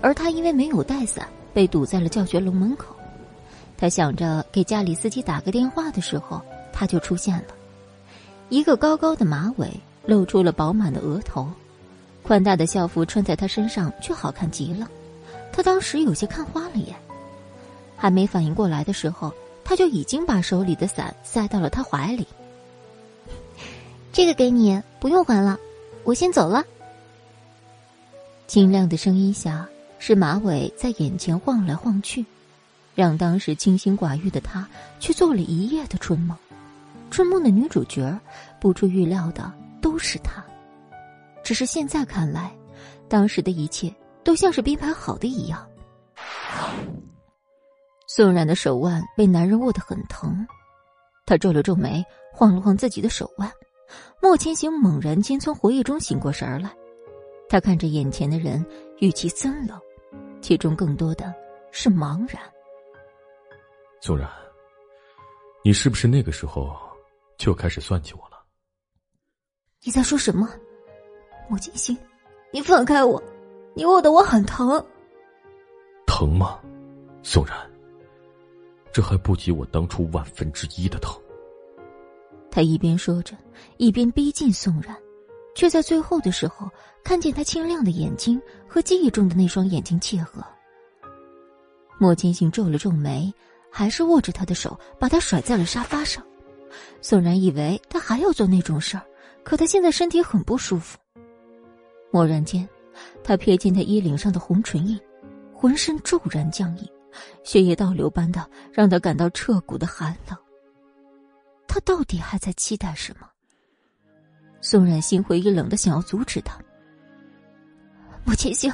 [0.02, 2.96] 而他因为没有带伞，被堵在了教学楼门口。
[3.76, 6.42] 他想着给家里司机打个电话的时候，
[6.72, 7.54] 他就出现了。
[8.48, 9.70] 一个高高的马尾
[10.06, 11.50] 露出了饱满的额头，
[12.22, 14.88] 宽大的校服穿在他身上却好看极了。
[15.52, 16.94] 他当时有些看花了眼，
[17.96, 19.32] 还没反应过来的时候，
[19.64, 22.26] 他就已经把手里的伞塞到了他怀里。
[24.12, 25.58] 这个给你，不用还了，
[26.04, 26.64] 我先走了。
[28.46, 29.66] 清亮的声音下，
[29.98, 32.24] 是马尾在眼前晃来晃去。
[32.94, 34.66] 让当时清心寡欲的他，
[35.00, 36.34] 却做了一夜的春梦。
[37.10, 38.18] 春梦的女主角，
[38.58, 39.52] 不出预料的
[39.86, 40.44] 都是他。
[41.44, 42.52] 只是现在看来，
[43.08, 43.94] 当时的一切
[44.24, 45.64] 都像是编排好的一样。
[48.08, 50.44] 宋冉的手腕被男人握得很疼，
[51.24, 53.48] 他皱了皱眉，晃了晃自己的手腕。
[54.20, 56.68] 莫千行猛然间从回忆中醒过神来，
[57.48, 58.66] 他看着眼前的人，
[58.98, 59.80] 语气森冷，
[60.42, 61.32] 其中更多的
[61.70, 62.42] 是茫然。
[64.00, 64.28] 宋然，
[65.62, 66.76] 你是不是那个时候
[67.38, 68.35] 就开始算计我了？
[69.86, 70.50] 你在说什么？
[71.48, 71.96] 莫金星，
[72.50, 73.22] 你放开我！
[73.72, 74.84] 你握的我很疼。
[76.08, 76.58] 疼吗？
[77.22, 77.56] 宋然，
[78.92, 81.16] 这还不及我当初万分之一的疼。
[82.50, 83.36] 他一边说着，
[83.76, 84.96] 一边逼近宋然，
[85.54, 86.68] 却在最后的时候
[87.04, 90.44] 看见他清亮的眼睛和记忆中的那双眼睛契合。
[91.96, 93.32] 莫金星皱了皱眉。
[93.68, 96.24] 还是握着他的手，把他甩在了沙发上。
[97.02, 99.04] 宋然以为他还要做那种事儿，
[99.46, 100.98] 可他现在身体很不舒服。
[102.10, 102.68] 蓦然间，
[103.22, 104.98] 他瞥见他衣领上的红唇印，
[105.54, 106.88] 浑身骤然僵硬，
[107.44, 110.36] 血液倒流般的让他感到彻骨的寒冷。
[111.68, 113.28] 他到底还在期待什么？
[114.60, 116.58] 宋冉心灰意冷的想要阻止他，
[118.24, 118.72] 莫千行。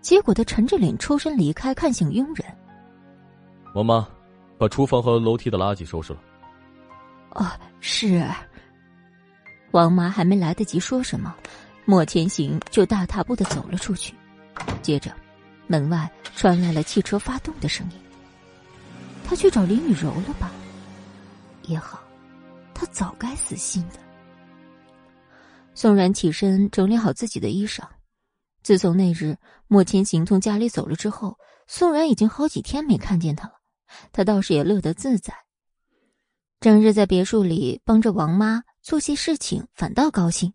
[0.00, 2.44] 结果他沉着脸抽身离开，看向佣人。
[3.76, 4.08] 王妈，
[4.58, 6.18] 把厨房和楼梯的垃圾收拾了。
[7.30, 7.46] 哦，
[7.78, 8.20] 是。
[9.74, 11.34] 王妈还没来得及说什么，
[11.84, 14.14] 莫千行就大踏步的走了出去。
[14.80, 15.12] 接着，
[15.66, 17.98] 门外传来了汽车发动的声音。
[19.24, 20.52] 他去找林雨柔了吧？
[21.62, 22.00] 也好，
[22.72, 23.98] 他早该死心的。
[25.74, 27.82] 宋然起身整理好自己的衣裳。
[28.62, 29.36] 自从那日
[29.66, 31.36] 莫千行从家里走了之后，
[31.66, 33.54] 宋然已经好几天没看见他了。
[34.12, 35.34] 他倒是也乐得自在，
[36.60, 40.52] 整日在别墅里帮着王妈做些事情，反倒高兴。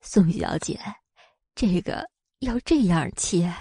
[0.00, 0.78] 宋小姐，
[1.56, 2.08] 这个
[2.38, 3.52] 要这样切。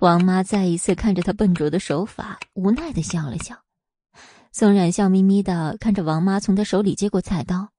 [0.00, 3.58] 王妈再一次看着他笨拙的手法，无奈的笑了笑。
[4.52, 7.72] 宋冉笑眯眯的看着王妈从他手里接过菜刀，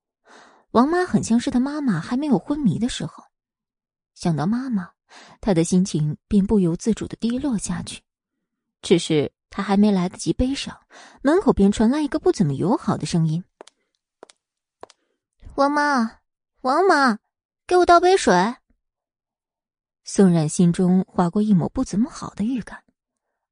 [0.72, 3.26] 王妈很像是他妈妈还没有昏迷的时候，
[4.16, 4.90] 想到妈妈。
[5.40, 8.02] 他的心情便不由自主的低落下去，
[8.82, 10.80] 只是他还没来得及悲伤，
[11.22, 13.44] 门口便传来一个不怎么友好的声音
[15.56, 16.20] ：“王妈，
[16.62, 17.20] 王妈，
[17.66, 18.56] 给我倒杯水。”
[20.06, 22.84] 宋冉心中划过一抹不怎么好的预感，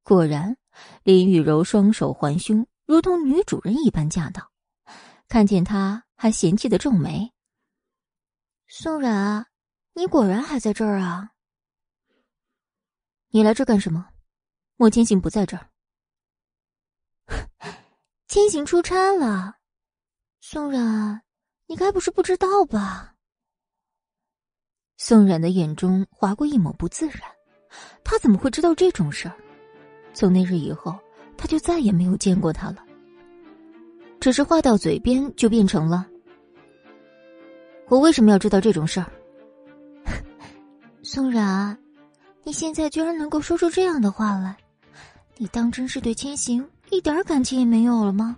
[0.04, 0.58] 果然，
[1.04, 4.52] 林雨柔双手环胸，如同女主人一般驾到，
[5.28, 7.34] 看见他还嫌弃的皱眉
[8.68, 9.46] ：“宋冉，
[9.94, 11.32] 你果然还在这儿啊？”
[13.30, 14.10] 你来这干什么？
[14.78, 15.70] 莫千行不在这儿。
[18.28, 19.56] 千行出差了。
[20.42, 21.22] 宋冉，
[21.68, 23.16] 你该不是不知道吧？
[24.98, 27.22] 宋冉的眼中划过一抹不自然，
[28.04, 29.36] 他怎么会知道这种事儿？
[30.14, 30.98] 从那日以后，
[31.38, 32.84] 他就再也没有见过他了。
[34.20, 36.08] 只是话到嘴边，就变成了：
[37.88, 39.12] 我为什么要知道这种事儿？
[41.04, 41.78] 宋冉。
[42.44, 44.56] 你现在居然能够说出这样的话来，
[45.36, 48.36] 你当真是对千行一点感情也没有了吗？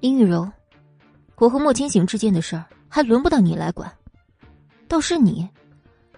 [0.00, 0.50] 林雨柔，
[1.36, 3.90] 我和莫千行之间的事儿还轮不到你来管，
[4.86, 5.48] 倒是你，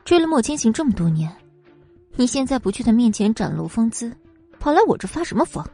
[0.04, 1.34] 追了莫千行这么多年，
[2.14, 4.14] 你现在不去他面前展露风姿，
[4.58, 5.64] 跑来我这发什么疯？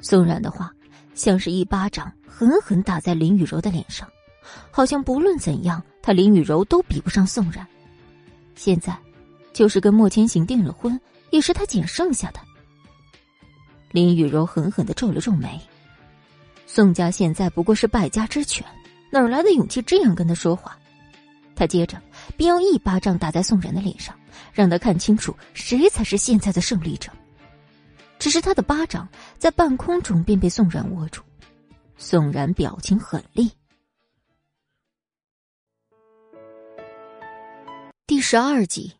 [0.00, 0.72] 宋冉的话
[1.14, 4.08] 像是一巴掌狠狠打在林雨柔的脸上，
[4.70, 7.66] 好像不论怎样，他林雨柔都比不上宋冉。
[8.54, 8.96] 现在，
[9.52, 10.98] 就是跟莫千行订了婚，
[11.30, 12.40] 也是他捡剩下的。
[13.90, 15.60] 林雨柔狠狠的皱了皱眉。
[16.66, 18.66] 宋家现在不过是败家之犬，
[19.10, 20.78] 哪来的勇气这样跟他说话？
[21.54, 22.02] 他接着
[22.36, 24.14] 便要一巴掌打在宋然的脸上，
[24.52, 27.10] 让他看清楚谁才是现在的胜利者。
[28.18, 29.08] 只是他的巴掌
[29.38, 31.22] 在半空中便被宋然握住，
[31.96, 33.50] 宋然表情狠厉。
[38.06, 38.92] 第十二集，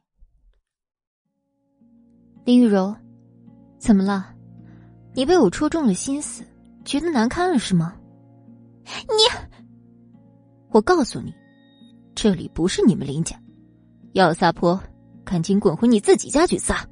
[2.45, 2.95] 林雨柔，
[3.79, 4.36] 怎么了？
[5.17, 6.45] 你被我戳中了心思，
[6.85, 7.97] 觉得难堪了是吗？
[8.85, 9.49] 你，
[10.69, 11.35] 我告诉你，
[12.15, 13.35] 这里不是你们林家，
[14.13, 14.79] 要撒泼，
[15.25, 16.87] 赶紧滚回你自己家去撒。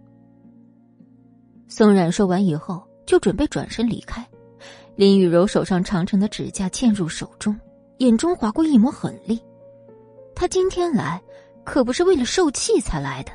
[1.68, 4.26] 宋冉说完以后，就准备转身离开。
[4.96, 7.54] 林雨柔手上长长的指甲嵌入手中，
[7.98, 9.38] 眼中划过一抹狠厉。
[10.34, 11.22] 他今天来，
[11.62, 13.32] 可不是为了受气才来的。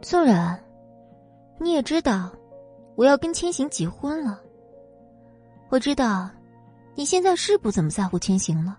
[0.00, 0.58] 宋冉，
[1.58, 2.32] 你也知道，
[3.00, 4.42] 我要跟千行结婚了。
[5.70, 6.28] 我知道，
[6.94, 8.78] 你现在是不怎么在乎千行了，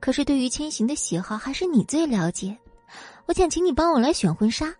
[0.00, 2.56] 可是对于千行的喜好，还是你最了解。
[3.26, 4.74] 我想请你帮我来选婚纱。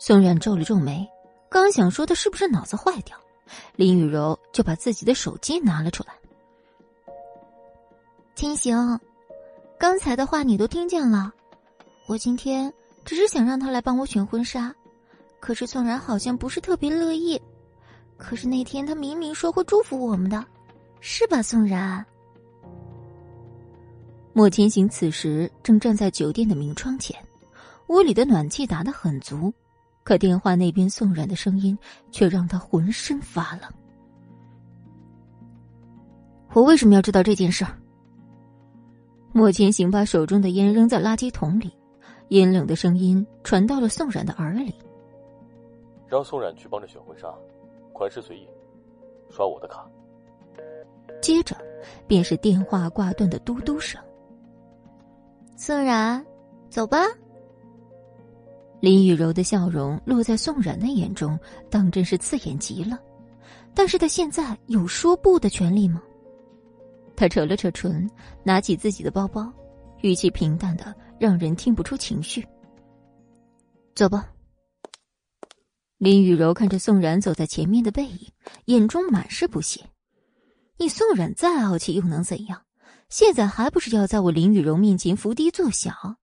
[0.00, 1.08] 宋冉皱了皱眉，
[1.48, 3.16] 刚想说的是不是脑子坏掉，
[3.76, 6.12] 林雨柔就把自己的手机拿了出来。
[8.34, 8.98] 千行，
[9.78, 11.32] 刚才的话你都听见了，
[12.08, 12.74] 我今天
[13.04, 14.74] 只是想让他来帮我选婚纱，
[15.44, 17.38] 可是宋然好像不是特别乐意。
[18.16, 20.42] 可是那天他明明说会祝福我们的，
[21.00, 22.02] 是吧，宋然？
[24.32, 27.14] 莫千行此时正站在酒店的明窗前，
[27.88, 29.52] 屋里的暖气打得很足。
[30.02, 31.78] 可电话那边宋冉的声音
[32.10, 33.70] 却让他浑身发冷。
[36.54, 37.78] 我为什么要知道这件事儿？
[39.34, 41.70] 莫千行把手中的烟扔在垃圾桶里，
[42.28, 44.74] 阴冷的声音传到了宋冉的耳里。
[46.14, 47.26] 让宋冉去帮着选婚纱，
[47.92, 48.46] 款式随意，
[49.32, 49.84] 刷我的卡。
[51.20, 51.56] 接着，
[52.06, 54.00] 便是电话挂断的嘟嘟声。
[55.56, 56.24] 宋冉，
[56.70, 56.98] 走吧。
[58.78, 61.36] 林雨柔的笑容落在宋冉的眼中，
[61.68, 62.96] 当真是刺眼极了。
[63.74, 66.00] 但是他现在有说不的权利吗？
[67.16, 68.08] 他扯了扯唇，
[68.44, 69.52] 拿起自己的包包，
[70.02, 72.46] 语气平淡的让人听不出情绪。
[73.96, 74.30] 走吧。
[75.98, 78.32] 林雨柔看着宋冉走在前面的背影，
[78.66, 79.90] 眼中满是不屑。
[80.76, 82.62] 你宋冉再傲气又能怎样？
[83.08, 86.16] 现在还不是要在我林雨柔面前伏低作小？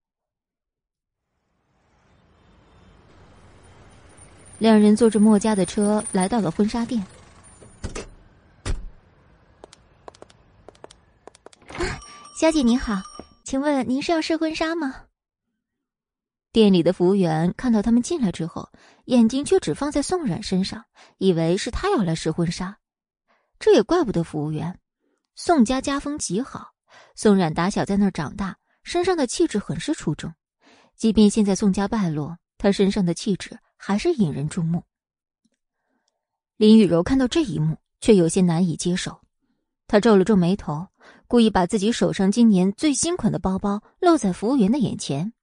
[4.57, 7.03] 两人坐着莫家的车来到了婚纱店。
[12.39, 13.01] 小姐您好，
[13.43, 15.05] 请问您是要试婚纱吗？
[16.51, 18.69] 店里的服务员看到他们进来之后，
[19.05, 20.85] 眼睛却只放在宋冉身上，
[21.17, 22.77] 以为是他要来试婚纱。
[23.59, 24.79] 这也怪不得服务员，
[25.35, 26.73] 宋家家风极好，
[27.15, 30.33] 宋冉打小在那儿长大，身上的气质很是出众。
[30.95, 33.57] 即便现在宋家败落，他身上的气质。
[33.83, 34.83] 还是引人注目。
[36.55, 39.19] 林雨柔看到这一幕，却有些难以接受。
[39.87, 40.87] 她皱了皱眉头，
[41.25, 45.33] 故意把自己手上今年最新款的包包露在服务员的眼前。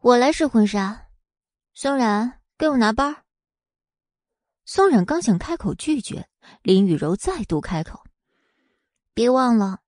[0.00, 1.08] 我来试婚纱，
[1.74, 3.14] 宋冉，给我拿包。
[4.64, 6.28] 宋冉刚想开口拒绝，
[6.62, 8.02] 林雨柔再度开口
[9.14, 9.80] ：“别忘了，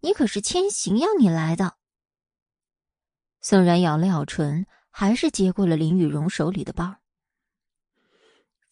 [0.00, 1.76] 你可是千行要你来的。”
[3.40, 4.66] 宋冉咬了咬唇。
[4.92, 6.96] 还是接过了林雨柔手里的包。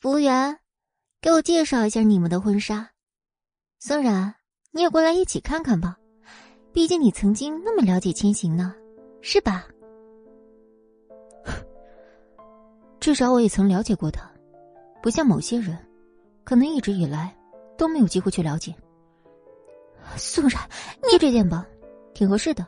[0.01, 0.59] 服务员，
[1.21, 2.91] 给我介绍一下你们的婚纱。
[3.79, 4.35] 宋冉，
[4.73, 5.97] 你也过来一起看看吧，
[6.73, 8.75] 毕竟你曾经那么了解千行呢，
[9.23, 9.69] 是吧？
[13.09, 14.31] 至少我也曾了解过他，
[15.01, 15.79] 不像某些人，
[16.45, 17.35] 可能一直以来
[17.79, 18.75] 都没有机会去了解。
[20.19, 20.61] 宋冉，
[21.11, 21.67] 就这件吧，
[22.13, 22.67] 挺合适的。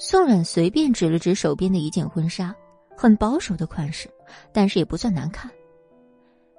[0.00, 2.52] 宋冉随便指了指手边的一件婚纱，
[2.96, 4.10] 很保守的款式，
[4.52, 5.48] 但是也不算难看。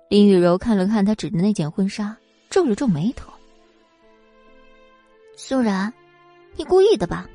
[0.10, 2.16] 林雨柔看了看他指的那件婚纱，
[2.50, 3.30] 皱了皱眉头。
[5.36, 5.94] 宋冉，
[6.56, 7.28] 你故意的吧？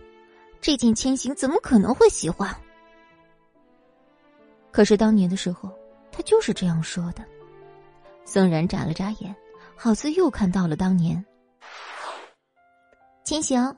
[0.62, 2.56] 这件千行怎么可能会喜欢？
[4.72, 5.70] 可是当年的时候，
[6.10, 7.22] 他就是这样说的。
[8.24, 9.34] 宋然眨了眨眼，
[9.76, 11.22] 好似又看到了当年。
[13.22, 13.76] 千行，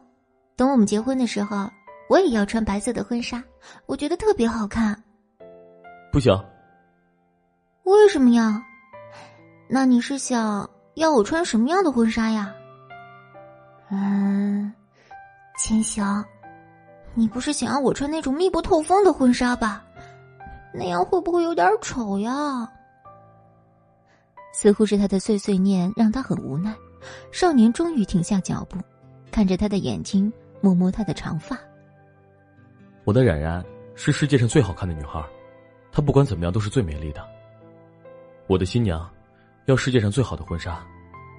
[0.57, 1.69] 等我们结婚的时候，
[2.09, 3.43] 我也要穿白色的婚纱，
[3.87, 5.03] 我觉得特别好看。
[6.13, 6.33] 不行。
[7.83, 8.63] 为什么呀？
[9.69, 12.55] 那你是想要我穿什么样的婚纱呀？
[13.91, 14.73] 嗯，
[15.59, 16.25] 千行，
[17.15, 19.85] 你不是想要我穿那种密不透风的婚纱吧？
[20.75, 22.69] 那样会不会有点丑呀？
[24.53, 26.75] 似乎是他的碎碎念让他很无奈，
[27.33, 28.79] 少年终于停下脚步，
[29.31, 31.59] 看着他的眼睛，摸摸他的长发。
[33.05, 33.65] 我的冉冉
[33.95, 35.25] 是世界上最好看的女孩，
[35.93, 37.25] 她不管怎么样都是最美丽的。
[38.47, 39.09] 我的新娘，
[39.67, 40.85] 要世界上最好的婚纱，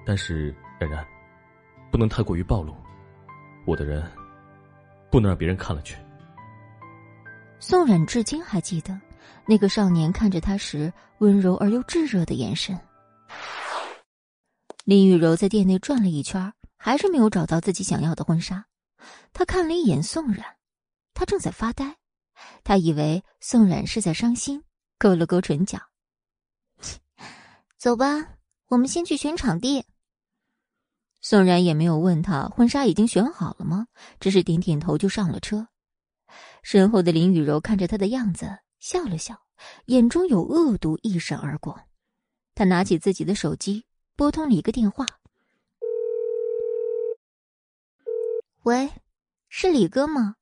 [0.04, 1.06] 但是冉冉，
[1.90, 2.74] 不能太过于暴露，
[3.64, 4.02] 我的人，
[5.10, 5.96] 不能让别人看了去。
[7.58, 8.98] 宋冉至今还记得，
[9.46, 12.78] 那个少年看着他时温柔而又炙热的眼神。
[14.84, 18.66] 林雨柔在店内转了一圈，还是没有找到自己想要的婚纱。
[19.32, 20.44] 她看了一眼宋冉，
[21.12, 21.96] 他正在发呆，
[22.64, 24.62] 他以为宋冉是在伤心，
[24.98, 25.78] 勾了勾唇角。
[27.76, 28.36] 走吧，
[28.68, 29.84] 我们先去选场地。
[31.20, 33.88] 宋冉也没有问他婚纱已经选好了吗，
[34.20, 35.68] 只是点点头就上了车。
[36.62, 39.36] 身后的林雨柔看着他的样子，笑了笑，
[39.86, 41.76] 眼中有恶毒一闪而过。
[42.54, 43.84] 他拿起自己的手机，
[44.14, 45.04] 拨通了一个电话
[48.62, 48.88] ：“喂，
[49.48, 50.36] 是李哥吗？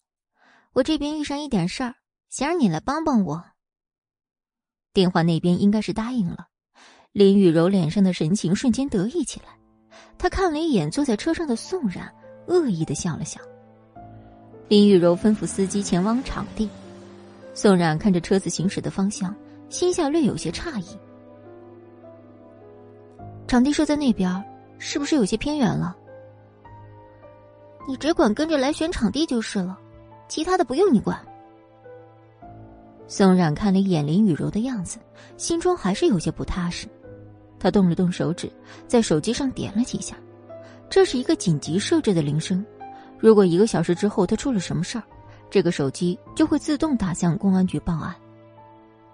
[0.74, 1.94] 我这边遇上一点事儿，
[2.28, 3.42] 想让你来帮帮我。”
[4.92, 6.48] 电话那边应该是答应了。
[7.12, 9.58] 林雨柔脸上的神情瞬间得意起来，
[10.18, 12.14] 她看了一眼坐在车上的宋冉，
[12.46, 13.40] 恶意的笑了笑。
[14.68, 16.68] 林雨柔吩咐司机前往场地，
[17.54, 19.34] 宋冉看着车子行驶的方向，
[19.68, 20.98] 心下略有些诧异。
[23.46, 24.44] 场地设在那边，
[24.78, 25.96] 是不是有些偏远了？
[27.86, 29.78] 你只管跟着来选场地就是了，
[30.26, 31.16] 其他的不用你管。
[33.06, 34.98] 宋冉看了一眼林雨柔的样子，
[35.36, 36.88] 心中还是有些不踏实。
[37.60, 38.50] 他动了动手指，
[38.88, 40.16] 在手机上点了几下，
[40.90, 42.64] 这是一个紧急设置的铃声。
[43.18, 45.04] 如果一个小时之后他出了什么事儿，
[45.50, 48.14] 这个手机就会自动打向公安局报案。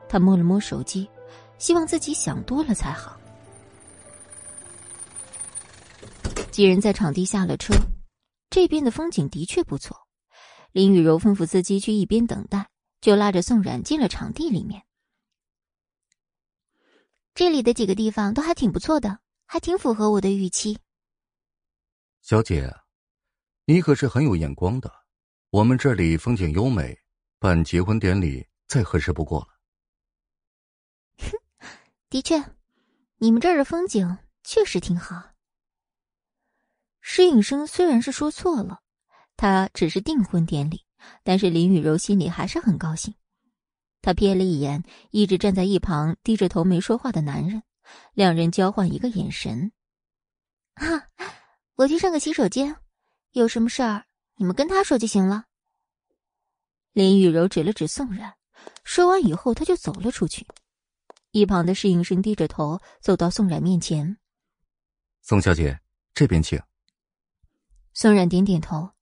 [0.08, 1.08] 他摸了摸手机，
[1.58, 3.16] 希望自己想多了才好。
[6.50, 7.74] 几人在场地下了车，
[8.50, 9.96] 这边的风景的确不错。
[10.72, 12.68] 林雨柔吩咐司机去一边等待，
[13.00, 14.82] 就拉着宋冉进了场地里面。
[17.34, 20.78] 这里的几个地方都还挺不错的，还挺符合我的预期。
[22.22, 22.70] 小姐，
[23.64, 24.92] 你可是很有眼光的。
[25.50, 26.96] 我们这里风景优美，
[27.40, 29.48] 办结婚典礼再合适不过了。
[32.08, 32.40] 的确，
[33.18, 35.32] 你们这儿的风景确实挺好。
[37.00, 38.80] 施影生虽然是说错了，
[39.36, 40.84] 他只是订婚典礼，
[41.24, 43.12] 但是林雨柔心里还是很高兴。
[44.02, 47.60] 他瞥了一眼一直站在一旁低着头没说话的男人，
[48.14, 49.72] 两人交换一个眼神。
[50.74, 51.08] 啊，
[51.74, 52.76] 我去上个洗手间，
[53.32, 54.04] 有什么事儿
[54.40, 55.44] 你们跟他说就行了。
[56.92, 58.38] 林雨柔指了指宋冉，
[58.84, 60.46] 说完以后，他就走了出去。
[61.32, 64.16] 一旁的侍应生低着头走到宋冉面前
[65.20, 65.78] ：“宋小姐，
[66.14, 66.58] 这边请。”
[67.92, 68.92] 宋冉点点头，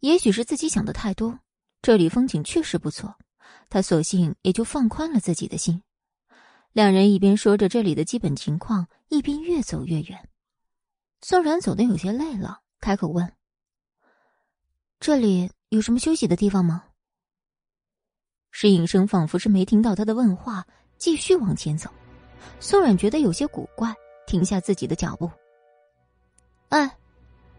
[0.00, 1.40] 也许是自己想的太多，
[1.80, 3.16] 这里风景确实不错。
[3.70, 5.82] 他索性也就放宽了自己的心，
[6.72, 10.28] 两人一边说着这里的基本情况，一边越走越远。
[11.22, 13.32] 宋冉走的有些累了，开口问
[14.98, 16.84] ：“这里有什么休息的地方吗？”
[18.50, 20.64] 侍应生仿佛是没听到他的问话，
[20.96, 21.90] 继续往前走。
[22.60, 23.94] 宋冉觉得有些古怪，
[24.26, 25.30] 停下自己的脚步。
[26.70, 26.96] “哎，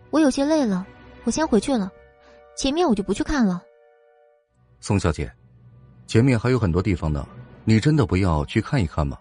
[0.10, 0.86] 我有些累了，
[1.24, 1.92] 我先回去了，
[2.56, 3.62] 前面我就不去看了。”
[4.82, 5.32] 宋小姐。
[6.08, 7.28] 前面还有很多地方呢，
[7.66, 9.20] 你真的不要去看一看吗？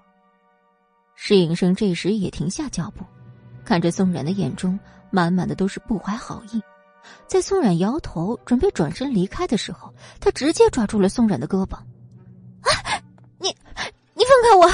[1.16, 3.04] 侍应生这时也停下脚步，
[3.64, 4.78] 看着宋冉的眼中
[5.10, 6.62] 满满的都是不怀好意。
[7.26, 11.76] 在宋冉摇头准备转身离开的时候，他直接抓住了宋冉的胳膊
[12.62, 13.02] ：“啊，
[13.38, 13.48] 你，
[14.14, 14.70] 你放开我！”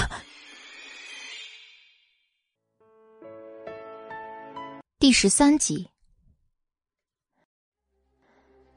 [4.98, 5.88] 第十三集，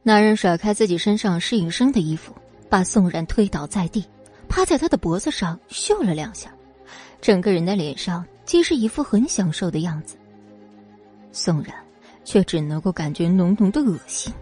[0.03, 2.35] 男人甩开自己身上侍应生的衣服。
[2.67, 4.03] 把宋冉推倒在地，
[4.49, 6.51] 趴在他的脖子上嗅了两下，
[7.21, 10.17] 整个人的脸上皆是一副很享受的样子。
[11.31, 11.84] 宋冉
[12.25, 14.33] 却只能够感觉浓浓的恶心，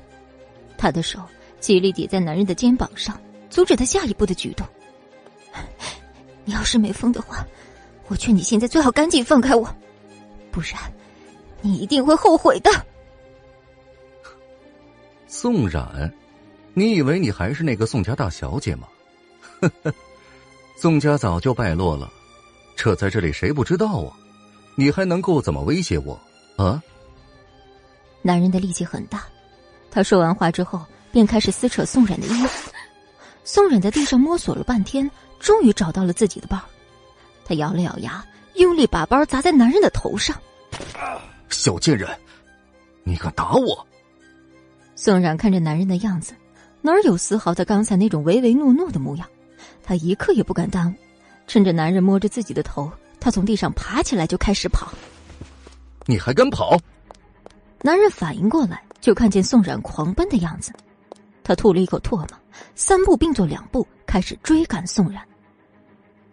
[0.76, 1.20] 他的手
[1.60, 4.66] 极力抵在男人的肩膀上，阻止他下一步的举动。
[6.46, 7.46] 你要是没疯的话，
[8.08, 9.64] 我劝你现在最好赶紧放开我。
[10.52, 10.74] 不然
[11.62, 12.72] 你一定会后悔的。
[15.28, 16.12] 宋冉，
[16.74, 18.88] 你以为你还是那个宋家大小姐吗？
[19.60, 19.94] 呵呵，
[20.78, 22.12] 宋家早就败落了，
[22.76, 24.16] 这在这里谁不知道啊？
[24.76, 26.20] 你还能够怎么威胁我
[26.58, 26.82] 啊？
[28.24, 29.26] 男人的力气很大，
[29.91, 32.72] 他说完话之后便开始撕扯宋冉的衣服。
[33.44, 36.58] 宋冉在地上摸索了半天，终于找到了自己的包。
[37.45, 38.26] 他咬了咬牙，
[38.56, 40.36] 用力把包砸在男人的头上。
[41.50, 42.10] 小贱人，
[43.04, 43.86] 你敢打我！
[44.95, 46.34] 宋冉看着男人的样子，
[46.82, 49.28] 哪有丝毫他刚才那种唯唯诺诺的模样？
[49.84, 50.95] 他一刻也不敢耽误，
[51.45, 52.90] 趁着男人摸着自己的头，
[53.20, 54.94] 他从地上爬起来就开始跑。
[56.06, 56.78] 你还敢跑？
[57.86, 60.72] 男人反应过来，就看见宋冉狂奔的样子，
[61.44, 62.28] 他吐了一口唾沫，
[62.76, 65.22] 三步并作两步开始追赶宋冉。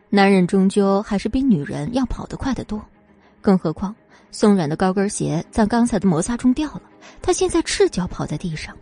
[0.08, 2.80] 男人终究还是比女人要跑得快得多，
[3.40, 3.92] 更何况
[4.30, 6.82] 宋冉的高跟鞋在刚才的摩擦中掉了，
[7.20, 8.72] 他现在赤脚跑在地上，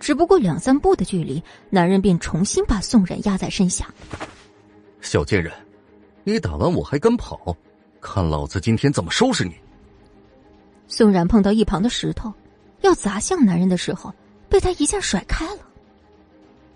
[0.00, 3.86] 只不过两三步的距离，男人便重新把宋冉压在身下。
[5.02, 5.52] 小贱人，
[6.24, 7.54] 你打完我还敢跑？
[8.00, 9.54] 看老子今天怎么收拾你！
[10.88, 12.32] 宋冉碰到一旁的石头，
[12.80, 14.12] 要砸向男人的时候，
[14.48, 15.60] 被他一下甩开了。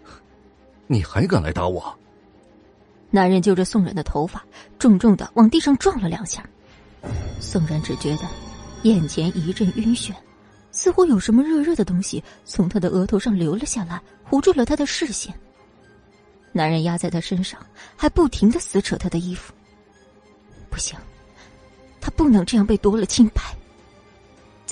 [0.86, 1.92] 你还敢来打我？
[3.10, 4.44] 男人揪着宋冉的头发，
[4.78, 6.46] 重重的往地上撞了两下。
[7.40, 8.22] 宋冉只觉得
[8.82, 10.12] 眼前一阵晕眩，
[10.70, 15.34] 似乎有什么热热的东西从他的额头上流了下来，糊住了他的视线。
[16.52, 17.58] 男人压在他身上，
[17.96, 19.54] 还不停的撕扯他的衣服。
[20.70, 20.98] 不行，
[22.00, 23.42] 他不能这样被夺了清白。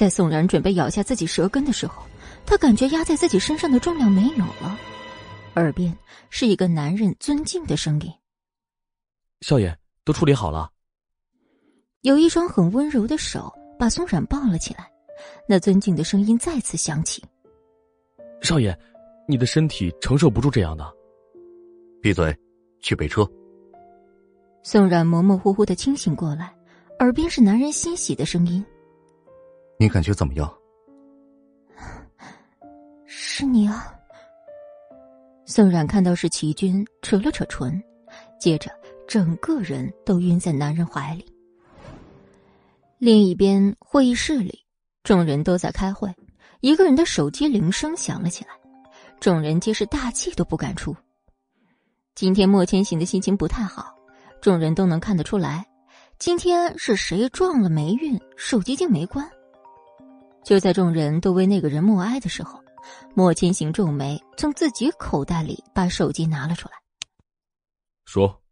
[0.01, 2.03] 在宋冉准备咬下自己舌根的时候，
[2.47, 4.79] 他感觉压在自己身上的重量没有了，
[5.57, 5.95] 耳边
[6.31, 8.11] 是一个男人尊敬的声音。
[9.43, 10.71] 少爷，都处理好了。
[12.01, 14.91] 有一双很温柔的手把宋冉抱了起来，
[15.47, 17.23] 那尊敬的声音再次响起
[18.41, 18.75] ：“少爷，
[19.29, 20.91] 你的身体承受不住这样的。”
[22.01, 22.35] 闭嘴，
[22.81, 23.31] 去备车。
[24.63, 26.55] 宋冉模模糊糊的清醒过来，
[27.01, 28.65] 耳边是男人欣喜的声音
[29.81, 30.55] ：“你感觉怎么样？”
[33.09, 33.95] 是你啊。
[35.47, 37.83] 宋冉看到是齐军，扯了扯唇，
[38.39, 38.71] 接着。
[39.09, 41.27] 整个人都晕在男人怀里。
[42.99, 44.61] 另一边会议室里，
[45.03, 46.15] 众人都在开会。
[46.61, 48.51] 一个人的手机铃声响了起来，
[49.19, 50.95] 众人皆是大气都不敢出。
[52.15, 53.93] 今天莫千行的心情不太好，
[54.41, 55.67] 众人都能看得出来。
[56.21, 59.29] 今天是谁撞了霉运，手机竟没关。
[60.45, 62.63] 就在众人都为那个人默哀的时候，
[63.15, 66.75] 莫千行皱眉，从自己口袋里把手机拿了出来，
[68.05, 68.43] 说。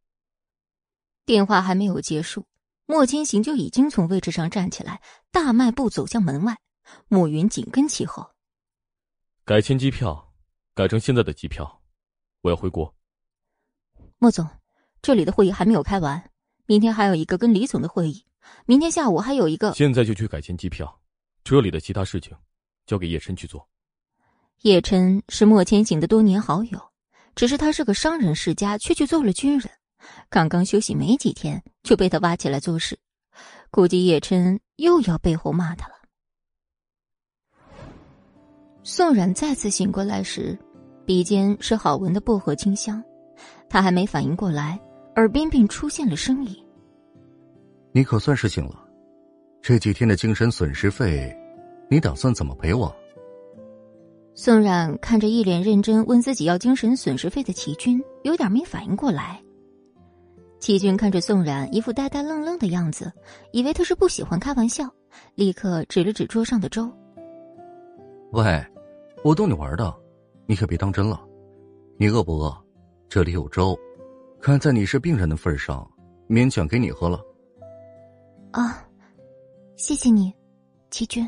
[1.25, 2.47] 电话还没有结束，
[2.87, 6.57] 莫千行就已经从位置上站起来，大迈步走向门外。
[7.09, 8.31] 慕云紧跟其后。
[9.45, 10.33] 改签机票，
[10.75, 11.83] 改成现在的机票，
[12.41, 12.95] 我要回国。
[14.19, 14.49] 莫总，
[15.03, 16.31] 这里的会议还没有开完，
[16.65, 18.25] 明天还有一个跟李总的会议，
[18.65, 19.75] 明天下午还有一个。
[19.75, 20.99] 现在就去改签机票，
[21.49, 22.37] 这里的其他事情
[22.85, 23.67] 交给叶琛去做。
[24.65, 26.79] 叶琛是莫千行的多年好友，
[27.35, 29.71] 只是他是个商人世家，却去做了军人。
[30.29, 32.99] 刚刚休息没几天，就被他挖起来做事，
[33.71, 35.95] 估计叶琛又要背后骂他了。
[38.83, 40.59] 宋冉再次醒过来时，
[41.07, 43.03] 鼻尖是好闻的薄荷清香，
[43.71, 44.79] 他还没反应过来，
[45.17, 46.63] 耳边便出现了声音
[47.93, 48.87] ：“你可算是醒了，
[49.61, 51.37] 这几天的精神损失费，
[51.91, 52.95] 你打算怎么赔我？”
[54.35, 59.43] 宋冉看着一脸认真问自己要精神损失费的齐军，有点没反应过来。
[60.61, 63.13] 齐军看着宋冉一副呆呆愣愣的样子，
[63.53, 64.89] 以为他是不喜欢开玩笑，
[65.35, 66.91] 立刻指了指桌上的粥
[68.33, 68.65] ：“喂，
[69.23, 69.95] 我逗你玩的，
[70.47, 71.21] 你可别当真了。
[71.97, 72.57] 你饿不饿？
[73.09, 73.77] 这里有粥，
[74.41, 75.89] 看在你是病人的份上，
[76.29, 77.21] 勉强给你喝了。”
[78.53, 78.88] 啊，
[79.79, 80.35] 谢谢你，
[80.91, 81.27] 齐军。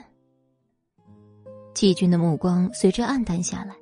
[1.73, 3.77] 齐军的目光随之暗淡下来，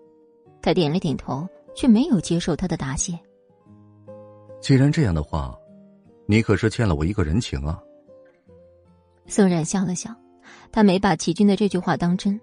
[0.61, 3.19] 他点了点头，却没有接受他的答谢。
[4.61, 5.59] 既然这样的话，
[6.27, 7.83] 你可是欠了我一个人情啊。
[9.27, 10.15] 宋冉笑了笑，
[10.71, 12.39] 他没把齐军的这句话当真。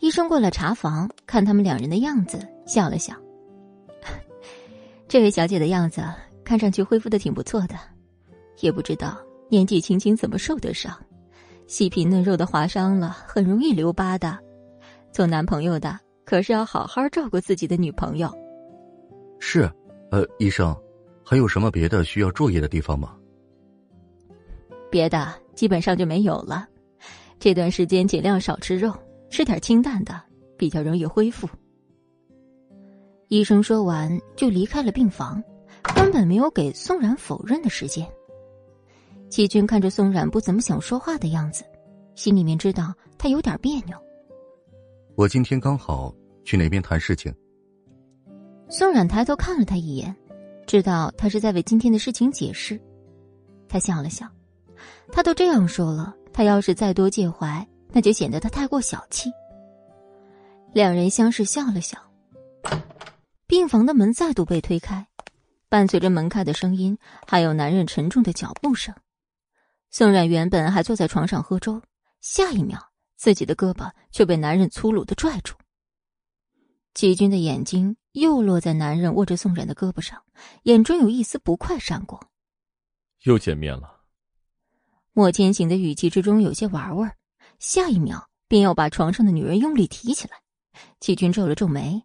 [0.00, 3.14] 医生过了查房，看他们两人的样子，笑了笑。
[5.06, 6.02] 这位小姐的样子
[6.44, 7.76] 看上去恢复的挺不错的，
[8.58, 9.16] 也不知道
[9.48, 10.92] 年纪轻轻怎么受得伤，
[11.70, 14.36] 细皮嫩肉的划伤了，很容易留疤的。
[15.12, 18.28] 做男朋友的可是要好好照顾自己的女朋友。
[19.38, 19.70] 是，
[20.10, 20.76] 呃，医生。
[21.24, 23.16] 还有什么别的需要注意的地方吗？
[24.90, 26.66] 别的基本上就没有了。
[27.38, 28.92] 这段时间尽量少吃肉，
[29.28, 30.20] 吃点清淡的，
[30.58, 31.48] 比较容易恢复。
[33.28, 35.40] 医生说完就离开了病房，
[35.94, 38.04] 根本没有给宋然否认的时间。
[39.30, 41.64] 齐军看着宋冉不怎么想说话的样子，
[42.16, 43.96] 心里面知道他有点别扭。
[45.14, 46.12] 我今天刚好
[46.44, 47.32] 去那边谈事情。
[48.68, 50.14] 宋冉抬头看了他一眼，
[50.66, 52.78] 知道他是在为今天的事情解释。
[53.68, 54.26] 他笑了笑，
[55.12, 59.30] 他都这样说了，他要是再多介怀，那就显得他太过小气。
[60.72, 61.96] 两人相视笑了笑，
[63.46, 65.06] 病房的门再度被推开，
[65.68, 66.98] 伴随着门开的声音，
[67.28, 68.92] 还有男人沉重的脚步声。
[69.90, 71.82] 宋冉原本还坐在床上喝粥，
[72.20, 72.78] 下一秒，
[73.16, 75.54] 自己的胳膊却被男人粗鲁的拽住。
[76.94, 80.22] 齐军的眼睛又落在男人握着宋冉的胳膊上，
[80.62, 82.24] 眼中有一丝不快闪过。
[83.24, 84.00] 又见面了。
[85.12, 87.16] 莫千行的语气之中有些玩味儿，
[87.58, 90.40] 下一秒便要把床上的女人用力提起来。
[91.00, 92.00] 齐军皱了皱眉：“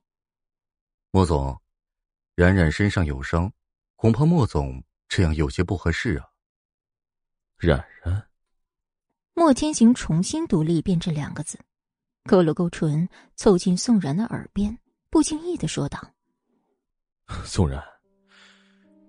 [1.12, 1.62] 莫总，
[2.34, 3.54] 冉冉身上有伤，
[3.96, 6.26] 恐怕莫总这样有些不合适啊。”
[7.58, 8.22] 冉冉，
[9.34, 11.58] 莫天行重新读了一遍这两个字，
[12.26, 14.78] 勾了勾唇，凑近宋然的耳边，
[15.10, 16.00] 不经意的说道
[17.46, 17.82] ：“宋然，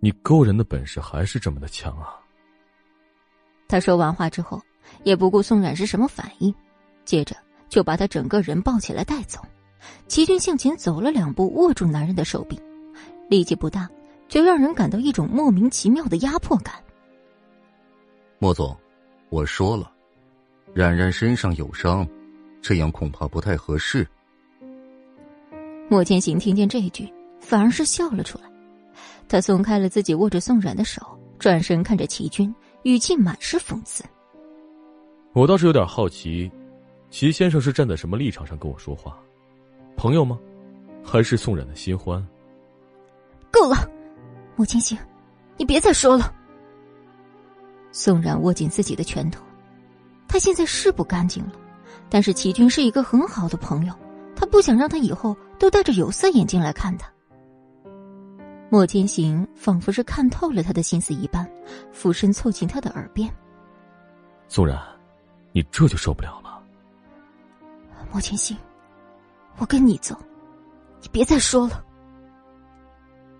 [0.00, 2.14] 你勾人的本事还是这么的强啊。”
[3.68, 4.62] 他说完话之后，
[5.02, 6.54] 也不顾宋冉是什么反应，
[7.04, 7.36] 接着
[7.68, 9.40] 就把他整个人抱起来带走。
[10.06, 12.58] 齐军向前走了两步，握住男人的手臂，
[13.28, 13.90] 力气不大，
[14.28, 16.80] 却让人感到一种莫名其妙的压迫感。
[18.38, 18.76] 莫总，
[19.30, 19.90] 我说了，
[20.74, 22.06] 冉冉身上有伤，
[22.60, 24.06] 这样恐怕不太合适。
[25.88, 27.10] 莫千行听见这句，
[27.40, 28.44] 反而是笑了出来。
[29.26, 31.00] 他松开了自己握着宋冉的手，
[31.38, 34.04] 转身看着齐军，语气满是讽刺
[35.32, 36.50] ：“我倒是有点好奇，
[37.10, 39.18] 齐先生是站在什么立场上跟我说话？
[39.96, 40.38] 朋友吗？
[41.02, 42.24] 还是宋冉的新欢？”
[43.50, 43.76] 够了，
[44.56, 44.98] 莫千行，
[45.56, 46.34] 你别再说了。
[47.98, 49.42] 宋冉握紧自己的拳头，
[50.28, 51.52] 他现在是不干净了，
[52.10, 53.94] 但是齐军是一个很好的朋友，
[54.36, 57.10] 他不想让他以后都戴着有色眼镜来看他。
[58.68, 61.50] 莫千行仿佛是看透了他的心思一般，
[61.90, 63.32] 俯身凑近他的耳边
[64.46, 64.78] ：“宋冉，
[65.52, 66.62] 你这就受不了了。”
[68.12, 68.54] 莫千行，
[69.56, 70.14] 我跟你走，
[71.00, 71.82] 你别再说了。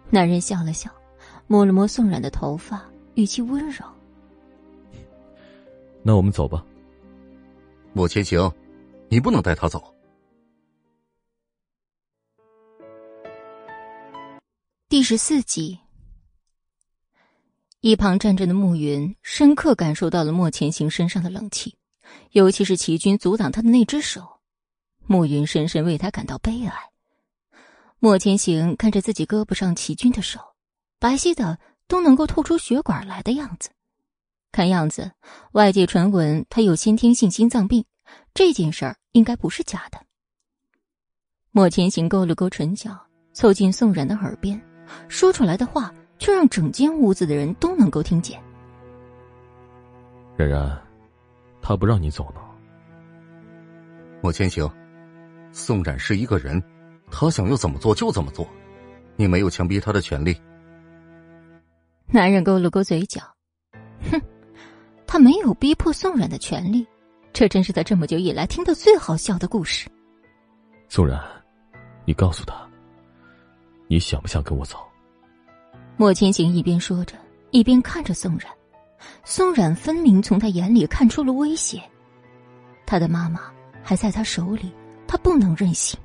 [0.09, 0.91] 男人笑了笑，
[1.47, 2.83] 摸了摸宋冉的头发，
[3.17, 3.85] 语气温柔。
[6.07, 6.65] 那我们走吧。
[7.93, 8.49] 莫千行，
[9.09, 9.93] 你不能带他走。
[14.89, 15.81] 第十四集，
[17.81, 21.77] 一旁站着的暮云深刻感受到了莫千行身上的冷气，
[22.31, 24.39] 尤其是齐军阻挡他的那只手，
[25.07, 26.73] 暮云深深为他感到悲哀。
[27.99, 30.39] 莫千行看着自己胳膊上齐军的手，
[31.01, 31.59] 白皙的
[31.89, 33.71] 都能够透出血管来的样子。
[34.57, 35.13] 看样子，
[35.53, 37.85] 外界传闻他有先天性心脏病，
[38.33, 40.01] 这件事儿应该不是假的。
[41.51, 42.99] 莫千行勾了勾唇角，
[43.35, 44.59] 凑近宋冉的耳边，
[45.09, 48.43] 说出来的话却让整间屋子的人都能够听见。
[50.39, 50.83] 冉冉，
[51.61, 52.41] 他不让你走呢。
[54.23, 54.67] 莫千行，
[55.53, 56.63] 宋冉是一个人，
[57.11, 58.49] 他想要怎么做就怎么做，
[59.17, 60.35] 你没有强逼他的权利。
[62.07, 63.21] 男人勾了勾嘴角，
[64.11, 64.19] 哼。
[65.07, 66.87] 他没有逼迫宋冉的权利，
[67.33, 69.89] 这真是他这么久以来听到最好笑的故事。
[70.89, 71.19] 宋冉，
[72.05, 72.69] 你告诉他，
[73.87, 74.79] 你想不想跟我走？
[75.97, 77.17] 莫千行一边说着，
[77.51, 78.51] 一边看着宋冉。
[79.25, 81.81] 宋冉分明从他眼里看出了威胁，
[82.85, 83.53] 他的妈妈
[83.83, 84.73] 还在他手里，
[85.07, 85.99] 他不能任性。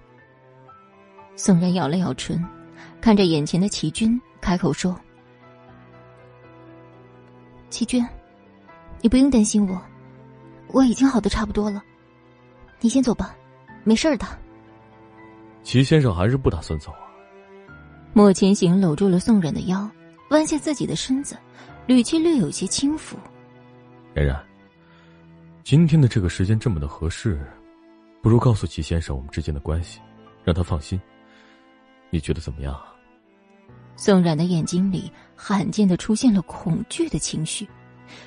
[1.35, 2.43] 宋冉咬了咬唇，
[3.01, 4.95] 看着眼前的齐军，开口说
[7.71, 8.05] ：“齐军。”
[9.01, 9.81] 你不用担心我，
[10.67, 11.83] 我已经好的差不多了。
[12.79, 13.35] 你先走吧，
[13.83, 14.25] 没事的。
[15.63, 17.09] 齐先生还是不打算走啊？
[18.13, 19.89] 莫千行搂住了宋冉的腰，
[20.29, 21.37] 弯下自己的身子，
[21.87, 23.17] 语气略有些轻浮。
[24.13, 24.43] 冉冉，
[25.63, 27.39] 今天的这个时间这么的合适，
[28.21, 29.99] 不如告诉齐先生我们之间的关系，
[30.43, 30.99] 让他放心。
[32.09, 32.79] 你觉得怎么样？
[33.95, 37.67] 宋冉的眼睛里罕见的出现了恐惧的情绪。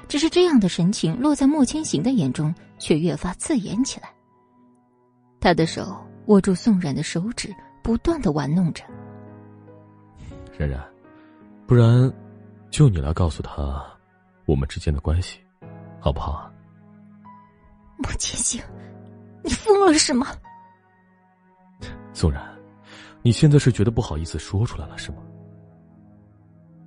[0.08, 4.08] 只是这样的神情落在莫千行的眼中，却越发刺眼起来。
[5.40, 5.96] 他的手
[6.26, 8.82] 握住宋冉的手指，不断的玩弄着。
[10.58, 10.80] 冉冉，
[11.66, 12.12] 不然，
[12.70, 13.84] 就你来告诉他，
[14.46, 15.38] 我们之间的关系，
[16.00, 16.50] 好不好？
[17.98, 18.62] 莫千行，
[19.42, 20.28] 你疯了是吗？
[22.12, 22.42] 宋冉，
[23.22, 25.18] 你现在是觉得不好意思说出来了是吗？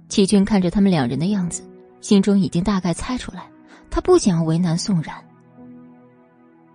[0.10, 1.62] 齐军看着他们两人的样子，
[2.02, 3.50] 心中已经大概猜出来，
[3.90, 5.16] 他不想为难宋然。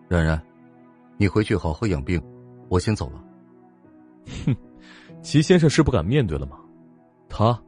[0.09, 0.41] 冉冉，
[1.17, 2.23] 你回去好好养病，
[2.69, 3.25] 我先走了。
[4.45, 4.57] 哼，
[5.23, 6.59] 齐先生是不敢面对了吗？
[7.29, 7.59] 他，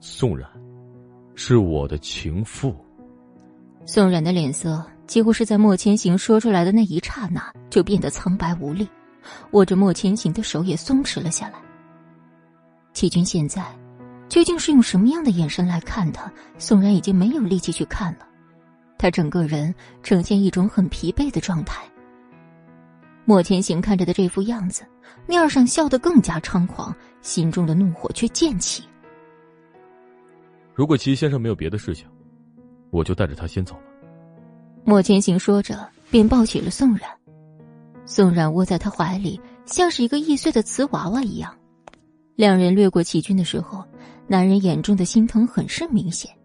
[0.00, 0.48] 宋冉，
[1.34, 2.74] 是我的情妇。
[3.86, 8.86] 宋冉的脸色几乎是在莫千行说出来的那一刹那就变得苍白无力，
[9.52, 11.54] 握着莫千行的手也松弛了下来。
[12.92, 13.64] 齐军现在
[14.28, 16.30] 究竟是用什么样的眼神来看他？
[16.58, 18.26] 宋然已经没有力气去看了，
[18.98, 21.84] 他整个人呈现一种很疲惫的状态。
[23.24, 24.84] 莫千行看着的这副样子，
[25.26, 28.84] 面上笑得更加猖狂，心中的怒火却渐起。
[30.74, 32.06] 如果齐先生没有别的事情，
[32.90, 33.82] 我就带着他先走了。
[34.84, 37.08] 莫千行说着，便抱起了宋冉。
[38.04, 41.52] 宋冉窝在他怀里，像是一个易碎的瓷娃娃一样。
[42.36, 43.82] 两人掠过齐军的时候，
[44.28, 46.36] 男人眼中的心疼很是明显。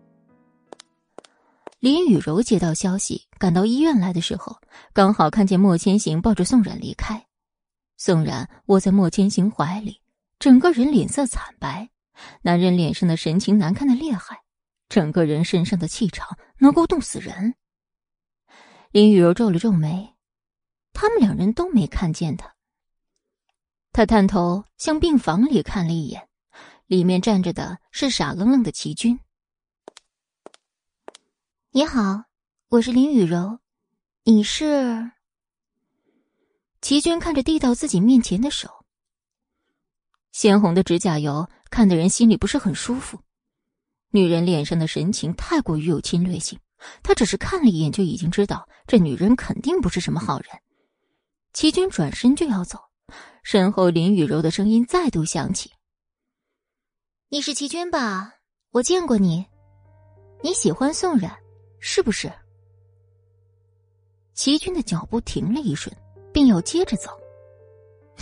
[1.79, 4.55] 林雨柔接到消息，赶到医院来的时候，
[4.93, 7.25] 刚好看见莫千行抱着宋冉离开。
[7.97, 9.99] 宋冉窝在莫千行怀里，
[10.37, 11.89] 整个人脸色惨白。
[12.43, 14.41] 男人脸上的神情难看的厉害，
[14.89, 17.55] 整个人身上的气场能够冻死人。
[18.91, 20.13] 林雨柔皱了皱眉，
[20.93, 22.53] 他们两人都没看见他。
[23.91, 26.27] 他探头向病房里看了一眼，
[26.91, 29.17] 里面站着的是傻愣愣的齐军。
[31.69, 32.25] 你好，
[32.67, 33.59] 我是林雨柔，
[34.25, 35.09] 你是？
[36.81, 38.83] 齐军看着递到自己面前的手，
[40.33, 41.47] 鲜红的指甲油。
[41.69, 43.17] 看的人心里不是很舒服，
[44.09, 46.59] 女人脸上的神情太过于有侵略性，
[47.01, 50.47] 他只是看了一眼就已经知道这女人肯定不是什么好人。
[51.53, 52.77] 齐军转身就要走，
[53.43, 55.71] 身后林雨柔的声音再度响起
[57.33, 58.35] ：“你是齐军吧？
[58.71, 59.45] 我见过你，
[60.43, 61.31] 你喜欢宋冉，
[61.79, 62.29] 是不是？”
[64.35, 65.95] 齐军的脚步停了一瞬，
[66.33, 67.09] 便要接着走。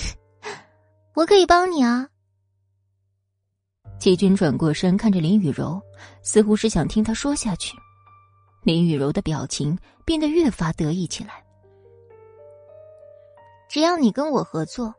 [1.16, 2.08] 我可以帮你啊。
[4.00, 5.82] 齐军转过身，看着林雨柔，
[6.22, 7.76] 似乎是想听她说下去。
[8.62, 9.76] 林雨柔的表情
[10.06, 11.44] 变得越发得意起来。
[13.68, 14.94] 只要你跟我合作，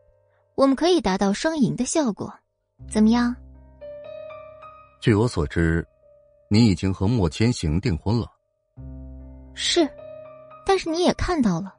[0.56, 2.34] 我们可以达到双赢的效果，
[2.90, 3.36] 怎么样？
[5.00, 5.86] 据我所知，
[6.48, 8.30] 你已经和莫千行订婚了。
[9.54, 9.88] 是，
[10.66, 11.74] 但是你也看到了，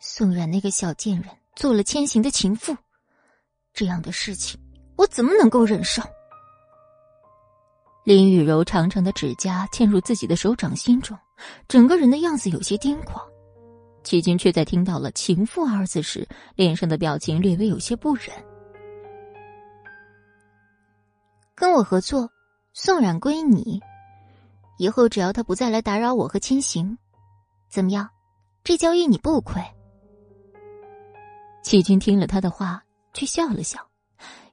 [0.00, 2.76] 宋冉那个小贱人做了千行的情妇，
[3.72, 4.60] 这样的事情
[4.96, 6.02] 我怎么能够忍受？
[8.04, 11.16] 林雨柔长长的指甲嵌入自己的手掌心中，
[11.68, 13.24] 整个人的样子有些癫狂。
[14.02, 18.30] 齐军却在听到了“情妇”二字时，脸上的表情略微有些不忍。
[21.62, 22.28] 跟我合作，
[22.72, 23.80] 宋冉归你，
[24.78, 26.98] 以后只要他不再来打扰我和千行，
[27.70, 28.10] 怎么样？
[28.64, 29.62] 这交易你不亏。
[31.62, 32.82] 齐军听了他的话，
[33.14, 33.78] 却笑了笑。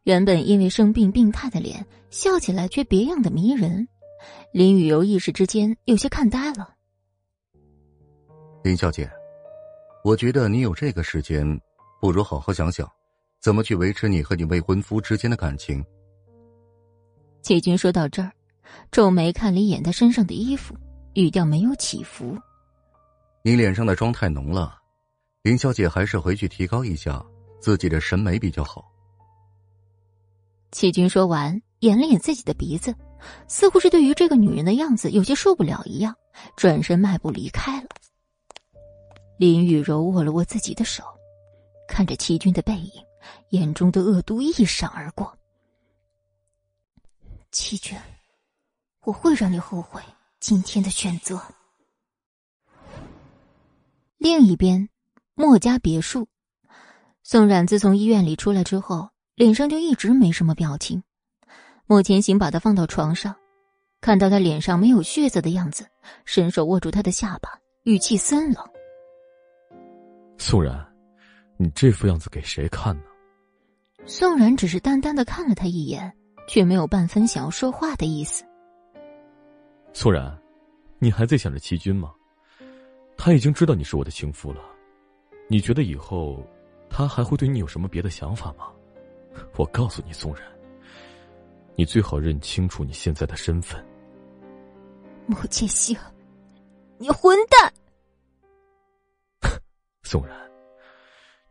[0.04, 3.88] 原本因为生病病态的脸，笑起来却别样的迷人。
[4.54, 6.76] 林雨柔一时之间有些看呆了。
[8.64, 9.10] 林小姐，
[10.04, 11.60] 我觉得你有这个时间，
[12.00, 12.88] 不如好好想想，
[13.42, 15.84] 怎么去维持你和你未婚夫之间的感情。
[17.42, 18.32] 齐军说到这儿，
[18.92, 20.76] 皱眉看了一眼他身上的衣服，
[21.14, 22.38] 语调没有起伏。
[23.42, 24.78] 你脸上的妆太浓了，
[25.42, 27.26] 林小姐还是回去提高一下
[27.60, 28.86] 自己的审美比较好。
[30.72, 32.94] 齐军说完，掩了掩自己的鼻子，
[33.48, 36.14] 似乎是对于这个女人的样子有些受不了一样，
[36.56, 37.88] 转身迈步离开了。
[39.38, 41.04] 林雨柔握了握自己的手，
[41.88, 42.92] 看着齐军的背影，
[43.50, 45.34] 眼中的恶毒一闪而过。
[47.52, 47.98] 齐军，
[49.02, 50.02] 我会让你后悔
[50.40, 51.42] 今天的选择。
[54.18, 54.90] 另一边，
[55.34, 56.28] 莫家别墅，
[57.24, 59.10] 宋冉自从医院里出来之后。
[59.36, 61.02] 脸上就一直没什么表情，
[61.86, 63.34] 莫千行把他放到床上，
[64.02, 65.88] 看到他脸上没有血色的样子，
[66.26, 67.50] 伸手握住他的下巴，
[67.84, 68.62] 语气森冷
[70.38, 70.78] ：“宋冉，
[71.56, 73.04] 你这副样子给谁看呢？”
[74.06, 76.14] 宋冉只是淡淡的看了他一眼，
[76.50, 78.44] 却没有半分想要说话的意思。
[79.94, 80.36] 宋然，
[80.98, 82.12] 你还在想着齐军吗？
[83.16, 84.60] 他已经知道你是我的情夫了，
[85.48, 86.44] 你觉得以后
[86.90, 88.72] 他还会对你有什么别的想法吗？
[89.58, 90.44] 我告诉你，宋然，
[91.76, 93.86] 你最好认清楚你现在的身份。
[95.28, 95.96] 莫千行，
[96.98, 97.72] 你混蛋！
[100.02, 100.36] 宋然，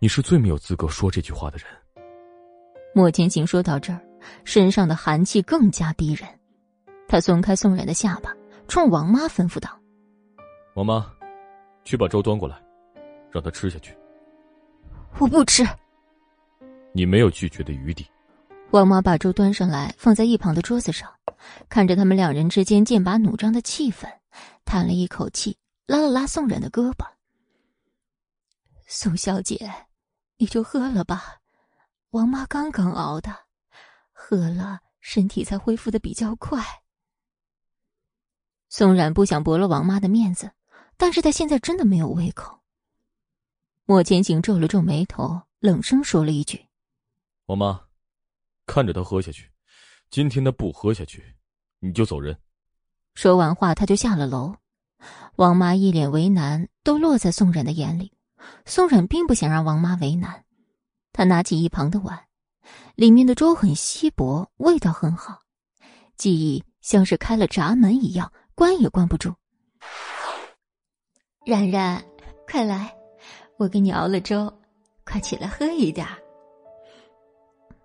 [0.01, 1.67] 你是最没有资格说这句话的人。
[2.93, 4.01] 莫千行说到这儿，
[4.45, 6.29] 身上的寒气更加逼人。
[7.09, 8.35] 他松开宋冉的下巴，
[8.67, 9.71] 冲王妈吩咐道
[10.77, 11.11] ：“王妈，
[11.85, 12.61] 去把粥端过来，
[13.31, 13.97] 让他吃下去。”
[15.19, 15.65] 我不吃。
[16.93, 18.07] 你没有拒绝的余地。
[18.71, 21.11] 王妈把粥端上来，放在一旁的桌子上，
[21.71, 24.07] 看着他们两人之间剑拔弩张的气氛，
[24.67, 25.57] 叹了一口气，
[25.87, 27.07] 拉了拉宋冉的胳膊
[28.87, 29.73] ：“宋小姐，
[30.37, 31.37] 你就喝了吧。
[32.11, 33.35] 王妈刚刚熬的，
[34.21, 36.61] 喝了身体才恢复的比较快。”
[38.69, 40.51] 宋冉不想驳了王妈的面子，
[40.97, 42.59] 但是他现在真的没有胃口。
[43.85, 46.67] 莫千行皱了皱眉头，冷声说了一句。
[47.47, 47.81] 王妈，
[48.67, 49.51] 看着他喝下去。
[50.11, 51.25] 今天他不喝下去，
[51.79, 52.37] 你就走人。
[53.15, 54.57] 说完话，他就下了楼。
[55.37, 58.13] 王妈一脸为难，都落在宋冉的眼里。
[58.67, 60.45] 宋冉并不想让王妈为难，
[61.13, 62.28] 他拿起一旁的碗，
[62.99, 65.39] 里面的粥很稀薄，味道很好，
[66.17, 69.33] 记忆像是开了闸门一样，关也关不住。
[71.47, 72.05] 冉冉，
[72.51, 72.93] 快来，
[73.57, 74.53] 我给你熬了粥，
[75.05, 76.05] 快起来喝一点。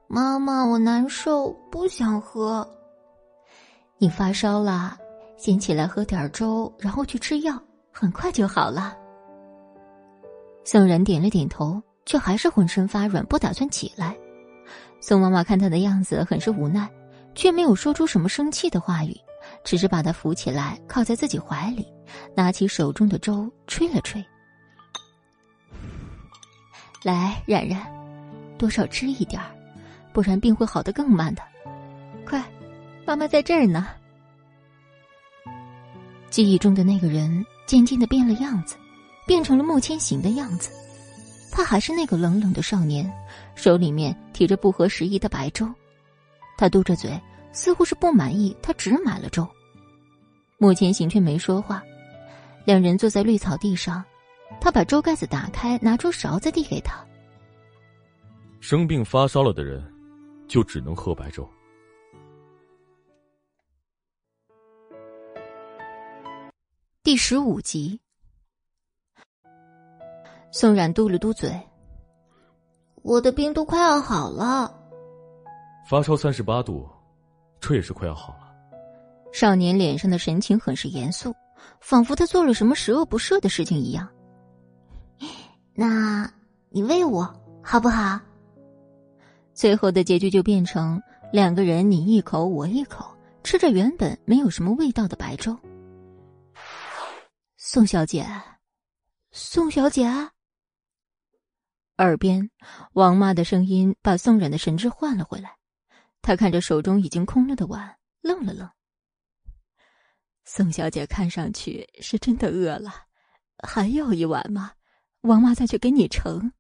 [0.07, 2.68] 妈妈，我难受，不想喝。
[3.99, 4.98] 你发烧了，
[5.38, 7.61] 先起来喝点粥，然后去吃药，
[7.91, 8.98] 很快就好了。
[10.65, 14.18] 宋然点了点头，却还是浑身发软，不打算起来。
[15.06, 16.90] 宋妈妈看他的样子，很是无奈，
[17.36, 19.14] 却没有说出什么生气的话语，
[19.62, 21.86] 只是把他扶起来，靠在自己怀里，
[22.34, 24.24] 拿起手中的粥吹了吹。
[27.04, 27.86] 来，冉冉，
[28.58, 29.52] 多少吃一点儿。
[30.14, 31.42] 不然病会好的更慢的。
[32.26, 32.42] 快，
[33.06, 33.90] 妈妈在这儿呢。
[36.30, 38.78] 记忆中的那个人渐渐的变了样子，
[39.28, 40.72] 变成了莫千行的样子。
[41.56, 43.08] 他还是那个冷冷的少年，
[43.54, 45.72] 手里面提着不合时宜的白粥。
[46.58, 47.22] 他嘟着嘴，
[47.52, 49.48] 似乎是不满意他只买了粥。
[50.58, 51.84] 莫千行却没说话。
[52.66, 54.04] 两人坐在绿草地上，
[54.60, 57.06] 他把粥盖子打开，拿出勺子递给他。
[58.60, 59.88] 生病发烧了的人。
[60.46, 61.50] 就只能喝白粥。
[67.02, 68.00] 第十五集，
[70.56, 71.52] 宋冉嘟了嘟嘴
[73.02, 74.72] ：“我的病都快要好了。”
[75.90, 76.88] 发烧三十八度，
[77.60, 78.54] 这也是快要好了。
[79.32, 81.34] 少年脸上的神情很是严肃，
[81.82, 84.08] 仿佛他做了什么十恶不赦的事情一样。
[85.74, 86.32] 那
[86.70, 88.20] 你喂我好不好？
[89.56, 91.02] 最后的结局就变成
[91.32, 93.04] 两个人你一口我一口
[93.44, 95.58] 吃着原本没有什么味道的白粥。
[97.58, 98.24] 宋小姐，
[99.32, 100.08] 宋小姐，
[101.98, 102.49] 耳边
[102.94, 105.57] 王妈的声音把宋冉的神志换了回来。
[106.22, 108.70] 她看着手中已经空了的碗，愣了愣。
[110.45, 112.91] 宋小姐看上去是真的饿了，
[113.60, 114.74] 还要一碗吗？
[115.22, 116.52] 王妈再去给你盛。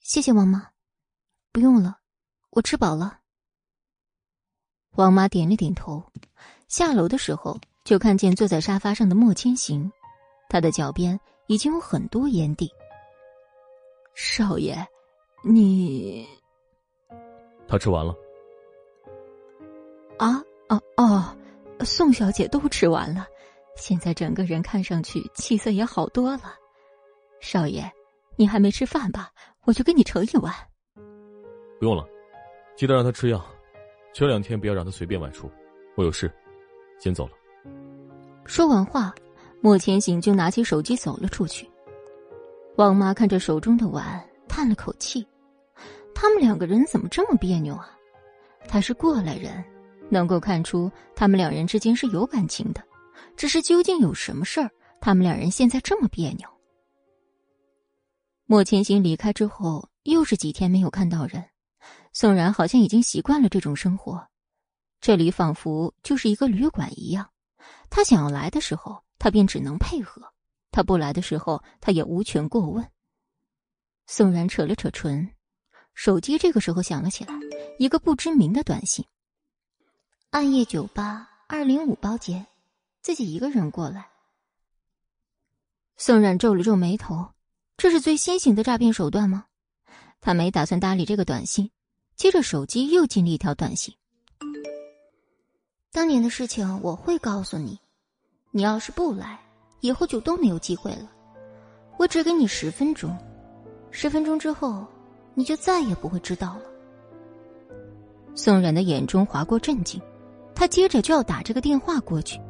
[0.00, 0.70] 谢谢王妈，
[1.50, 2.00] 不用了，
[2.50, 3.20] 我吃饱了。
[4.92, 6.12] 王妈点了点头，
[6.68, 9.90] 下楼的时候就看见坐在沙发上的莫千行，
[10.48, 12.70] 他的脚边已经有很多烟蒂。
[14.20, 14.76] 少爷，
[15.44, 16.26] 你……
[17.68, 18.12] 他吃完了。
[20.18, 21.36] 啊哦哦，
[21.84, 23.24] 宋小姐都吃完了，
[23.76, 26.52] 现在整个人看上去气色也好多了。
[27.40, 27.88] 少爷，
[28.34, 29.30] 你还没吃饭吧？
[29.64, 30.52] 我就给你盛一碗。
[31.78, 32.04] 不用了，
[32.76, 33.40] 记得让他吃药，
[34.12, 35.48] 前两天不要让他随便外出。
[35.96, 36.28] 我有事，
[36.98, 37.32] 先走了。
[38.44, 39.14] 说完话，
[39.60, 41.70] 莫千行就拿起手机走了出去。
[42.78, 45.26] 王妈看着手中的碗，叹了口气：
[46.14, 47.90] 他们两个人怎么这么别扭啊？
[48.68, 49.64] 他是过来人，
[50.08, 52.80] 能够看出他们两人之间是有感情的，
[53.36, 56.48] 只是究竟有什么事儿，他们两人现在这么别扭？
[58.46, 61.44] 莫千行离开之后，又是几天没有看到人。
[62.12, 64.24] 宋然好像已经习惯了这种生活，
[65.00, 67.28] 这里仿佛就是一个旅馆一样。
[67.90, 70.22] 他想要来的时候，他便只能配合；
[70.78, 72.88] 他不来的时候，他也无权过问。
[74.06, 75.28] 宋然扯了扯唇，
[75.92, 77.34] 手机这个时候响了起来，
[77.80, 79.04] 一个不知名的短信
[80.30, 82.46] ：“暗夜酒吧二零五包间，
[83.02, 84.08] 自己一个人过来。”
[85.98, 87.30] 宋冉皱了皱眉头。
[87.76, 89.46] 这是最新型的诈骗手段吗？
[90.20, 91.72] 他没打算搭理这个短信，
[92.14, 93.96] 接着手机又进了一条短信
[95.90, 97.80] ：“当年的事情我会告诉你，
[98.52, 99.40] 你要是不来，
[99.80, 101.10] 以后就都没有机会了。
[101.96, 103.16] 我只给你十分钟，
[103.90, 104.86] 十分钟之后，
[105.34, 106.62] 你就再也不会知道了。
[108.34, 110.00] 宋冉的眼中划过震惊，
[110.54, 112.40] 他接着就要打这个电话过去，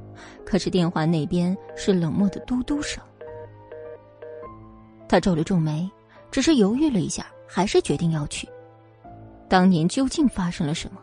[0.44, 3.02] 可是电话那边是冷漠的嘟嘟声。
[5.09, 5.90] 他皱了皱眉，
[6.30, 8.46] 只是犹豫了一下，还是决定要去。
[9.48, 11.00] 当年究竟发生了什么？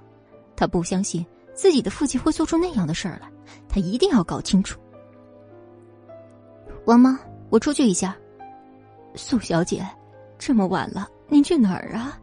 [0.56, 1.26] 他不相信
[1.56, 3.28] 自己的父亲会做出那样的事儿来，
[3.68, 4.80] 他一定要搞清楚。
[6.86, 8.16] 王妈，我出去一下。
[9.16, 9.84] 宋小姐，
[10.38, 12.20] 这么晚了，您去哪儿啊？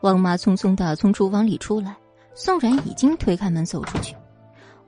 [0.00, 1.96] 王妈匆匆的从厨房里出来，
[2.34, 4.14] 宋然已经推开门走出去。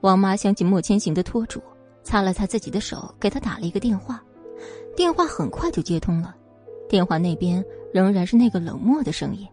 [0.01, 1.61] 王妈想起莫千行的拖住，
[2.01, 4.23] 擦了擦自己的手，给他打了一个电话。
[4.95, 6.33] 电话很快就接通了，
[6.87, 7.63] 电话那边
[7.93, 9.45] 仍然是那个冷漠的声音。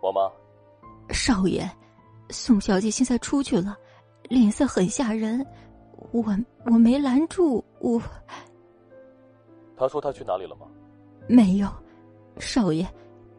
[0.00, 0.20] 王妈，
[1.10, 1.68] 少爷，
[2.30, 3.76] 宋小姐现在出去了，
[4.28, 5.44] 脸色很吓人，
[6.12, 6.24] 我
[6.64, 8.00] 我没拦住我。
[9.76, 10.66] 他说他去哪里了吗？
[11.28, 11.68] 没有，
[12.38, 12.86] 少爷，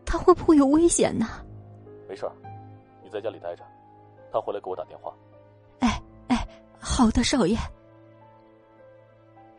[0.06, 1.28] 他会不会有危险呢？
[2.08, 2.32] 没事儿，
[3.04, 3.64] 你在家里待着，
[4.32, 5.14] 他回来给我打电话。
[5.80, 6.48] 哎哎，
[6.80, 7.58] 好的，少爷。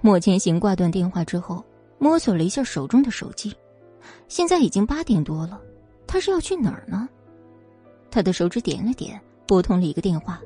[0.01, 1.65] 莫千行挂断电话之后，
[1.99, 3.57] 摸索了一下手中的手机，
[4.29, 5.61] 现在已经八点多了，
[6.07, 7.09] 他是要去哪儿呢？
[8.11, 10.41] 他的手指点了点，拨通了一个电话。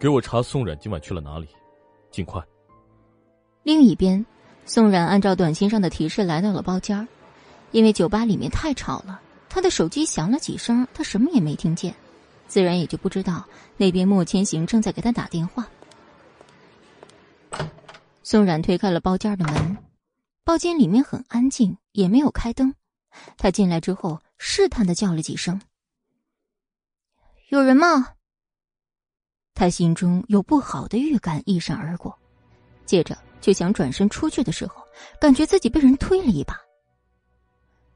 [0.00, 1.46] 给我查宋冉今晚去了哪里，
[2.10, 2.42] 尽快。
[3.62, 4.24] 另一边。
[4.64, 7.08] 宋冉按照短信上的提示来到了包间
[7.72, 11.92] 因为酒吧里面太吵了，他的手机响了几声，他什么也没听见，
[12.46, 13.44] 自然也就不知道
[13.76, 15.66] 那边莫千行正在给他打电话。
[18.22, 19.76] 宋冉推开了包间的门，
[20.44, 22.72] 包间里面很安静，也没有开灯。
[23.36, 25.60] 他进来之后，试探的叫了几声
[27.50, 28.14] ：“有人吗？”
[29.54, 32.18] 他心中有不好的预感一闪而过，
[32.84, 33.16] 接着。
[33.40, 34.86] 就想转身出去的时候，
[35.18, 36.60] 感觉自己被人推了一把，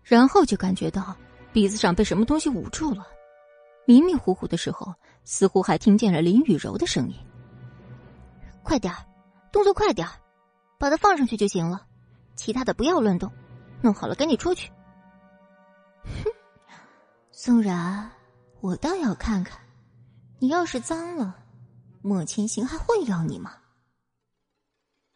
[0.02, 1.14] 然后就感觉到
[1.52, 3.06] 鼻子上被什么东西捂住了。
[3.84, 7.14] 迷迷糊糊的时候，似乎还听见了林雨柔的声音
[8.64, 8.90] ：“快点
[9.52, 10.08] 动作快点
[10.78, 11.86] 把它放上去就行了，
[12.34, 13.30] 其他的不要乱动。
[13.82, 14.70] 弄好了赶紧出去。”
[16.24, 16.32] 哼，
[17.32, 18.10] 宋然，
[18.62, 19.60] 我倒要看看，
[20.38, 21.36] 你要是脏了，
[22.06, 23.56] 莫千行还会要你吗？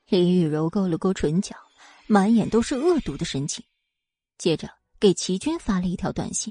[0.07, 1.55] 林雨柔勾了勾唇角，
[2.07, 3.63] 满眼都是恶毒的神情，
[4.39, 6.51] 接着给齐军发了一条短信，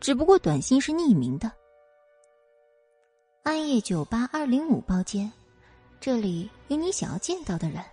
[0.00, 1.52] 只不过短信是匿名的。
[3.42, 5.30] 暗夜酒吧二零五包间，
[6.00, 7.84] 这里有你想要见到的人。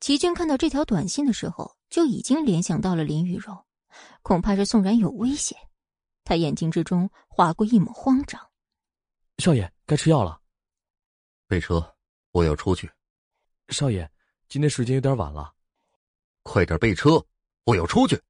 [0.00, 3.64] 齐军看到这条短信的时候，就已经联想到了林雨柔，
[4.22, 5.56] 恐怕是宋然有危险，
[6.24, 8.40] 他眼睛之中划过一抹慌张。
[9.42, 10.40] 少爷，该吃药了。
[11.48, 11.96] 备车，
[12.30, 12.88] 我要出去。
[13.70, 14.08] 少爷，
[14.48, 15.52] 今天时间有点晚了，
[16.44, 17.20] 快点备车，
[17.64, 18.22] 我要出去。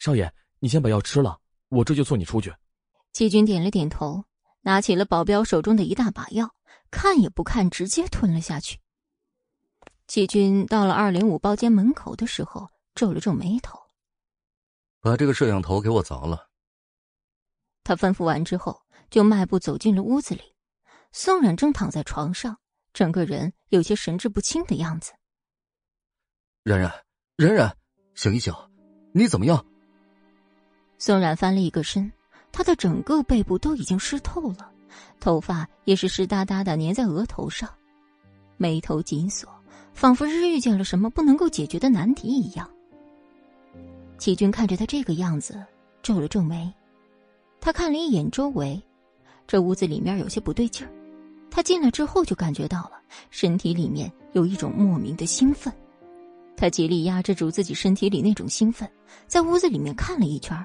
[0.00, 0.28] 少爷，
[0.58, 2.52] 你先把药吃了，我这就送你出去。
[3.12, 4.24] 季军点了点头，
[4.62, 6.52] 拿起了保镖手中的一大把药，
[6.90, 8.80] 看也不看，直接吞了下去。
[10.08, 13.78] 季军到了二零五包间门口的时候，皱了皱眉头，
[14.98, 16.48] 把这个摄像头给我凿了。
[17.84, 20.40] 他吩咐完之后，就迈步走进了屋子里。
[21.12, 22.56] 宋冉正躺在床上。
[22.92, 25.12] 整个人有些神志不清的样子。
[26.64, 26.92] 冉冉，
[27.36, 27.76] 冉冉，
[28.16, 28.52] 醒一醒，
[29.12, 29.64] 你怎么样？
[30.98, 32.10] 宋冉翻了一个身，
[32.50, 34.72] 她的整个背部都已经湿透了，
[35.20, 37.72] 头发也是湿哒哒的粘在额头上，
[38.56, 39.48] 眉头紧锁，
[39.94, 42.68] 仿佛是遇见了什么不能够解决的难题一样。
[44.18, 45.64] 齐军看着他这个样子，
[46.02, 46.74] 皱了皱眉，
[47.60, 48.82] 他看了一眼周围，
[49.50, 50.92] 这屋子里面有些不对劲儿。
[51.50, 52.92] 他进来之后就感觉到了，
[53.30, 55.74] 身体里面有一种莫名的兴奋。
[56.56, 58.88] 他极力压制住自己身体里那种兴奋，
[59.26, 60.56] 在屋子里面看了一圈，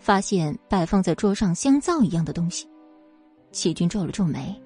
[0.00, 2.66] 发现摆放在桌上香皂一样的东西。
[3.52, 4.60] 齐军皱了皱眉，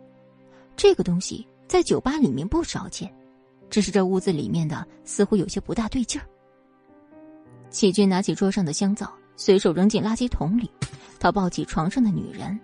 [0.74, 3.14] 这个东西在酒吧里面不少见，
[3.68, 6.26] 只是这屋子里面的似乎有些不大对劲儿。
[7.68, 10.70] 齐军拿起桌上的香皂，随手扔进垃圾桶里。
[11.20, 12.58] 他抱起床上的女人，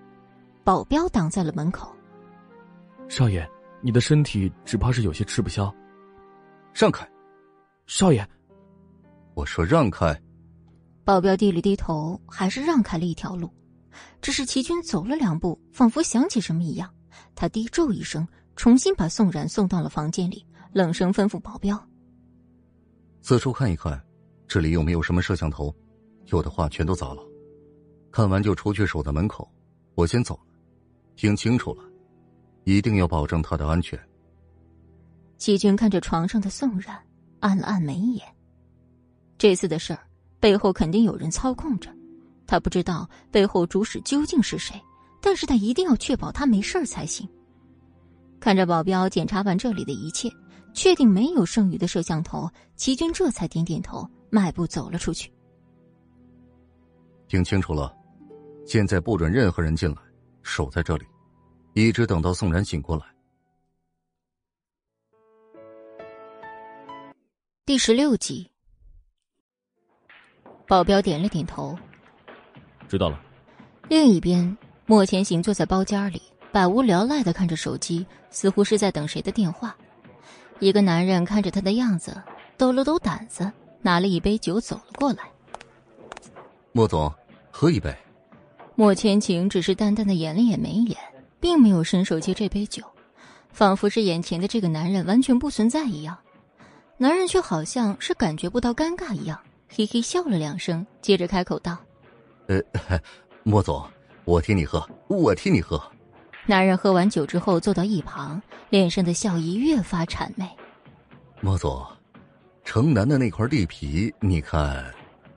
[0.65, 1.95] 保镖挡在了门口。
[3.09, 3.49] 少爷，
[3.81, 5.73] 你的身体只怕是有些吃不消。
[6.75, 7.09] 让开，
[7.87, 8.27] 少爷，
[9.35, 10.19] 我说让开。
[11.05, 13.51] 保镖低了低头，还是让开了一条路。
[14.23, 16.89] 只是齐军走了两步，仿佛想起什么一样，
[17.35, 18.27] 他低咒一声，
[18.57, 21.79] 重新把宋冉送到了房间里，冷声吩咐保镖
[23.21, 24.03] ：“四处看一看，
[24.47, 25.75] 这里有没有什么摄像头？
[26.27, 27.23] 有的话全都砸了。
[28.11, 29.47] 看完就出去守在门口。
[29.95, 30.52] 我先走了，
[31.17, 31.85] 听清楚了。”
[32.65, 33.99] 一定要保证他的安全。
[35.37, 36.97] 齐军看着床上的宋冉，
[37.41, 38.25] 按了按眉眼。
[39.37, 39.99] 这次的事儿
[40.39, 41.93] 背后肯定有人操控着，
[42.47, 44.81] 他不知道背后主使究竟是谁，
[45.21, 47.29] 但是他一定要确保他没事儿才行。
[48.39, 50.31] 看着保镖检查完这里的一切，
[50.73, 55.33] 确定没有剩余的摄像头，齐军这才点点头，迈步走了出去。
[57.27, 57.93] 听清楚了，
[58.65, 59.97] 现在不准任何人进来，
[60.43, 61.07] 守在这里，
[61.75, 63.05] 一直等到宋然醒过来。
[67.65, 68.51] 第十六集，
[70.67, 71.79] 保镖点了点头，
[72.89, 73.21] 知道了。
[73.89, 74.57] 另一边，
[74.87, 76.21] 莫前行坐在包间里，
[76.51, 79.77] 百无聊赖的看着手机，似乎是在等谁的电话。
[80.59, 82.21] 一个男人看着他的样子，
[82.57, 83.51] 抖了抖胆子，
[83.81, 85.31] 拿了一杯酒走了过来。
[86.73, 87.13] 莫总，
[87.51, 87.97] 喝一杯。
[88.75, 90.97] 莫千情只是淡淡的演了演眉眼，
[91.39, 92.83] 并没有伸手接这杯酒，
[93.51, 96.17] 仿佛是眼前的这个男人完全不存在一样。
[96.97, 99.39] 男人却好像是感觉不到尴尬一样，
[99.69, 101.77] 嘿嘿笑了两声，接着开口道
[102.49, 102.61] ：“呃，
[103.43, 103.85] 莫总，
[104.25, 105.83] 我替你喝，我替你喝。”
[106.47, 108.41] 男人喝完酒之后，坐到一旁，
[108.71, 110.49] 脸上的笑意越发谄媚。
[111.41, 111.85] 莫总，
[112.65, 114.85] 城南的那块地皮，你看。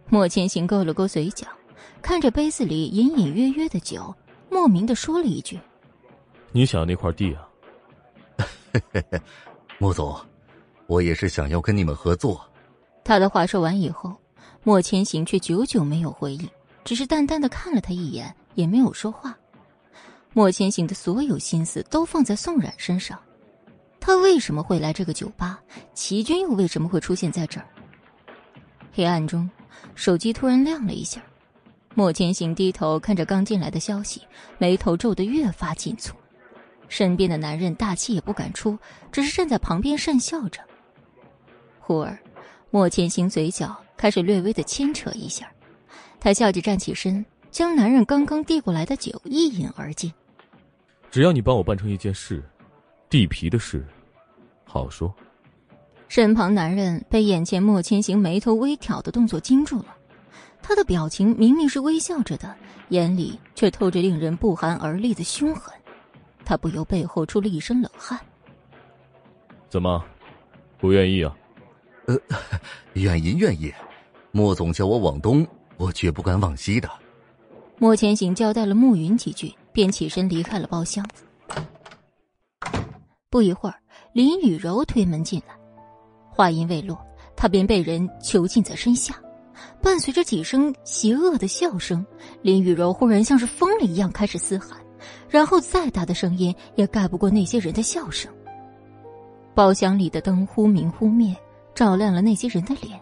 [0.07, 1.47] 莫千行勾了勾嘴角，
[2.05, 4.13] 看着杯子里隐隐约约的酒，
[4.47, 5.59] 莫名的说了一句
[6.53, 7.49] ：“你想要那块地啊？”
[9.79, 10.15] 莫总。
[10.85, 12.47] 我也是想要跟你们合作。
[13.03, 14.15] 他的话说完以后，
[14.61, 16.47] 莫千行却久久没有回应，
[16.83, 19.35] 只是淡淡的看了他一眼，也没有说话。
[20.31, 23.19] 莫千行的所有心思都放在宋冉身上，
[23.99, 25.59] 他为什么会来这个酒吧？
[25.95, 27.65] 齐军又为什么会出现在这儿？
[28.93, 29.49] 黑暗中，
[29.95, 31.19] 手机突然亮了一下，
[31.95, 34.21] 莫千行低头看着刚进来的消息，
[34.57, 36.11] 眉头皱得越发紧蹙。
[36.89, 38.77] 身边的男人大气也不敢出，
[39.11, 40.59] 只是站在旁边讪笑着。
[41.79, 42.15] 忽而，
[42.69, 45.49] 莫千行嘴角开始略微的牵扯一下，
[46.19, 50.13] 他笑着站起身，将男人刚刚递过来的酒一饮而尽。
[51.09, 52.43] 只要你帮我办成一件事，
[53.09, 53.85] 地皮的事，
[54.65, 55.11] 好说。
[56.09, 59.94] 身旁男人被眼前莫千行眉头微挑的动作惊住了，
[60.67, 62.51] 他的表情明明是微笑着的，
[62.89, 65.71] 眼里却透着令人不寒而栗的凶狠，
[66.43, 68.19] 他不由背后出了一身冷汗。
[69.69, 70.03] 怎么，
[70.79, 71.37] 不愿意啊？
[72.07, 72.19] 呃，
[72.93, 73.71] 愿意愿意，
[74.31, 75.45] 莫总叫我往东，
[75.77, 76.89] 我绝不敢往西的。
[77.77, 81.07] 莫千行交代了慕云几句，便起身离开了包厢。
[83.29, 83.75] 不一会儿，
[84.13, 85.55] 林雨柔推门进来，
[86.27, 86.99] 话音未落，
[87.35, 89.15] 她便被人囚禁在身下，
[89.81, 92.05] 伴随着几声邪恶的笑声，
[92.41, 94.79] 林雨柔忽然像是疯了一样开始嘶喊，
[95.29, 98.31] 然后再大的声音也盖不过那些人的笑声。
[99.53, 101.35] 包厢里的灯忽明忽灭。
[101.75, 102.97] 照亮了那些人的脸，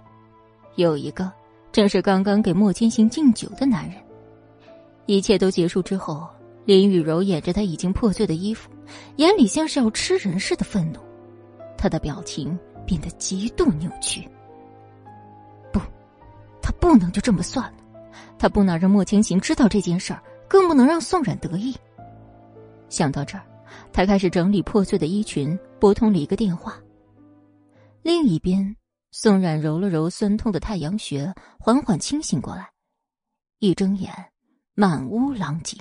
[0.78, 1.32] 有一个
[1.72, 4.02] 正是刚刚给莫千行敬酒的男人。
[5.06, 6.28] 一切都结束之后，
[6.66, 8.72] 林雨柔掩着她已经破碎的衣服，
[9.18, 10.98] 眼里像是要吃人似的愤怒，
[11.78, 14.28] 她的表情变得极度扭曲。
[16.84, 17.78] 不，能就这么算了，
[18.38, 21.74] 他不能让莫千行知道这件事儿，更不能让宋冉得意。
[22.90, 23.46] 想到这儿，
[23.94, 26.78] 他开始整理破碎的衣裙，拨通了一个电话。
[28.02, 28.76] 另一边，
[29.12, 32.70] 宋冉揉了揉酸痛的太阳穴，缓缓清醒过来。
[33.60, 34.12] 一睁眼，
[34.76, 35.78] 满屋狼藉，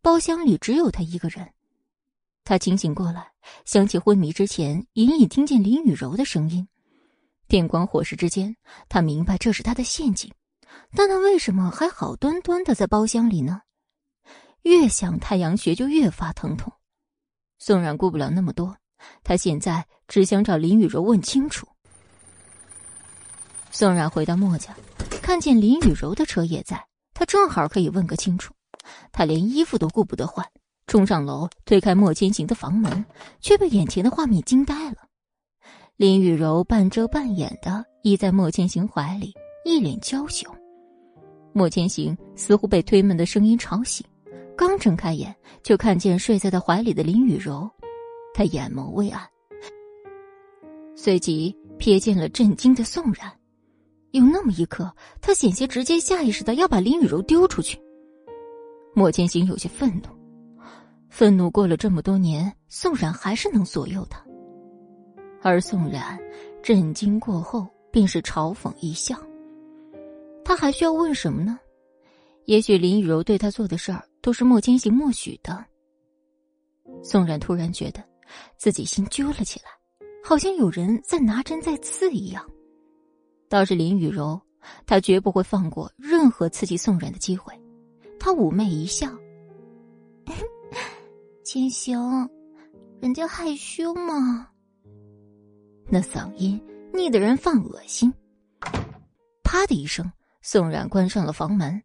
[0.00, 1.46] 包厢里只有他一个人。
[2.44, 3.30] 他清醒过来，
[3.66, 6.66] 想起昏迷之前隐隐听见林雨柔的声音。
[7.54, 8.56] 电光火石之间，
[8.88, 10.28] 他明白这是他的陷阱，
[10.96, 13.60] 但他为什么还好端端的在包厢里呢？
[14.62, 16.72] 越想，太阳穴就越发疼痛。
[17.60, 18.76] 宋冉顾不了那么多。
[19.22, 21.64] 他现在只想找林雨柔问清楚。
[23.70, 24.74] 宋冉回到墨家，
[25.22, 28.52] 看见林雨柔的车也在，他正好可以问个清楚。
[29.12, 30.44] 他连衣服都顾不得换，
[30.88, 33.04] 冲上楼推开莫千行的房门，
[33.40, 35.06] 却被眼前的画面惊呆了。
[35.96, 39.32] 林雨柔半遮半掩的依在莫千行怀里，
[39.64, 40.50] 一脸娇羞。
[41.52, 44.04] 莫千行似乎被推门的声音吵醒，
[44.56, 47.70] 刚睁开眼，就看见睡在他怀里的林雨柔。
[48.34, 49.22] 他眼眸微暗，
[50.96, 53.30] 随即瞥见了震惊的宋然。
[54.10, 57.78] 有那么一刻，他险些直接下意识的要把林雨柔丢出去。
[58.94, 60.08] 莫千行有些愤怒，
[61.08, 64.20] 愤怒过了这么多年，宋冉还是能左右他。
[65.44, 66.18] 而宋冉
[66.62, 69.14] 震惊过后，便是嘲讽一笑。
[70.42, 71.58] 他还需要问什么呢？
[72.46, 75.62] 也许林雨柔对他做的事儿都是莫千行默许的。
[77.02, 78.02] 宋冉突然觉得
[78.56, 79.66] 自己心揪了起来，
[80.24, 82.42] 好像有人在拿针在刺一样。
[83.46, 84.40] 倒是林雨柔，
[84.86, 87.52] 她绝不会放过任何刺激宋冉的机会。
[88.18, 89.10] 她妩媚一笑
[91.44, 92.30] ：“千行，
[92.98, 94.48] 人家害羞嘛。”
[95.88, 96.60] 那嗓音
[96.92, 98.12] 腻得人犯恶心。
[99.42, 100.10] 啪的一声，
[100.42, 101.82] 宋冉关上了房门。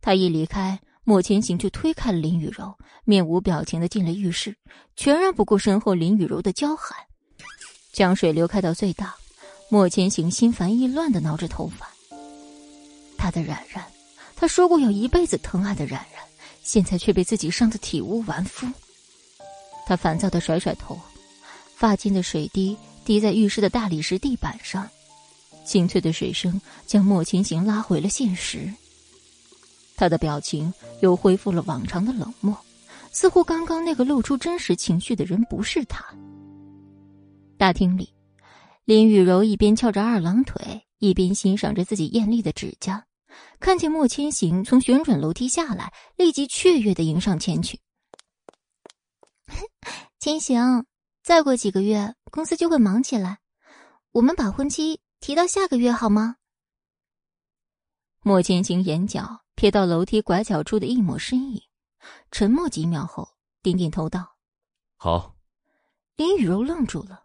[0.00, 4.56] 他一离开，莫千行就推开了林雨柔，面无表情的进了浴室，
[4.96, 6.96] 全然不顾身后林雨柔的娇喊，
[7.92, 9.14] 将水流开到最大。
[9.68, 11.90] 莫千行心烦意乱的挠着头发。
[13.18, 13.84] 他的冉冉，
[14.36, 16.22] 他说过要一辈子疼爱的冉冉，
[16.62, 18.66] 现在却被自己伤得体无完肤。
[19.86, 20.96] 他烦躁的甩甩头，
[21.74, 22.76] 发间的水滴
[23.06, 24.86] 滴在浴室的大理石地板上。
[25.64, 28.70] 清脆的水声将莫千行拉回了现实。
[29.96, 32.54] 他的表情又恢复了往常的冷漠，
[33.10, 36.04] 似乎刚刚那个露出真实情绪的人不是他。
[37.56, 38.12] 大厅里，
[38.84, 43.04] 林雨柔一边翘着二郎腿，一边欣赏着自己艳丽的指甲。
[43.58, 47.80] 看见莫千行从旋转楼梯下来，立即雀跃的迎上前去。
[50.20, 50.84] 千行，
[51.26, 53.40] 再过几个月公司就会忙起来，
[54.12, 55.00] 我们把婚期。
[55.18, 56.36] 提到下个月好吗？
[58.20, 61.60] 莫千行眼角瞥到楼梯拐角处的一抹身影，
[62.30, 63.28] 沉默几秒后，
[63.60, 64.36] 点点头道
[64.94, 65.34] ：“好。”
[66.14, 67.24] 林雨柔愣住了，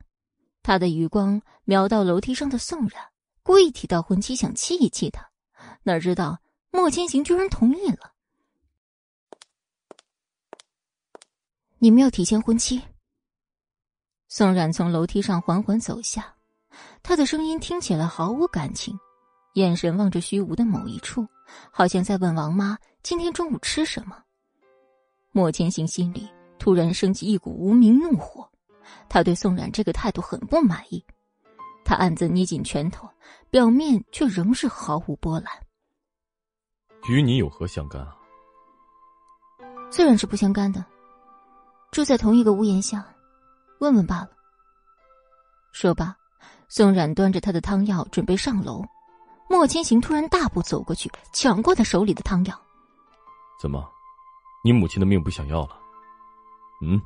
[0.64, 3.08] 她的余光瞄到楼梯上的宋冉，
[3.44, 5.30] 故意提到婚期，想气一气他，
[5.84, 6.42] 哪知道
[6.72, 8.16] 莫千行居然同意了。
[11.78, 12.82] 你们要提前婚期？
[14.34, 16.34] 宋冉从楼梯上缓缓走下。
[17.04, 18.98] 他的声音听起来毫无感情，
[19.56, 21.28] 眼神望着虚无的某一处，
[21.70, 24.18] 好像在问王妈今天中午吃什么。
[25.34, 28.50] 莫千行心里突然升起一股无名怒火，
[29.10, 31.04] 他对宋冉这个态度很不满意。
[31.84, 33.10] 他暗自捏紧拳头，
[33.50, 35.52] 表面却仍是毫无波澜。
[37.10, 38.16] 与你有何相干啊？
[39.90, 40.86] 自然是不相干的，
[41.92, 43.06] 住在同一个屋檐下，
[43.82, 44.30] 问问罢了。
[45.74, 46.16] 说罢。
[46.74, 48.82] 宋冉端着他的汤药准备上楼，
[49.50, 52.58] 莫千行突然大步走过去，抢过他手里的汤药。
[53.60, 53.86] 怎么，
[54.64, 55.78] 你母亲的命不想要了？
[56.82, 56.98] 嗯。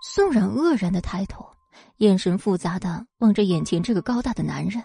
[0.00, 1.46] 宋冉愕然的抬头，
[1.98, 4.82] 眼神复杂的望着眼前这个高大的男人。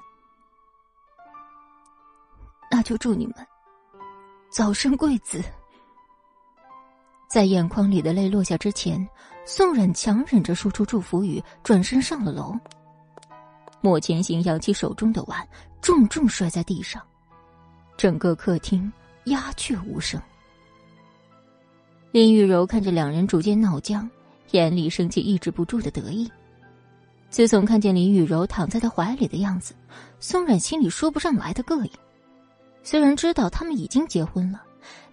[2.70, 3.36] 那就祝你们
[4.50, 5.42] 早生贵子。
[7.30, 9.08] 在眼眶里的泪落下之前，
[9.46, 12.58] 宋冉强忍着说出祝福语，转身上了楼。
[13.82, 15.48] 莫千行扬起手中的碗，
[15.82, 17.02] 重重摔在地上，
[17.98, 18.92] 整个客厅
[19.26, 20.22] 鸦雀无声。
[22.12, 24.10] 林雨柔看着两人逐渐闹僵，
[24.52, 26.32] 眼里升起抑制不住的得意。
[27.30, 29.74] 自从看见林雨柔躺在他怀里的样子，
[30.20, 31.92] 宋冉心里说不上来的膈应。
[32.84, 34.62] 虽然知道他们已经结婚了，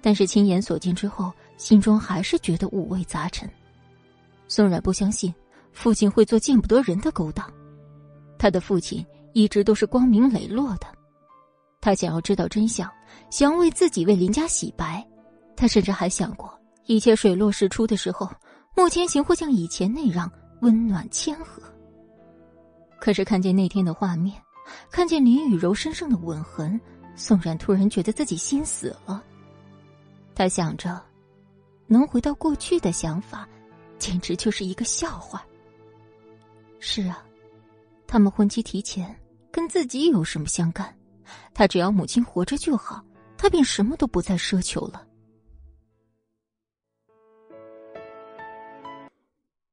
[0.03, 3.49] 但是亲眼所见之后，心中还是觉得五味杂陈。
[4.49, 5.33] 宋冉不相信
[5.73, 7.49] 父亲会做见不得人的勾当。
[8.39, 9.05] 他的父亲
[9.35, 10.87] 一直都是光明磊落的，
[11.81, 12.91] 他想要知道真相，
[13.31, 15.07] 想要为自己为林家洗白。
[15.55, 16.53] 他甚至还想过，
[16.87, 18.29] 一切水落石出的时候，
[18.75, 20.31] 莫千行会像以前那样
[20.63, 21.63] 温暖谦和。
[23.01, 24.41] 可是看见那天的画面，
[24.91, 26.81] 看见林雨柔身上的吻痕，
[27.15, 29.23] 宋冉突然觉得自己心死了。
[30.35, 31.01] 他想着，
[31.89, 33.49] 能回到过去的想法，
[33.99, 35.45] 简直就是一个笑话。
[36.79, 37.25] 是啊。
[38.07, 39.15] 他们婚期提前，
[39.51, 40.97] 跟自己有什么相干？
[41.53, 43.05] 他只要母亲活着就好，
[43.37, 45.07] 他便什么都不再奢求了。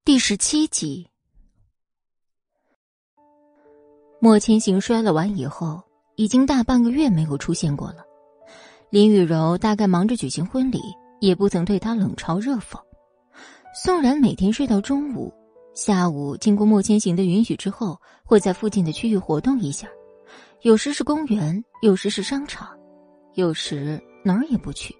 [0.04, 1.10] 第十七集，
[4.20, 5.82] 莫千行摔了碗以后，
[6.18, 8.04] 已经大半个月没有出现过了。
[8.90, 10.80] 林雨柔大概忙着举行婚礼，
[11.22, 12.78] 也不曾对他冷嘲热讽。
[13.78, 15.34] 宋然每天睡到中午。
[15.74, 19.86] 下午经过莫千行的允许之后，会在附近的区域活动一下，
[20.62, 22.70] 有时是公园，有时是商场，
[23.34, 24.96] 有时哪儿也不去，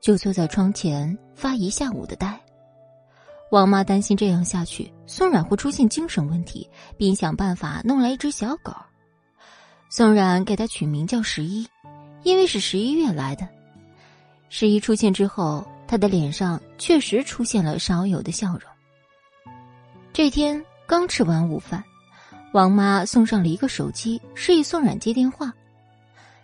[0.00, 2.40] 就坐在窗前发一下午的呆。
[3.50, 8.72] 王妈担心这样下去，宋冉会出现精神问题，并想办法弄来一只小狗。
[9.90, 11.66] 宋冉给它取名叫十一，
[12.22, 13.48] 因为是十一月来的。
[14.50, 18.62] 十一出现之后，他的脸上确实出现了少有的笑容。
[20.12, 21.82] 这天刚吃完午饭，
[22.52, 25.52] 王妈送上了一个手机，示意宋冉接电话。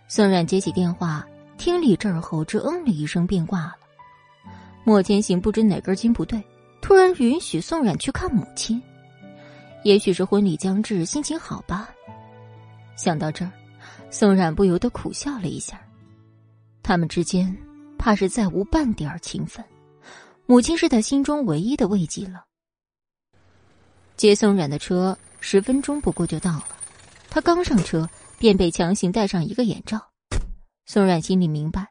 [0.07, 1.25] 宋冉接起电话，
[1.57, 3.75] 听力这儿后，只嗯了一声便挂了。
[4.83, 6.43] 莫千行不知哪根筋不对，
[6.81, 8.83] 突突然允许宋冉去看母亲。
[9.85, 11.89] 也许是婚礼将至，心情好吧。
[12.97, 13.51] 想到这儿，
[14.09, 15.79] 宋冉不由得苦笑了一下。
[16.83, 17.55] 他们之间
[18.01, 19.63] 怕是再无半点情分，
[20.47, 22.45] 母亲是他心中唯一的慰藉了。
[24.17, 26.65] 接宋冉的车十分钟不过就到了，
[27.29, 28.09] 他刚上车
[28.39, 30.01] 便被强行戴上一个眼罩。
[30.87, 31.89] 宋冉心里明白，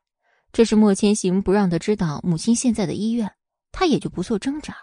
[0.53, 3.33] 这是莫千行不让他知道母亲现在的医院，
[3.71, 4.77] 他也就不做挣扎。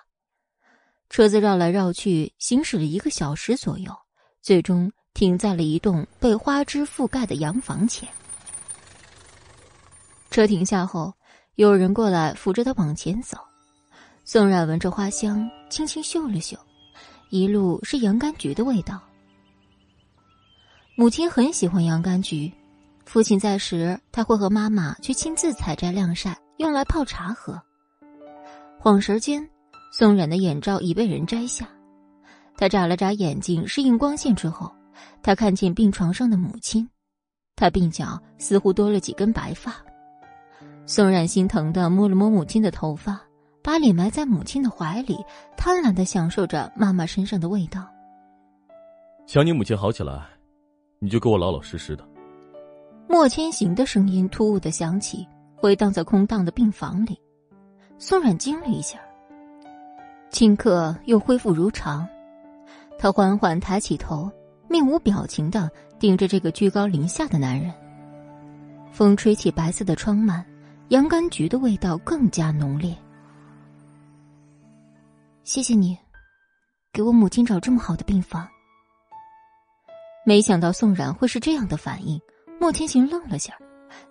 [1.10, 3.94] 车子绕来绕去，行驶了一个小时左右，
[4.41, 8.08] 最终停在了一栋被花枝覆盖的洋房前。
[10.30, 11.12] 车停下后，
[11.57, 13.35] 有人过来扶着他往前走。
[14.23, 16.55] 宋冉闻着花香，轻轻嗅了嗅，
[17.31, 19.01] 一路是洋甘菊的味道。
[20.95, 22.53] 母亲很喜欢洋甘菊，
[23.05, 27.59] 父亲在时，他会和妈妈去亲自采摘晾晒，用来泡茶喝。
[28.79, 29.47] 恍神间。
[29.91, 31.67] 宋冉的眼罩已被人摘下，
[32.55, 34.71] 他眨了眨眼睛，适应光线之后，
[35.23, 36.88] 他看见病床上的母亲，
[37.55, 39.73] 她鬓角似乎多了几根白发。
[40.89, 43.19] 宋冉心疼的摸了摸母亲的头发，
[43.61, 45.18] 把脸埋在母亲的怀里，
[45.57, 47.85] 贪婪的享受着妈妈身上的味道。
[49.26, 50.26] 想你母亲好起来，
[50.99, 52.07] 你就给我老老实实的。
[53.05, 55.27] 莫千行的声音突兀的响起，
[55.57, 57.19] 回荡在空荡的病房里。
[57.97, 58.97] 宋冉惊了一下。
[60.31, 62.07] 顷刻又恢复如常，
[62.97, 64.31] 他缓缓抬起头，
[64.69, 65.69] 面无表情的
[65.99, 67.73] 盯着这个居高临下的男人。
[68.89, 70.41] 风吹起白色的窗幔，
[70.89, 72.95] 洋甘菊的味道更加浓烈。
[75.43, 75.97] 谢谢你，
[76.93, 78.47] 给我母亲找这么好的病房。
[80.26, 82.20] 没想到宋冉会是这样的反应，
[82.57, 83.53] 莫千行愣了下，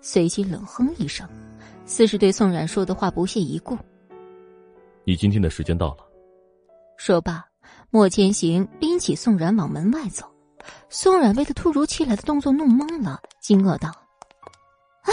[0.03, 1.27] 随即冷哼一声，
[1.87, 3.77] 似是对宋冉说的话不屑一顾。
[5.05, 6.07] 你今天的时间到了。
[6.99, 7.43] 说罢，
[7.89, 10.31] 莫千行拎起宋冉往门外走。
[10.91, 13.89] 宋冉被他突如其来的动作弄懵了，惊愕道
[15.05, 15.13] ：“啊，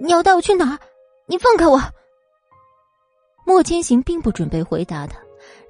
[0.00, 0.78] 你要带我去哪儿？
[1.28, 1.80] 你放开我！”
[3.46, 5.18] 莫千行并不准备回答他，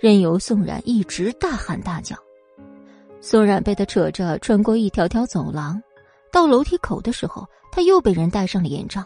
[0.00, 2.16] 任由宋冉一直大喊大叫。
[3.20, 5.80] 宋冉被他扯着穿过一条条走廊，
[6.32, 9.04] 到楼梯口的时候，他又被人戴上了眼罩。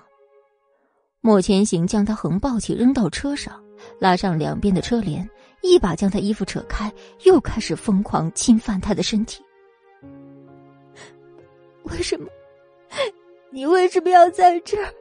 [1.20, 3.62] 莫千行将他横抱起，扔到车上，
[3.98, 5.28] 拉上两边的车帘。
[5.62, 9.40] 一把将他衣服扯开，又开始疯狂侵犯他的身体。
[11.84, 12.26] 为什么？
[13.50, 14.92] 你为什么要在这儿？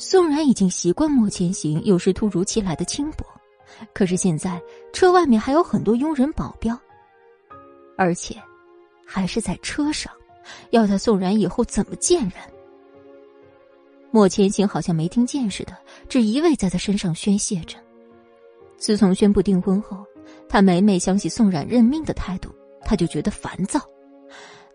[0.00, 3.26] 宋然已经习惯莫千行有时突如其来的轻薄，
[3.92, 4.58] 可是现在
[4.94, 6.74] 车外面还有很多佣人保镖，
[7.98, 8.34] 而且
[9.04, 10.10] 还是在车上，
[10.70, 12.32] 要他宋然以后怎么见人？
[14.10, 15.76] 莫千行好像没听见似的，
[16.08, 17.76] 只一味在他身上宣泄着。
[18.78, 20.02] 自从宣布订婚后，
[20.48, 22.48] 他每每想起宋冉认命的态度，
[22.86, 23.78] 他就觉得烦躁。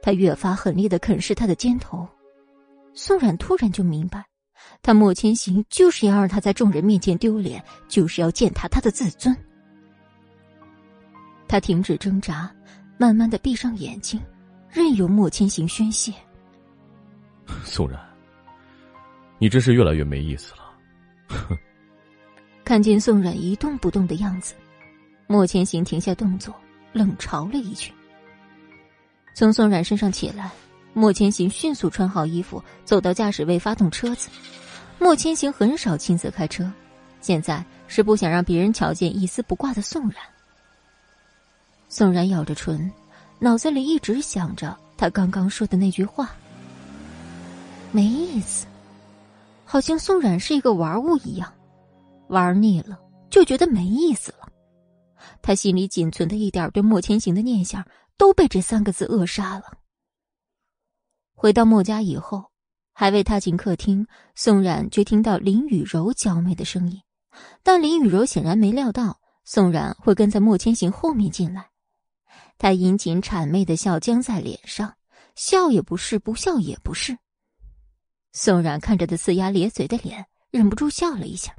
[0.04, 2.08] 他越发狠厉的啃噬他的肩头。
[2.94, 4.24] 宋冉突然就明白，
[4.82, 9.36] 他莫千行就是要让他在众人面前丢脸，就是要践踏他的自尊。
[11.48, 12.54] 他停止挣扎，
[12.98, 14.22] 慢慢的闭上眼睛，
[14.70, 16.14] 任由莫千行宣泄。
[17.64, 18.00] 宋冉，
[19.38, 20.60] 你真是越来越没意思了。
[21.28, 21.58] 哼。
[22.64, 24.56] 看见宋冉一动不动的样子，
[25.28, 26.54] 莫千行停下动作，
[26.94, 27.92] 冷嘲了一句。
[29.36, 30.50] 从宋冉身上起来，
[30.98, 34.30] 莫千行迅速穿好衣服，走到驾驶位发动车子。
[34.98, 36.72] 莫千行很少亲自开车，
[37.20, 40.16] 现在是不想让别人瞧见一丝不挂的宋冉。
[41.90, 42.90] 宋冉咬着唇，
[43.40, 46.32] 脑子里一直想着他刚刚说的那句话
[47.92, 48.66] ：“没意思。”
[49.68, 51.52] 好像宋冉是一个玩物一样。
[52.30, 52.98] 玩腻了，
[53.30, 54.48] 就觉得没意思了。
[55.42, 57.86] 他心里仅存的一点对莫千行的念想，
[58.18, 59.66] 都被这三个字扼杀了。
[61.36, 62.52] 回到莫家以后，
[62.94, 67.02] 还未踏进客厅，宋冉却听到林雨柔娇媚的声音。
[67.62, 71.70] 但林雨柔显然没料到宋冉会跟在莫千行后面进来，
[72.58, 74.96] 她殷勤谄媚的笑僵在脸上，
[75.36, 77.18] 笑也不是，不笑也不是。
[78.32, 81.54] 宋冉看着他呲牙咧嘴的脸，忍不住笑了一下。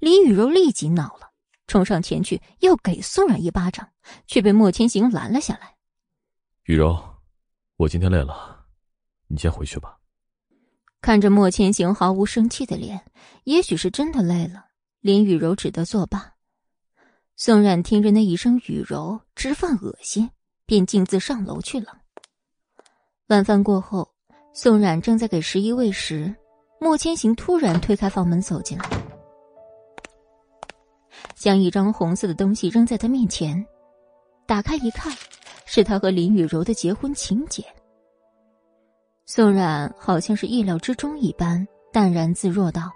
[0.00, 1.30] 林雨柔立即恼了，
[1.66, 3.88] 冲上前去要给宋冉一巴掌，
[4.26, 5.76] 却被莫千行拦了下来。
[6.64, 7.02] 雨柔，
[7.76, 8.51] 我今天累了，
[9.32, 9.96] 你先回去吧。
[11.00, 13.02] 看着莫千行毫无生气的脸，
[13.44, 14.66] 也许是真的累了，
[15.00, 16.34] 林雨柔只得作罢。
[17.34, 20.30] 宋冉听着那一声“雨柔”，直犯恶心，
[20.66, 21.96] 便径自上楼去了。
[23.28, 24.06] 晚饭过后，
[24.52, 26.36] 宋冉正在给十一喂食，
[26.78, 28.84] 莫千行突然推开房门走进来。
[31.34, 33.64] 将一张红色的东西扔在他面前。
[34.46, 35.10] 打开一看，
[35.64, 37.64] 是他和林雨柔的结婚请柬。
[39.24, 42.90] 宋冉好像是意料之中一般，淡然自若道：“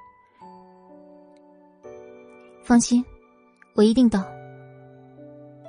[2.64, 3.02] 放心，
[3.74, 4.24] 我一定到。”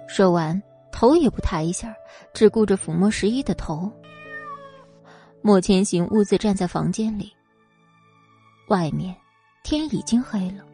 [0.10, 0.60] 说完，
[0.92, 1.94] 头也不抬一下，
[2.34, 3.92] 只顾着抚摸十一的头。
[5.44, 7.32] 莫千行兀自站在房间里。
[8.68, 9.16] 外面
[9.64, 10.66] 天已经黑了，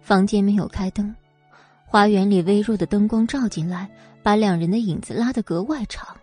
[0.00, 1.14] 房间没有开灯，
[1.84, 3.90] 花园里微弱的灯光照进来，
[4.22, 6.16] 把两人的影子拉得格外长。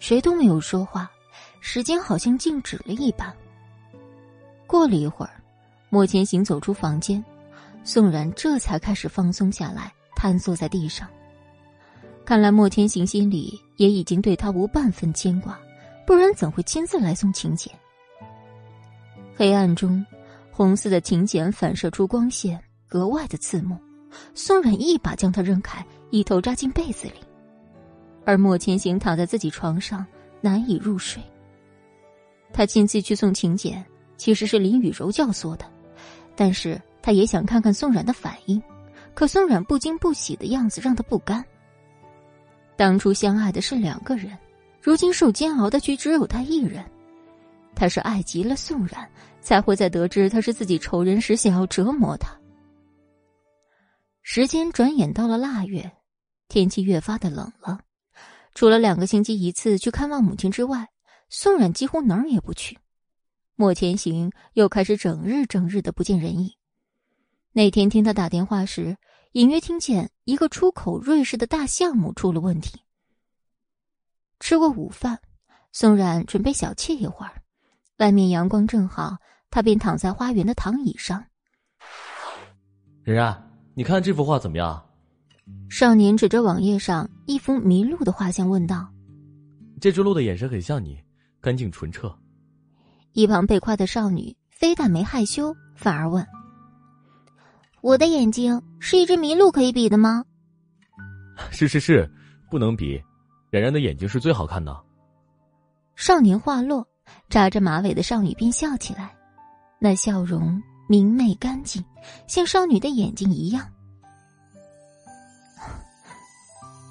[0.00, 1.10] 谁都没有说话。
[1.60, 3.32] 时间好像静止了一般。
[4.66, 5.32] 过了一会儿，
[5.90, 7.24] 莫千行走出房间，
[7.84, 11.08] 宋然这才开始放松下来，瘫坐在地上。
[12.24, 15.58] 看来莫千行心里也已经对他无半分牵挂，
[16.04, 17.72] 不然怎会亲自来送请柬？
[19.36, 20.04] 黑暗中，
[20.50, 23.78] 红色的请柬反射出光线，格外的刺目。
[24.34, 27.20] 宋冉一把将他扔开，一头扎进被子里，
[28.24, 30.04] 而莫千行躺在自己床上，
[30.40, 31.22] 难以入睡。
[32.56, 33.84] 他亲自去送请柬，
[34.16, 35.70] 其实是林雨柔教唆的，
[36.34, 38.60] 但是他也想看看宋冉的反应。
[39.12, 41.44] 可宋冉不惊不喜的样子让他不甘。
[42.74, 44.34] 当初相爱的是两个人，
[44.80, 46.82] 如今受煎熬的却只有他一人。
[47.74, 49.06] 他是爱极了宋冉，
[49.42, 52.30] 才会在得知他是自己仇人时想要折磨他。
[54.22, 55.92] 时间转眼到了腊月，
[56.48, 57.80] 天气越发的冷了，
[58.54, 60.88] 除了两个星期一次去看望母亲之外。
[61.28, 62.78] 宋冉几乎哪儿也不去，
[63.56, 66.52] 莫千行又开始整日整日的不见人影。
[67.52, 68.96] 那天听他打电话时，
[69.32, 72.80] 隐约听见一个出口瑞士的大项目出了问题。
[74.38, 75.20] 吃过午饭，
[75.72, 77.42] 宋冉准备小憩一会儿，
[77.96, 79.16] 外面阳光正好，
[79.50, 81.24] 他便躺在花园的躺椅上。
[83.02, 84.84] 冉冉，你看这幅画怎么样？
[85.70, 88.92] 少年指着网页上一幅迷路的画像问道
[89.80, 91.00] ：“这只鹿的眼神很像你。”
[91.46, 92.12] 干净纯澈。
[93.12, 96.26] 一旁被夸的少女非但没害羞，反而问
[97.80, 100.24] ：“我的眼睛是一只麋鹿可以比的吗
[101.52, 102.10] ？”“是是是，
[102.50, 103.00] 不能比。
[103.50, 104.76] 冉冉的眼睛是最好看的。”
[105.94, 106.84] 少年话落，
[107.28, 109.14] 扎着马尾的少女便笑起来，
[109.78, 111.80] 那笑容明媚干净，
[112.26, 113.64] 像少女的眼睛一样。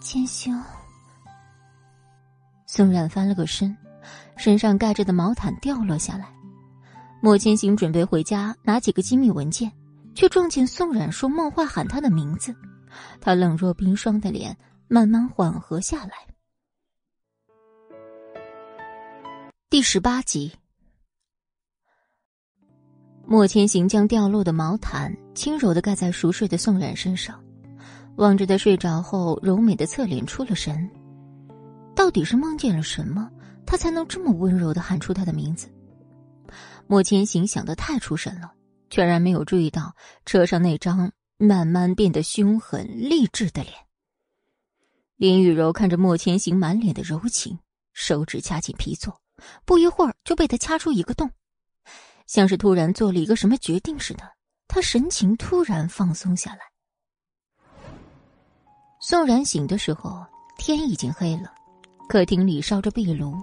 [0.01, 0.57] 千兄，
[2.65, 3.75] 宋冉翻了个身。
[4.37, 6.27] 身上盖着的毛毯掉落下来，
[7.21, 9.71] 莫千行准备回家拿几个机密文件，
[10.13, 12.55] 却撞见宋冉说梦话喊他的名字，
[13.19, 14.55] 他冷若冰霜的脸
[14.87, 16.11] 慢慢缓和下来。
[19.69, 20.53] 第十八集，
[23.25, 27.43] 莫千行将掉落的毛毯轻柔的盖在熟睡的宋冉身上，
[28.17, 30.89] 望着他睡着后柔美的侧脸出了神，
[31.95, 33.29] 到底是梦见了什么？
[33.65, 35.67] 他才能这么温柔的喊出他的名字。
[36.87, 38.53] 莫千行想的太出神了，
[38.89, 39.95] 全然没有注意到
[40.25, 43.73] 车上那张慢慢变得凶狠励志的脸。
[45.15, 47.57] 林雨柔看着莫千行满脸的柔情，
[47.93, 49.19] 手指掐紧皮座，
[49.65, 51.31] 不一会儿就被他掐出一个洞，
[52.27, 54.23] 像是突然做了一个什么决定似的。
[54.67, 56.59] 他神情突然放松下来。
[58.99, 60.25] 宋然醒的时候，
[60.57, 61.53] 天已经黑了，
[62.09, 63.35] 客厅里烧着壁炉。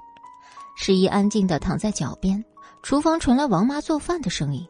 [0.85, 2.45] 十一安静的躺在脚边，
[2.83, 4.69] 厨房传来王妈做饭的声音。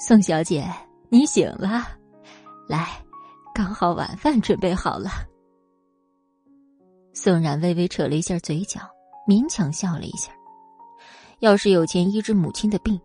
[0.00, 0.68] 宋小姐，
[1.08, 1.86] 你醒了，
[2.68, 3.00] 来，
[3.54, 5.08] 刚好晚饭准备好了。
[7.12, 8.80] 宋冉微微扯了一下嘴角，
[9.24, 10.32] 勉强笑了一下。
[11.38, 13.00] 要是有钱医治母亲的病，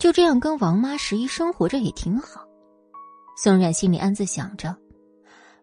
[0.00, 2.40] 就这样跟王妈十一生活着也挺好。
[3.36, 4.76] 宋冉心里暗自想着，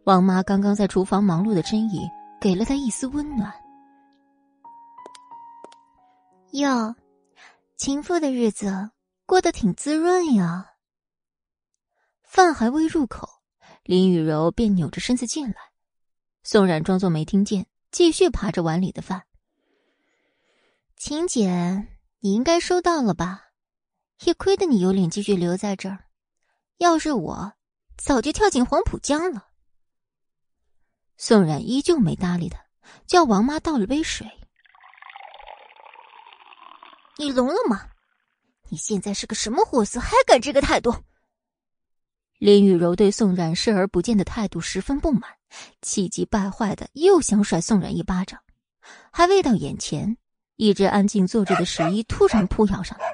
[0.06, 3.53] 王妈刚刚在厨房忙碌的身影，给了他一丝温暖。
[6.53, 6.95] 哟，
[7.77, 8.91] 情妇的日子
[9.25, 10.75] 过得挺滋润呀。
[12.22, 13.27] 饭还未入口，
[13.82, 15.56] 林雨柔便扭着身子进来。
[16.43, 19.23] 宋冉装作没听见，继续扒着碗里的饭。
[20.95, 21.88] 秦姐，
[22.19, 23.53] 你应该收到了吧？
[24.23, 26.06] 也亏得你有脸继续留在这儿，
[26.77, 27.53] 要是我，
[27.98, 29.48] 早就跳进黄浦江了。
[31.17, 32.64] 宋冉依旧没搭理他，
[33.07, 34.30] 叫王妈倒了杯水。
[37.17, 37.82] 你聋了吗？
[38.69, 40.93] 你现在是个什么货色，还敢这个态度？
[42.40, 45.22] 林雨柔对宋冉视而不见的态度十分不满，
[45.82, 48.40] 气急败坏的又想甩宋冉一巴掌，
[49.11, 50.17] 还未到眼前，
[50.56, 53.06] 一直安静坐着的十一突然扑咬上来，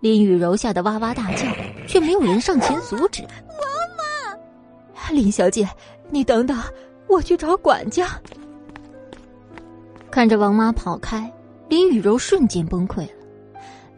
[0.00, 1.44] 林雨柔吓得哇哇大叫，
[1.86, 3.22] 却没有人上前阻止。
[3.22, 4.38] 妈
[4.94, 5.68] 妈，林小姐，
[6.10, 6.62] 你等等，
[7.08, 8.08] 我去找管家。
[10.10, 11.30] 看着王妈跑开，
[11.68, 13.17] 林雨柔瞬间崩溃了。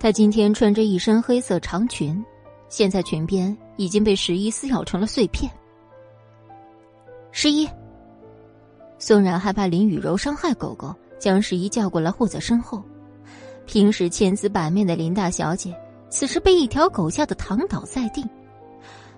[0.00, 2.24] 她今天穿着一身黑色长裙，
[2.70, 5.52] 现在裙边已经被十一撕咬成了碎片。
[7.32, 7.68] 十一，
[8.98, 12.82] 宋冉害怕林雨柔伤害狗狗，将十一叫过来护在身后。
[13.66, 18.26] 平时千姿百面的林大小姐，此时被一条狗吓得躺倒在地。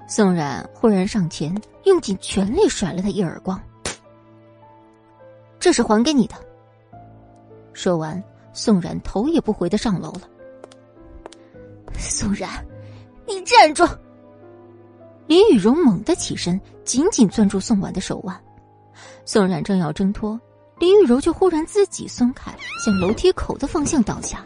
[0.09, 3.59] 宋冉忽然上前，用尽全力甩了他一耳光
[5.61, 6.35] ：“这是还给你的。”
[7.73, 8.20] 说完，
[8.52, 10.23] 宋冉头也不回的上楼了。
[11.99, 12.49] 宋然，
[13.27, 13.87] 你站住！
[15.27, 18.39] 林雨柔猛地起身，紧紧攥住宋婉的手腕。
[19.25, 20.39] 宋冉正要挣脱，
[20.79, 22.53] 林雨柔却忽然自己松开，
[22.85, 24.45] 向楼梯口的方向倒下。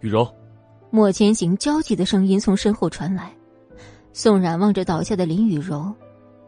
[0.00, 0.26] 雨柔，
[0.90, 3.32] 莫千行焦急的声音从身后传来。
[4.12, 5.92] 宋冉望着倒下的林雨柔，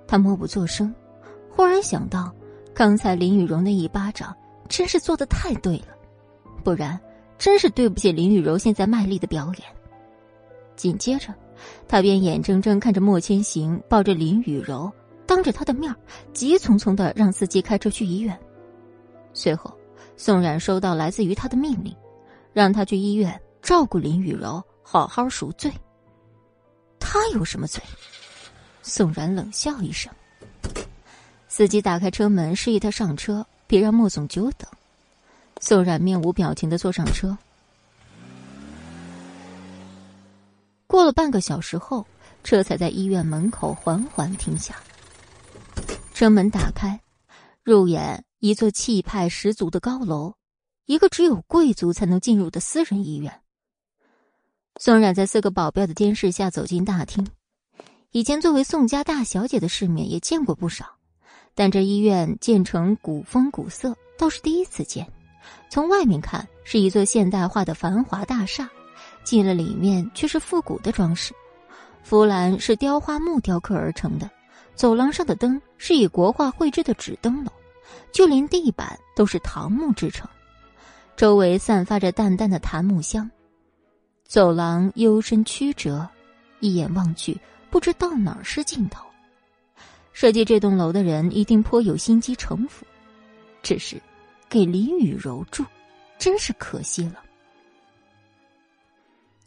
[0.07, 0.95] 他默不作声，
[1.51, 2.33] 忽然想到
[2.75, 4.35] 刚才林雨柔那一巴掌。
[4.67, 5.89] 真是做的太对了，
[6.65, 6.99] 不然
[7.39, 9.69] 真是对不起林雨柔现在卖力的表演。
[10.77, 11.35] 紧接着，
[11.87, 14.91] 他便眼睁睁看着莫千行抱着林雨柔，
[15.27, 15.95] 当着他的面
[16.33, 18.39] 急匆匆的让司机开车去医院。
[19.33, 19.77] 随后，
[20.17, 21.95] 宋冉收到来自于他的命令，
[22.53, 25.73] 让他去医院照顾林雨柔，好好赎罪。
[26.99, 27.83] 他有什么罪？
[28.83, 30.13] 宋冉冷笑一声。
[31.49, 33.47] 司机打开车门，示意他上车。
[33.67, 34.69] 别让莫总久等。
[35.67, 37.39] 宋冉面无表情的坐上车。
[40.87, 42.07] 过了半个小时后，
[42.43, 44.77] 车才在医院门口缓缓停下。
[46.13, 47.01] 车门打开，
[47.63, 50.35] 入眼一座气派十足的高楼，
[50.85, 53.41] 一个只有贵族才能进入的私人医院。
[54.79, 57.27] 宋冉在四个保镖的监视下走进大厅。
[58.11, 60.85] 以前作为宋家大小姐的世面也见过不少。
[61.55, 65.11] 但这医院建成古风古色，倒是第一次见。
[65.75, 68.71] 从外面看是一座现代化的繁华大厦，
[69.25, 71.35] 进了里面却是复古的装饰。
[72.05, 74.31] 扶栏是雕花木雕刻而成的，
[74.77, 77.53] 走廊上的灯是以国画绘制的纸灯笼，
[78.13, 80.31] 就连地板都是桃木制成，
[81.17, 83.29] 周围散发着淡淡的檀木香。
[84.29, 86.09] 走廊幽深曲折，
[86.61, 87.37] 一眼望去，
[87.69, 89.05] 不知到哪儿是尽头。
[90.13, 92.87] 设计这栋楼的人一定颇有心机城府，
[93.61, 94.01] 只是
[94.55, 95.67] 给林雨柔住，
[96.17, 97.25] 真是可惜了。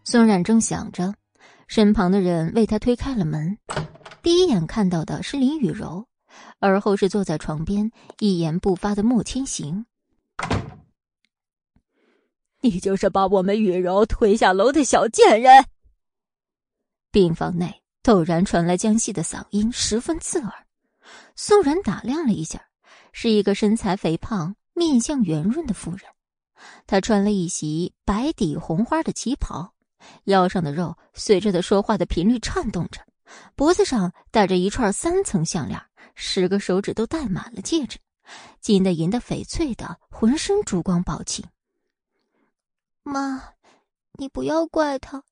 [0.03, 1.15] 宋冉正想着，
[1.69, 3.57] 身旁的人为他推开了门，
[4.21, 6.05] 第一眼看到的是林雨柔，
[6.59, 9.85] 而后是坐在床边一言不发的莫千行。
[12.59, 15.63] 你就是把我们雨柔推下楼的小贱人！
[17.13, 17.81] 病房内。
[18.03, 20.51] 陡然传来江西的嗓音，十分刺耳。
[21.37, 22.67] 宋然打量了一下，
[23.13, 26.01] 是一个身材肥胖、面相圆润的妇人。
[26.85, 29.73] 她穿了一袭白底红花的旗袍，
[30.25, 33.01] 腰上的肉随着她说话的频率颤动着，
[33.55, 35.81] 脖子上戴着一串三层项链，
[36.13, 37.97] 十个手指都戴满了戒指，
[38.61, 41.45] 金的银的翡翠的，浑身珠光宝气。
[43.03, 43.53] 妈，
[44.13, 45.23] 你不要怪他，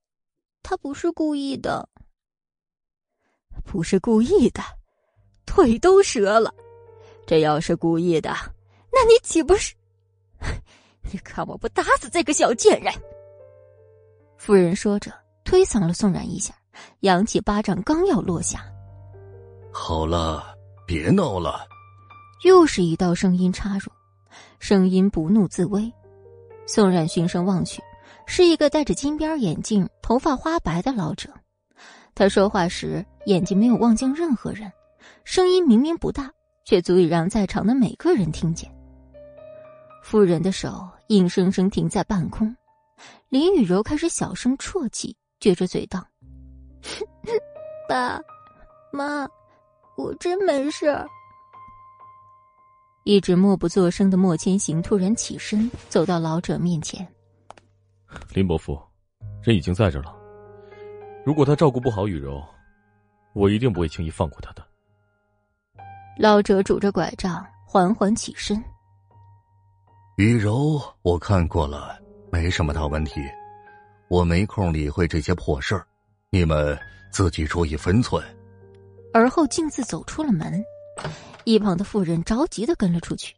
[0.63, 1.87] 他不是故意的。
[3.63, 4.61] 不是故意的，
[5.45, 6.53] 腿都折了。
[7.25, 8.33] 这要是故意的，
[8.95, 9.75] 那你岂不是？
[11.11, 12.93] 你看我不打死这个小贱人！
[14.37, 15.11] 夫人说着，
[15.43, 16.55] 推搡了宋冉一下，
[17.01, 18.65] 扬起巴掌，刚要落下。
[19.71, 20.55] 好了，
[20.87, 21.67] 别闹了。
[22.43, 23.91] 又是一道声音插入，
[24.59, 25.91] 声音不怒自威。
[26.65, 27.81] 宋冉循声望去，
[28.25, 31.29] 是一个戴着金边眼镜、头发花白的老者。
[32.15, 34.71] 他说话时眼睛没有望向任何人，
[35.25, 36.31] 声音明明不大，
[36.63, 38.73] 却足以让在场的每个人听见。
[40.05, 42.55] 夫人的手硬生生停在半空，
[43.27, 46.05] 林雨柔开始小声啜泣，撅着嘴道
[47.89, 48.21] ：“爸，
[48.93, 49.27] 妈，
[49.97, 50.95] 我真没事。”
[53.03, 57.05] 一直默不作声的莫千行突然起身，走到老者面前
[58.31, 58.79] ：“林伯父，
[59.41, 60.15] 人已经在这了。”
[61.25, 62.39] 如果他照顾不好雨柔，
[63.33, 64.63] 我一定不会轻易放过他的。
[66.19, 68.63] 老者拄着拐杖缓缓起身。
[70.17, 71.99] 雨柔，我看过了，
[72.31, 73.19] 没什么大问题，
[74.07, 75.85] 我没空理会这些破事儿，
[76.29, 76.79] 你们
[77.11, 78.23] 自己注意分寸。
[79.13, 80.63] 而后径自走出了门，
[81.43, 83.35] 一旁的妇人着急的跟了出去。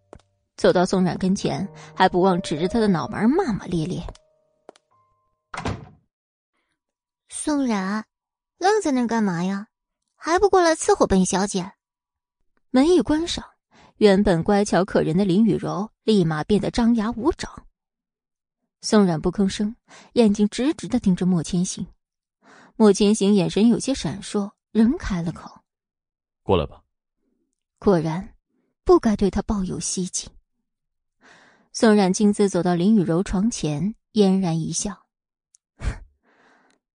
[0.55, 4.05] 走到宋冉跟前，还不忘指着他的脑门骂骂咧咧。
[7.27, 8.05] 宋冉，
[8.59, 9.65] 愣在那干嘛呀？
[10.15, 11.71] 还不过来伺候本小姐？
[12.69, 13.43] 门一关上，
[13.97, 17.65] 原本乖巧可人的林雨柔立马变得张牙舞爪。
[18.81, 19.75] 宋冉不吭声，
[20.13, 21.87] 眼睛直直的盯着莫千行。
[22.75, 25.61] 莫千行眼神有些闪烁，仍开了口
[26.43, 26.83] ：“过来吧。”
[27.79, 28.35] 果然，
[28.83, 30.29] 不该对他抱有希冀。
[31.73, 35.07] 宋冉径自走到林雨柔床前，嫣然一笑：“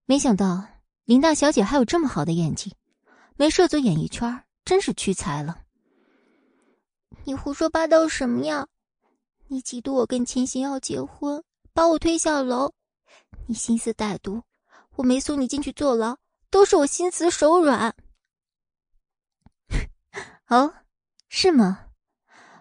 [0.06, 0.64] 没想到
[1.04, 2.74] 林大小姐还有这么好的演技，
[3.36, 5.62] 没涉足演艺圈，真是屈才了。”
[7.24, 8.66] 你胡说八道什么呀？
[9.46, 11.42] 你嫉妒我跟千行要结婚，
[11.72, 12.72] 把我推下楼，
[13.46, 14.42] 你心思歹毒。
[14.96, 16.18] 我没送你进去坐牢，
[16.50, 17.94] 都是我心慈手软。
[20.48, 20.74] 哦，
[21.28, 21.86] 是吗？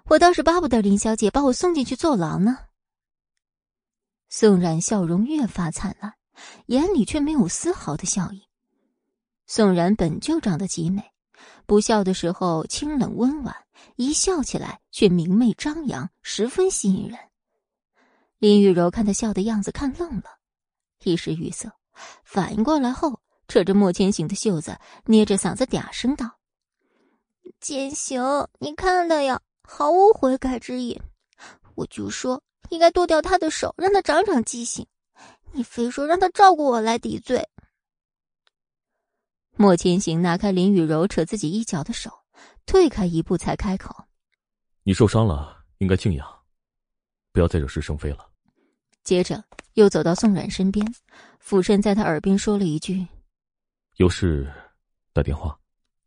[0.06, 2.68] 我倒是巴不得林小姐把我送进去坐牢呢。
[4.30, 6.14] 宋冉笑容越发灿烂，
[6.68, 8.48] 眼里却没有丝毫的笑意。
[9.46, 11.12] 宋冉本就长得极美，
[11.72, 13.56] 不笑的时候清冷温婉，
[13.96, 17.18] 一笑起来却明媚张扬，十分吸引人。
[18.40, 20.24] 林雨柔看他笑的样子，看愣了，
[21.06, 21.72] 一时语塞。
[22.26, 26.40] 反应过来后，扯着莫千行的袖子，捏着嗓子嗲声道
[27.62, 28.22] ：“千行，
[28.60, 31.02] 你看他呀，毫无悔改之意。
[31.76, 34.86] 我就说应该剁掉他的手，让他长长记性。
[35.54, 37.48] 你非说让他照顾我来抵罪。”
[39.62, 42.10] 莫千行拿开林雨柔扯自己衣角的手，
[42.66, 43.96] 退开一步才开口
[44.82, 46.28] ：“你受伤了，应该静养，
[47.32, 48.28] 不要再惹是生非了。”
[49.06, 49.44] 接着
[49.76, 50.84] 又走到宋冉身边，
[51.40, 53.06] 俯身在他耳边说了一句
[53.98, 54.52] ：“有事
[55.14, 55.56] 打电话。”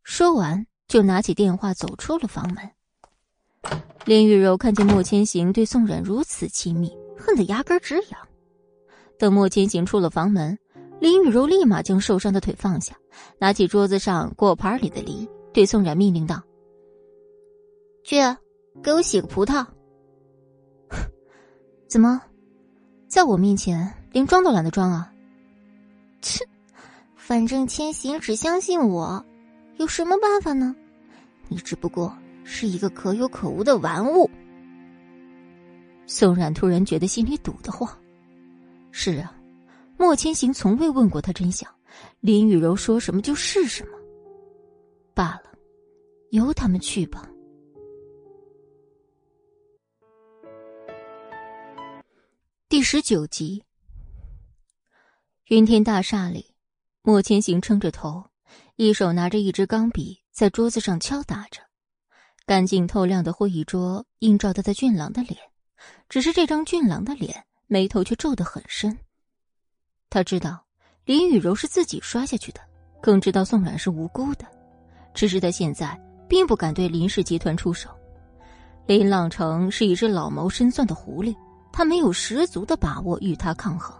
[0.03, 2.69] 说完就拿起电话走出了房门。
[4.03, 8.27] 林雨柔看见莫千行对宋冉如此亲密，恨得牙根直痒。
[9.17, 10.59] 等莫千行出了房门，
[11.05, 12.97] 林雨柔立马将受伤的腿放下，
[13.37, 16.41] 拿起桌子上果盘里的梨，对宋冉命令道
[18.03, 18.15] ：“去，
[18.81, 19.63] 给我洗个葡萄。
[21.87, 22.19] ”怎么？
[23.07, 25.13] 在我面前连装都懒得装啊！
[26.23, 26.43] 切，
[27.15, 29.23] 反正千行只相信我，
[29.77, 30.75] 有什么办法呢？
[31.49, 34.27] 你只不过是一个可有可无的玩物。
[36.07, 37.87] 宋冉突然觉得心里堵得慌。
[38.89, 39.34] 是啊，
[39.97, 41.73] 莫千行从未问过他真相，
[42.19, 43.91] 林雨柔说什么就是什么。
[45.13, 45.53] 罢了，
[46.31, 47.29] 由他们去吧。
[52.67, 53.63] 第十九集，
[55.45, 56.53] 云天大厦里，
[57.01, 58.25] 莫千行撑着头，
[58.75, 61.61] 一手拿着一支钢笔，在桌子上敲打着。
[62.45, 65.39] 干净透亮的会议桌映照着他俊朗的脸，
[66.09, 68.97] 只是这张俊朗的脸眉头却皱得很深。
[70.15, 70.57] 他知道
[71.03, 72.61] 林雨柔是自己摔下去的，
[73.01, 74.45] 更知道宋冉是无辜的，
[75.13, 77.89] 只是他现在并不敢对林氏集团出手。
[78.85, 81.35] 林朗成是一只老谋深算的狐狸。
[81.69, 83.93] 他没有十足的把握与他抗衡，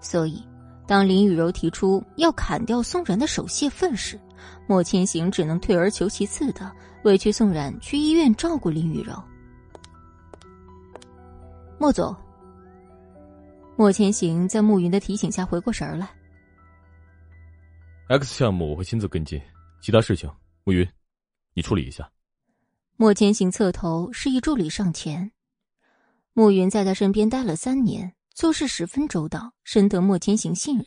[0.00, 0.44] 所以
[0.88, 4.18] 当林雨柔提出要砍掉宋冉的手泄愤时，
[4.66, 6.68] 莫千行只能退而求其次的
[7.04, 9.14] 委屈宋冉去医院照顾林雨柔。
[11.78, 12.12] 莫总，
[13.76, 16.08] 莫千行在慕云的提醒下回过神来。
[18.08, 19.40] X 项目我会亲自跟进，
[19.80, 20.30] 其他事情
[20.64, 20.86] 慕云，
[21.54, 22.10] 你处理一下。
[22.96, 25.32] 莫千行侧头示意助理上前。
[26.34, 30.86] 慕云在他身边待了三年，做事十分周到，深得莫千行信任。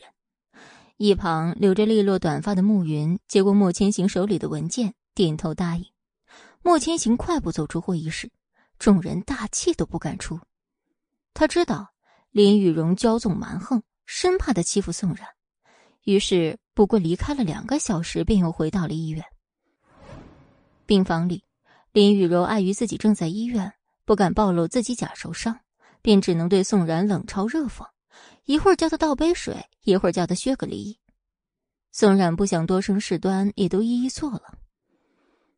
[0.96, 5.84] 一旁留着利落短发的慕云接过莫千行手里的文件，点头答应。
[6.62, 8.30] 莫千行快步走出会议室，
[8.78, 10.40] 众人大气都不敢出。
[11.34, 11.92] 他知道
[12.36, 15.26] 林雨荣骄纵蛮横，生怕他欺负宋冉，
[16.04, 19.24] 于是不过离开了两个小时，便又回到了医院。
[20.84, 21.44] 病房里，
[21.92, 23.72] 林雨柔碍于自己正在医院。
[24.04, 25.58] 不敢暴露自己假受伤，
[26.02, 27.88] 便只能对宋冉冷嘲热讽，
[28.44, 30.98] 一会儿叫他倒杯水，一会儿叫他削个梨。
[31.90, 34.58] 宋冉不想多生事端，也都一一做了。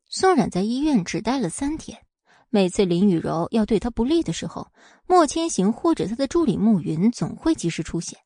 [0.07, 2.05] 宋冉在医院只待了三天，
[2.49, 4.67] 每次林雨柔要对他不利的时候，
[5.05, 8.19] 莫千行或者他的助理慕云总会及时出现。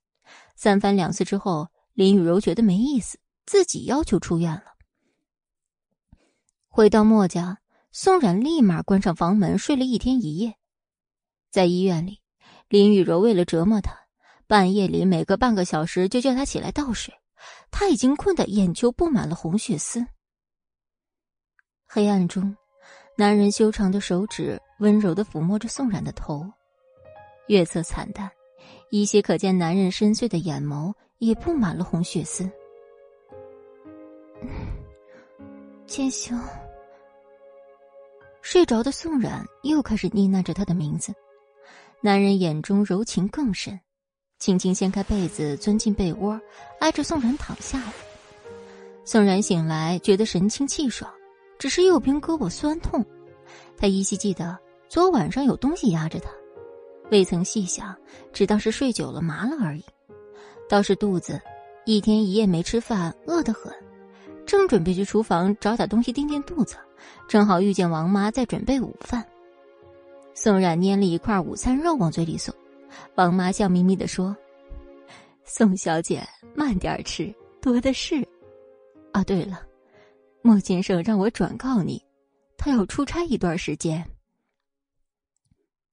[0.55, 4.63] 三番两次之后，林雨柔觉得没意思，自己要求出院了。
[6.67, 7.59] 回到莫家。
[7.95, 10.55] 宋冉立马关上房门，睡了一天一夜。
[11.51, 12.21] 在医院里，
[12.67, 13.95] 林雨柔为了折磨他，
[14.47, 17.13] 半夜里每隔半个小时就叫他起来倒水。
[17.69, 20.07] 他已经困得眼球布满了红血丝。
[21.85, 22.57] 黑暗中，
[23.15, 26.51] 男人修长的手指温柔的抚摸着宋冉的头，
[27.47, 28.29] 月色惨淡，
[28.89, 32.49] 依稀可见男人深邃的眼眸也布满了红血丝。
[35.85, 36.41] 千行，
[38.41, 41.13] 睡着的宋冉又开始呢喃着他的名字，
[42.01, 43.79] 男人眼中柔情更深，
[44.39, 46.41] 轻轻掀开被子，钻进被窝，
[46.79, 47.93] 挨着宋冉躺下了。
[49.05, 51.13] 宋冉醒来，觉得神清气爽。
[51.63, 53.01] 只是右边胳膊酸痛，
[53.77, 54.59] 他依稀记得
[54.89, 56.29] 昨晚上有东西压着他，
[57.09, 57.95] 未曾细想，
[58.33, 59.85] 只当是睡久了麻了而已。
[60.67, 61.39] 倒是肚子，
[61.85, 63.73] 一天一夜没吃饭，饿得很，
[64.45, 66.75] 正准备去厨房找点东西垫垫肚子，
[67.29, 69.25] 正好遇见王妈在准备午饭。
[70.33, 72.53] 宋冉捏了一块午餐肉往嘴里送，
[73.15, 74.35] 王妈笑眯眯的说
[75.45, 78.15] ：“宋小姐慢点吃，多的是。
[79.13, 79.61] 啊，对了。”
[80.43, 82.05] 莫先生让我转告你，
[82.57, 84.07] 他要出差一段时间。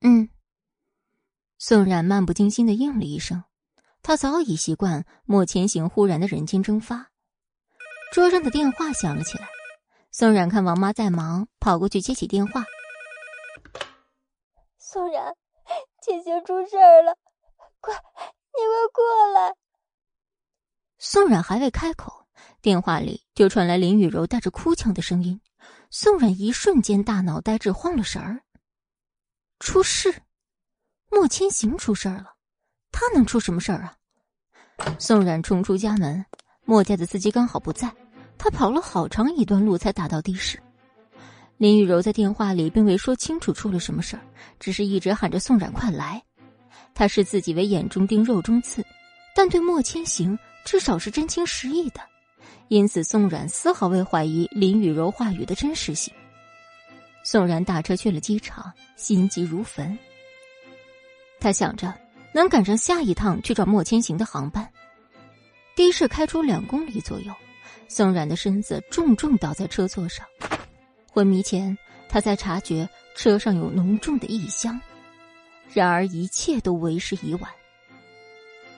[0.01, 0.29] 嗯。
[1.57, 3.45] 宋冉漫不经心的应了一声，
[4.03, 7.11] 他早已习惯莫千行忽然的人间蒸发。
[8.11, 9.47] 桌上的电话响了起来，
[10.11, 12.65] 宋冉看王妈在忙，跑过去接起电话。
[14.79, 15.37] 宋冉，
[16.03, 17.17] 千行出事儿了，
[17.81, 19.55] 快，你快过来！
[20.99, 22.20] 宋冉还未开口。
[22.63, 25.41] 电话里就传来林雨柔带着哭腔的声音，
[25.91, 28.43] 宋冉一瞬间大脑呆滞，慌了神儿。
[29.59, 30.23] 出事，
[31.11, 32.35] 莫千行出事儿了，
[32.93, 33.97] 他能出什么事儿啊？
[34.99, 36.25] 宋冉冲出家门，
[36.65, 37.95] 莫家的司机刚好不在，
[38.39, 40.59] 他跑了好长一段路才打到的士。
[41.59, 44.23] 林雨柔在电话里并未说清楚出了什么事儿，
[44.59, 46.23] 只是一直喊着宋冉快来。
[46.95, 48.83] 他视自己为眼中钉、肉中刺，
[49.35, 52.01] 但对莫千行至少是真情实意的。
[52.71, 56.15] 因此，宋冉丝毫未怀疑林雨柔话语的真实性。
[57.25, 59.99] 宋冉打车去了机场，心急如焚。
[61.41, 61.93] 他想着
[62.33, 64.71] 能赶上下一趟去找莫千行的航班。
[65.75, 67.35] 的士开出两公里左右，
[67.89, 70.25] 宋冉的身子重重倒在车座上。
[71.11, 71.77] 昏迷前，
[72.09, 74.81] 他才察觉车上有浓重的异香。
[75.73, 77.51] 然而，一切都为时已晚。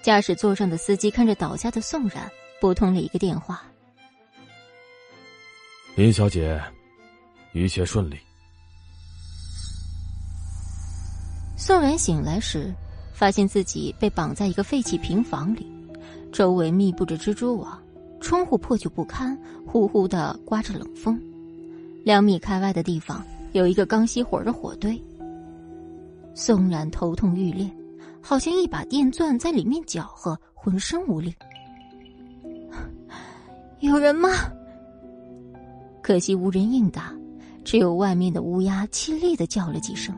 [0.00, 3.62] 驾驶座上的司机看着倒下的宋冉，拨通了一个电话。
[5.94, 6.58] 林小姐，
[7.52, 8.16] 一切顺利。
[11.54, 12.72] 宋冉醒来时，
[13.12, 15.70] 发现自己被绑在一个废弃平房里，
[16.32, 17.78] 周围密布着蜘蛛网，
[18.22, 21.20] 窗户破旧不堪，呼呼的刮着冷风。
[22.04, 23.22] 两米开外的地方
[23.52, 24.98] 有一个刚熄火的火堆。
[26.34, 27.70] 宋冉头痛欲裂，
[28.22, 31.34] 好像一把电钻在里面搅和，浑身无力。
[33.80, 34.30] 有人吗？
[36.02, 37.14] 可惜无人应答，
[37.64, 40.14] 只有外面的乌鸦凄厉的叫了几声。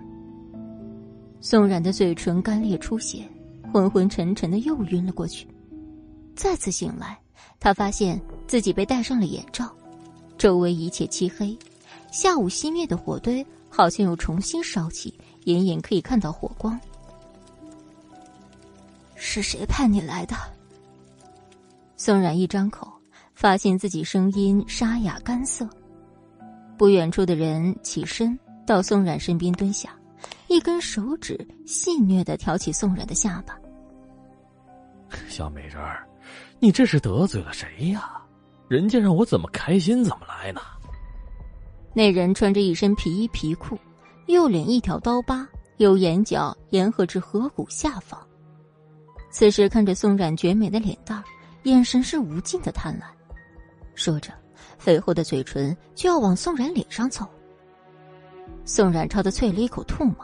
[1.40, 3.28] 宋冉的嘴唇干裂出血，
[3.70, 5.46] 昏昏沉沉的又晕了过去。
[6.34, 7.18] 再次醒来，
[7.60, 9.70] 他发现自己被戴上了眼罩，
[10.38, 11.56] 周围一切漆黑。
[12.10, 15.12] 下午熄灭的火堆好像又重新烧起，
[15.44, 16.80] 隐隐可以看到火光。
[19.14, 20.34] 是谁派你来的？
[21.96, 22.93] 宋冉一张口。
[23.44, 25.68] 发现自己声音沙哑干涩，
[26.78, 29.90] 不远处的人起身到宋冉身边蹲下，
[30.48, 33.55] 一根手指戏谑的挑起宋冉的下巴。
[35.28, 36.08] 小美人儿，
[36.58, 38.12] 你这是得罪了谁呀？
[38.66, 40.62] 人家让我怎么开心怎么来呢？
[41.92, 43.78] 那人穿着一身皮衣皮裤，
[44.24, 48.18] 右脸一条刀疤，由眼角沿合至颌骨下方。
[49.31, 51.23] 此时看着宋冉绝美的脸蛋
[51.64, 53.05] 眼神是无尽的贪婪。
[53.94, 54.32] 说着，
[54.78, 57.26] 肥厚的嘴唇就要往宋冉脸上凑。
[58.64, 60.14] 宋冉朝他啐了一口唾沫，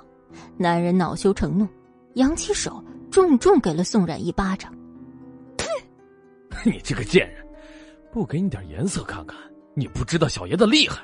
[0.57, 1.67] 男人恼羞成怒，
[2.15, 4.73] 扬起手重重给了宋冉一巴掌。
[6.65, 7.47] 你这个贱人，
[8.13, 9.39] 不给你点颜色看看，
[9.75, 11.03] 你不知道小爷的厉害。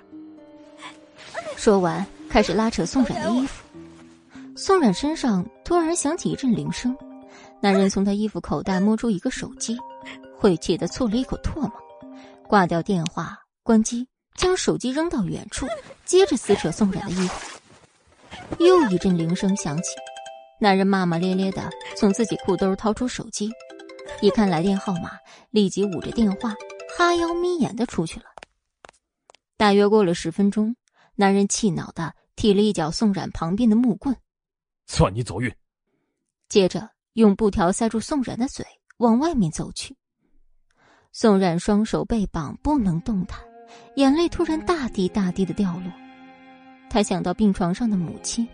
[1.57, 3.65] 说完，开始拉扯宋冉的衣服。
[4.55, 6.97] 宋冉身上突然响起一阵铃声，
[7.61, 9.79] 男人从他衣服口袋摸出一个手机，
[10.35, 11.71] 晦气的啐了一口唾沫。
[12.49, 15.67] 挂掉电话，关机，将手机扔到远处，
[16.05, 17.61] 接着撕扯宋冉的衣服。
[18.59, 19.91] 又一阵铃声响起，
[20.61, 23.51] 男人骂骂咧咧的从自己裤兜掏出手机，
[24.21, 25.11] 一看来电号码，
[25.51, 26.55] 立即捂着电话，
[26.97, 28.27] 哈腰眯眼的出去了。
[29.57, 30.77] 大约过了十分钟，
[31.17, 34.17] 男人气恼的踢了一脚宋冉旁边的木棍，
[34.87, 35.53] 算你走运。
[36.49, 38.65] 接着用布条塞住宋冉的嘴，
[38.99, 39.97] 往外面走去。
[41.19, 43.41] 宋冉双手被绑，不能动弹，
[43.95, 45.91] 眼泪突然大滴大滴的掉落。
[46.91, 48.47] 他想到病床上的母亲。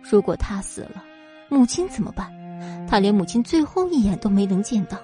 [0.00, 1.04] 如果他死了，
[1.50, 2.32] 母亲怎么办？
[2.88, 4.96] 他连母亲最后一眼都没能见到。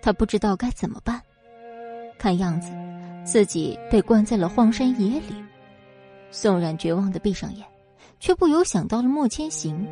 [0.00, 1.20] 他不知道该怎么办。
[2.18, 2.72] 看样子，
[3.22, 5.46] 自己被关在了荒山野岭。
[6.30, 7.66] 宋冉绝望的闭上眼，
[8.18, 9.86] 却不由想到了莫千行。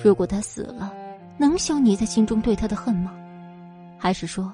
[0.00, 0.94] 如果他死了，
[1.36, 3.12] 能消弭在心中对他的恨吗？
[3.98, 4.52] 还是说，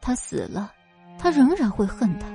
[0.00, 0.72] 他死了，
[1.18, 2.26] 他仍然会恨他？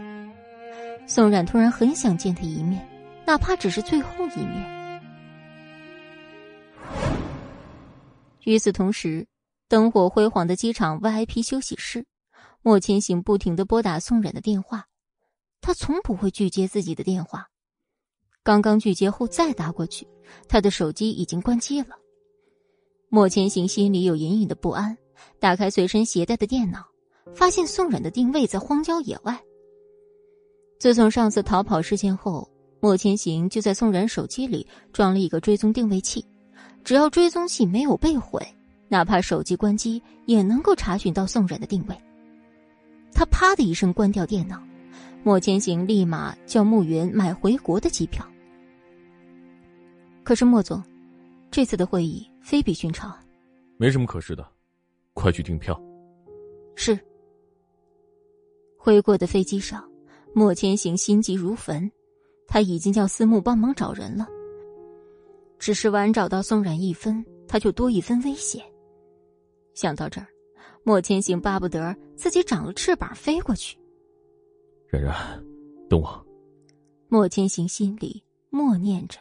[1.08, 2.88] 宋冉突然很想见他一面，
[3.26, 5.02] 哪怕只是最后一面。
[8.44, 9.28] 与此同时，
[9.68, 12.06] 灯火辉煌的机场 VIP 休息室，
[12.62, 14.86] 莫千行不停的拨打宋冉的电话，
[15.62, 17.48] 他从不会拒接自己的电话。
[18.44, 20.06] 刚刚拒接后再打过去，
[20.50, 21.96] 他的手机已经关机了。
[23.08, 24.98] 莫千行心里有隐隐的不安，
[25.40, 26.86] 打开随身携带的电脑，
[27.36, 29.40] 发现宋冉的定位在荒郊野外。
[30.80, 36.26] 自从上次逃跑事件后，莫千行就在宋冉手机里装了一个追踪定位器，
[36.84, 38.46] 只要追踪器没有被毁，
[38.90, 41.96] 哪怕手机关机也能够查询到宋冉的定位。
[43.14, 44.62] 他啪的一声关掉电脑，
[45.24, 48.28] 莫千行立马叫慕云买回国的机票。
[50.24, 50.84] 可是莫总，
[51.52, 53.16] 这次的会议非比寻常。
[53.78, 54.46] 没什么可是的，
[55.14, 55.80] 快去订票。
[56.76, 56.98] 是。
[58.78, 59.90] 回国的飞机上，
[60.34, 61.90] 莫千行心急如焚，
[62.48, 64.28] 他已经叫思慕帮忙找人了。
[65.58, 68.62] 只是晚找到宋冉一分，他就多一分危险。
[69.74, 70.28] 想到这儿，
[70.84, 73.78] 莫千行巴不得自己长了翅膀飞过去。
[74.90, 75.16] 冉冉，
[75.90, 76.26] 等我。
[77.08, 79.20] 莫千行心里默念着。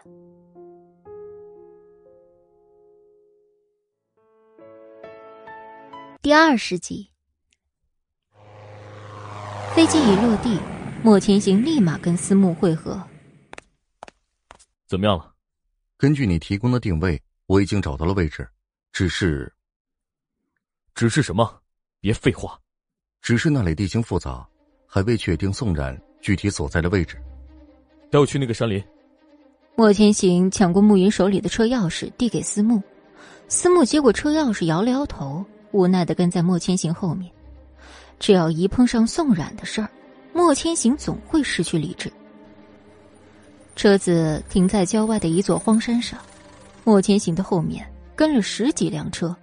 [6.23, 7.11] 第二十集，
[9.75, 10.57] 飞机一落地，
[11.03, 13.03] 莫千行立马跟思慕会合。
[14.87, 15.35] 怎么样了？
[15.97, 18.49] 根据你提供的定位，我已经找到了位置，
[18.93, 19.53] 只是……
[20.95, 21.61] 只是什么？
[21.99, 22.57] 别废话。
[23.21, 24.49] 只是那里地形复杂，
[24.87, 27.21] 还未确定宋冉具体所在的位置。
[28.13, 28.81] 带我去那个山林。
[29.75, 32.81] 莫千行抢过暮云手里的车钥匙，递给思慕。
[33.49, 35.45] 思慕接过车钥匙，摇了摇头。
[35.73, 37.31] 无奈的跟在莫千行后面，
[38.19, 39.89] 只要一碰上宋冉的事儿，
[40.33, 42.13] 莫千行总会失去理智。
[43.75, 46.19] 车子停在郊外的一座荒山上，
[46.85, 47.85] 莫千行的后面
[48.15, 49.35] 跟了十几辆车，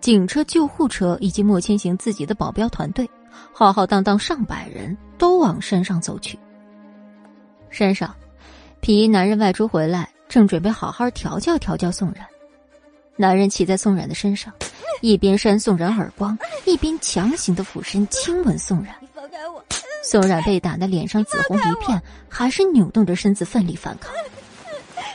[0.00, 3.08] 警车、救护车以及莫千行自己的保镖团队，
[3.52, 6.38] 浩浩荡荡上百人都往山上走去。
[7.70, 8.14] 山上，
[8.80, 12.24] 皮衣男人外出回来，正准备好好调教调教宋冉。
[13.16, 14.52] 男人骑在宋冉的身上。
[15.00, 18.94] 一边扇宋冉耳光，一边强行的俯身亲吻宋冉。
[19.12, 19.60] 放开我！
[20.04, 24.12] 宋冉被打的脸上紫红一片，还是扭动着身子奋力反抗。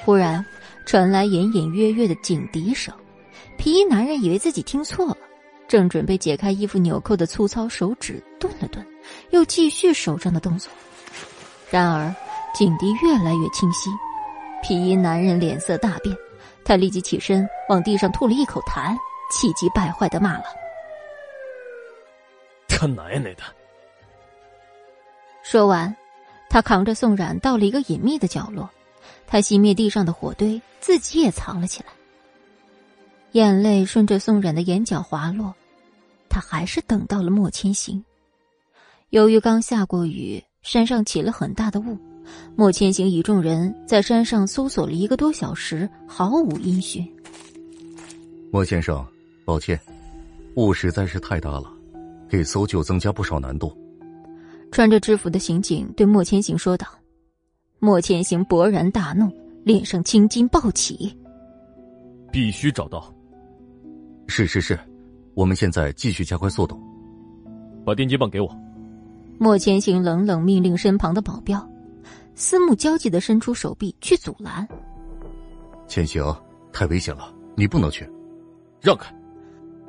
[0.04, 0.46] 忽然
[0.86, 2.94] 传来隐隐约约的警笛声，
[3.58, 5.18] 皮衣男人以为自己听错了，
[5.70, 8.86] 正准备解开衣服纽扣的粗糙手指顿了顿，
[9.30, 10.70] 又继续手上的动作。
[11.70, 12.14] 然而
[12.54, 13.90] 警笛越来越清晰，
[14.62, 16.14] 皮衣男人脸色大变，
[16.68, 18.94] 他立即起身往地上吐了一口痰。
[19.30, 20.46] 气急败坏的骂了
[22.66, 23.44] ：“他奶奶的！”
[25.44, 25.94] 说完，
[26.50, 28.70] 他扛着宋冉到了一个隐秘的角落，
[29.26, 31.90] 他熄灭地上的火堆，自己也藏了起来。
[33.34, 35.54] 眼泪顺着宋冉的眼角滑落，
[36.30, 38.02] 他还是等到了莫千行。
[39.10, 41.98] 由于刚下过雨，山上起了很大的雾，
[42.56, 47.06] 莫千行一众人在山上搜索了一个多小时，毫无音讯。
[48.52, 49.06] 莫先生。
[49.46, 49.80] 抱歉，
[50.56, 51.72] 雾实在是太大了，
[52.28, 53.72] 给搜救增加不少难度。
[54.74, 56.86] 穿着制服的刑警对莫千行说道。
[57.80, 59.32] 莫千行勃然大怒，
[59.64, 61.18] 脸上青筋暴起。
[62.30, 63.10] 必须找到。
[64.28, 64.78] 是是是，
[65.34, 66.78] 我们现在继续加快速度。
[67.86, 68.54] 把电击棒给我。
[69.40, 71.66] 莫千行冷冷命令身旁的保镖，
[72.40, 74.66] 思慕焦急的伸出手臂去阻拦。
[75.88, 76.24] 千行，
[76.72, 78.08] 太危险了，你不能去。
[78.80, 79.12] 让开。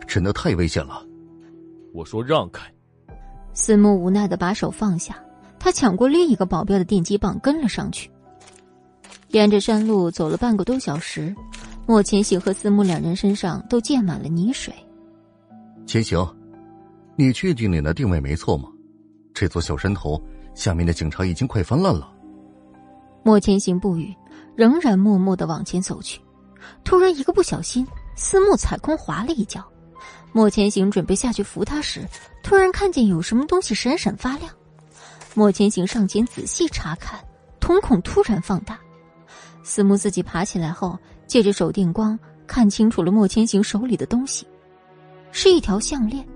[0.07, 1.05] 真的太危险了，
[1.93, 2.65] 我说让开。
[3.53, 5.23] 司慕无奈的把手放下，
[5.59, 8.11] 他抢过另一个保镖的电击棒，跟了上去。
[9.29, 11.37] 沿着山路走了半个多小时，
[11.87, 14.73] 莫千行和司慕两人身上都溅满了泥水。
[15.85, 16.27] 千行，
[17.15, 18.71] 你确定你的定位没错吗？
[19.35, 20.19] 这座小山头
[20.55, 22.11] 下面的警察已经快翻烂了。
[23.23, 24.15] 莫千行不语，
[24.57, 26.21] 仍然默默的往前走去。
[26.85, 29.65] 突然一个不小心，思慕踩空滑了一跤。
[30.33, 32.07] 莫千行准备下去扶他时，
[32.43, 34.51] 突然看见有什么东西闪闪发亮。
[35.35, 37.19] 莫千行上前仔细查看，
[37.61, 38.79] 瞳孔突然放大。
[39.63, 44.47] 思慕自己爬起来后，借着手电光看清楚了莫千行手里的东西，
[45.31, 46.27] 是一条项链。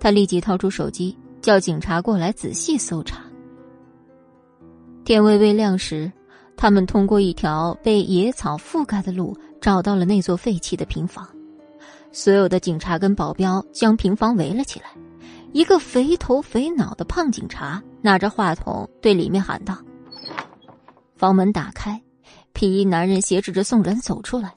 [0.00, 3.22] 他立即掏出手机，叫警察过来仔细搜查。
[5.08, 6.12] 天微微亮时，
[6.54, 11.26] 他们通过一条被野草覆盖的路找到了那座废弃的平房。
[12.12, 14.90] 所有的警察跟保镖将平房围了起来。
[15.54, 19.78] 一个肥头肥脑的胖警察拿着话筒对里面喊道
[21.16, 21.98] ：“房门打开，
[22.52, 24.52] 皮衣男人挟持着宋冉走出来，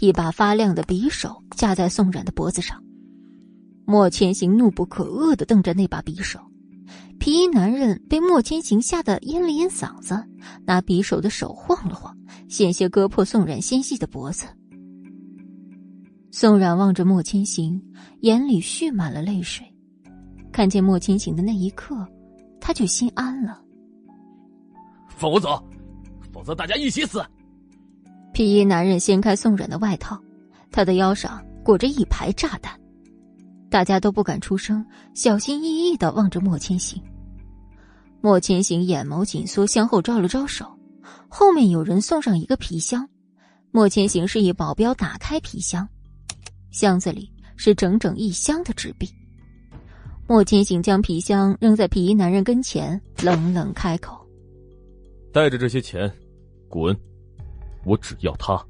[0.00, 2.78] 一把发亮的匕首架在宋冉的脖子上。
[3.86, 6.38] 莫千行怒不可遏的瞪着那把匕首，
[7.18, 10.22] 皮衣男人被莫千行吓得咽了咽嗓子，
[10.64, 12.16] 拿匕首的手晃了晃，
[12.48, 14.46] 险些割破宋冉纤细的脖子。
[16.30, 17.82] 宋冉望着莫千行，
[18.20, 19.66] 眼里蓄满了泪水。
[20.52, 22.06] 看见莫千行的那一刻，
[22.60, 23.60] 他就心安了。
[25.08, 25.62] 放我走，
[26.32, 27.24] 否则大家一起死！
[28.32, 30.20] 皮衣男人掀开宋冉的外套，
[30.70, 32.78] 他的腰上裹着一排炸弹。
[33.70, 37.02] 大家都不敢出声，小心翼翼的望着莫千行。
[38.20, 40.66] 莫千行眼眸紧缩，向后招了招手，
[41.28, 43.08] 后面有人送上一个皮箱。
[43.70, 45.86] 莫千行示意保镖打开皮箱，
[46.70, 49.08] 箱子里是整整一箱的纸币。
[50.26, 54.18] 莫千行将皮箱扔在皮衣男人跟前，冷冷开口
[55.32, 56.10] ：“带着这些钱，
[56.68, 56.96] 滚！
[57.84, 58.60] 我只要他。”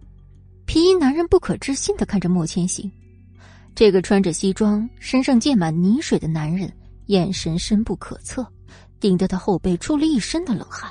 [0.66, 2.90] 皮衣男人不可置信的看着莫千行，
[3.76, 6.72] 这个穿着西装、身上溅满泥水的男人，
[7.06, 8.44] 眼神深不可测，
[8.98, 10.90] 顶得他后背出了一身的冷汗。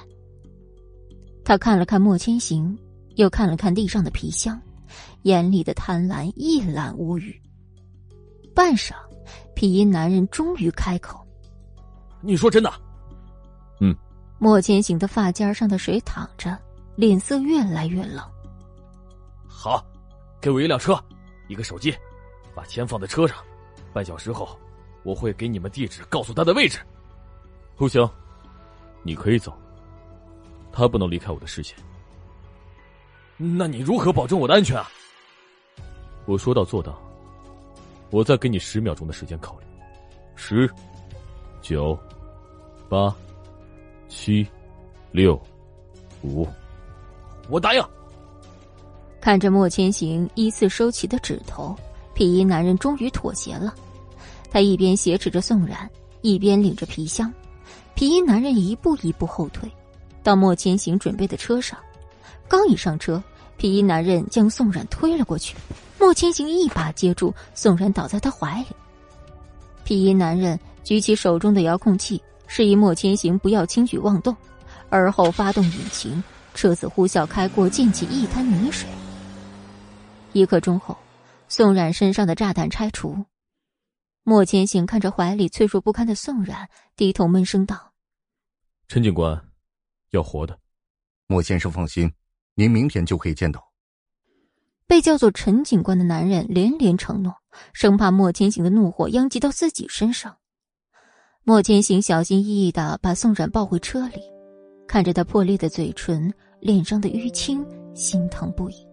[1.44, 2.78] 他看了看莫千行，
[3.16, 4.62] 又看了看地上的皮箱，
[5.24, 7.36] 眼里的贪婪一览无余。
[8.54, 8.94] 半晌。
[9.56, 11.26] 皮衣男人终于开口
[12.22, 12.72] ：“你说真的
[13.82, 13.96] ？”“嗯。”
[14.38, 16.56] 莫千行的发尖上的水淌着，
[16.98, 18.24] 脸色越来越冷。
[19.48, 19.84] “好，
[20.42, 21.02] 给我一辆车，
[21.48, 21.96] 一个手机，
[22.56, 23.38] 把钱放在车上。
[23.94, 24.58] 半小时后，
[25.04, 26.80] 我会给你们地址，告诉他的位置。
[27.78, 28.10] ”“不行，
[29.04, 29.54] 你可以走，
[30.72, 31.78] 他不能离开我的视线。
[33.38, 34.90] ”“那你如何保证我的安全啊
[36.26, 36.98] ？”“我说到做到。”
[38.12, 39.66] 我再给你十秒钟的时间考虑，
[40.36, 40.72] 十、
[41.62, 41.98] 九、
[42.88, 43.14] 八、
[44.08, 44.48] 七、
[45.12, 45.42] 六、
[46.22, 46.48] 五，
[47.50, 47.84] 我答应。
[49.20, 51.76] 看着莫千行依次收起的指头，
[52.16, 53.76] 皮衣男人终于妥协了。
[54.50, 55.88] 他一边挟持着宋冉，
[56.22, 57.32] 一边领着皮箱。
[57.94, 59.70] 皮衣男人一步一步后退，
[60.24, 61.78] 到莫千行准备的车上。
[62.48, 63.22] 刚一上车，
[63.58, 65.56] 皮衣男人将宋冉推了过去。
[66.00, 68.68] 莫千行一把接住宋冉，倒在他怀里。
[69.84, 74.36] 皮衣男人举起手中的遥控器，示意莫千行不要轻举妄动，
[74.90, 78.88] 而后发动引擎，车子呼啸开过，溅起一滩泥水。
[80.34, 80.96] 一刻钟后，
[81.48, 83.26] 宋冉身上的炸弹拆除。
[84.24, 87.94] 莫千行看着怀里脆弱不堪的宋冉，低头闷声道
[88.90, 89.40] ：“陈警官，
[90.10, 90.60] 要活的。”
[91.28, 92.12] 莫先生放心，
[92.56, 93.72] 您明天就可以见到。
[94.88, 97.36] 被叫做陈警官的男人连连承诺，
[97.74, 100.38] 生怕莫千行的怒火殃及到自己身上。
[101.44, 104.22] 莫千行小心翼翼的把宋冉抱回车里，
[104.88, 107.66] 看着他破裂的嘴唇、脸上的淤青，
[107.96, 108.85] 心疼不已。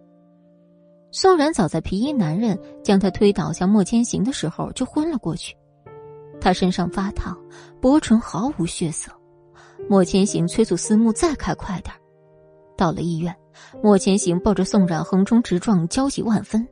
[1.15, 5.55] 宋冉早在皮衣男人将他推倒向莫千行的时候就昏了过去，
[6.41, 7.37] 他身上发烫，
[7.79, 9.11] 薄唇毫无血色。
[9.87, 11.93] 莫千行催促思慕再开快点
[12.75, 13.33] 到了医院。
[13.83, 16.67] 莫千行抱着宋冉横冲直撞，焦急万分。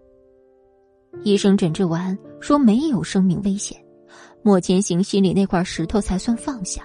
[1.24, 3.80] 医生诊治完说没有生命危险，
[4.42, 6.82] 莫千行心里那块石头才算放下。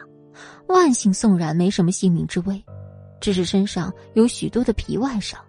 [0.69, 2.63] 万幸宋冉没什么性命之危，
[3.19, 5.41] 只是身上有许多的皮外伤，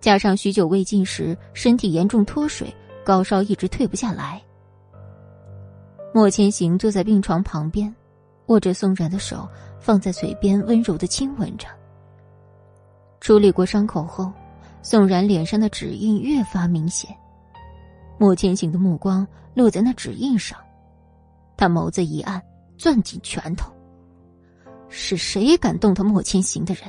[0.00, 4.40] 加上许久未进食，身体严重脱水，高烧一直退不下来。
[6.14, 7.94] 莫千行坐在病床旁边，
[8.46, 11.66] 握着宋冉的手放在嘴边，温柔的亲吻着。
[13.20, 14.32] 处理过伤口后，
[14.82, 17.14] 宋冉脸上的指印越发明显。
[18.18, 20.58] 莫千行的目光落在那指印上，
[21.56, 22.40] 他眸子一暗，
[22.76, 23.72] 攥紧拳头。
[24.88, 26.84] 是谁敢动他莫千行的人？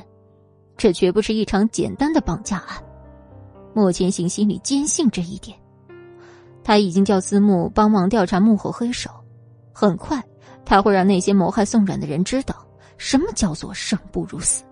[0.76, 2.82] 这绝不是一场简单的绑架案。
[3.72, 5.56] 莫千行心里坚信这一点。
[6.62, 9.10] 他已经叫司慕帮忙调查幕后黑手，
[9.72, 10.22] 很快
[10.64, 12.54] 他会让那些谋害宋冉的人知道
[12.98, 14.62] 什么叫做生不如死。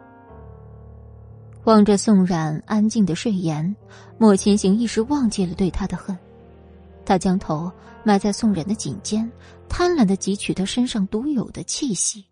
[1.64, 3.74] 望着宋冉安静的睡颜，
[4.16, 6.16] 莫千行一时忘记了对他的恨。
[7.04, 7.70] 他将头
[8.04, 9.30] 埋在宋冉的颈间，
[9.68, 12.24] 贪婪的汲取他身上独有的气息。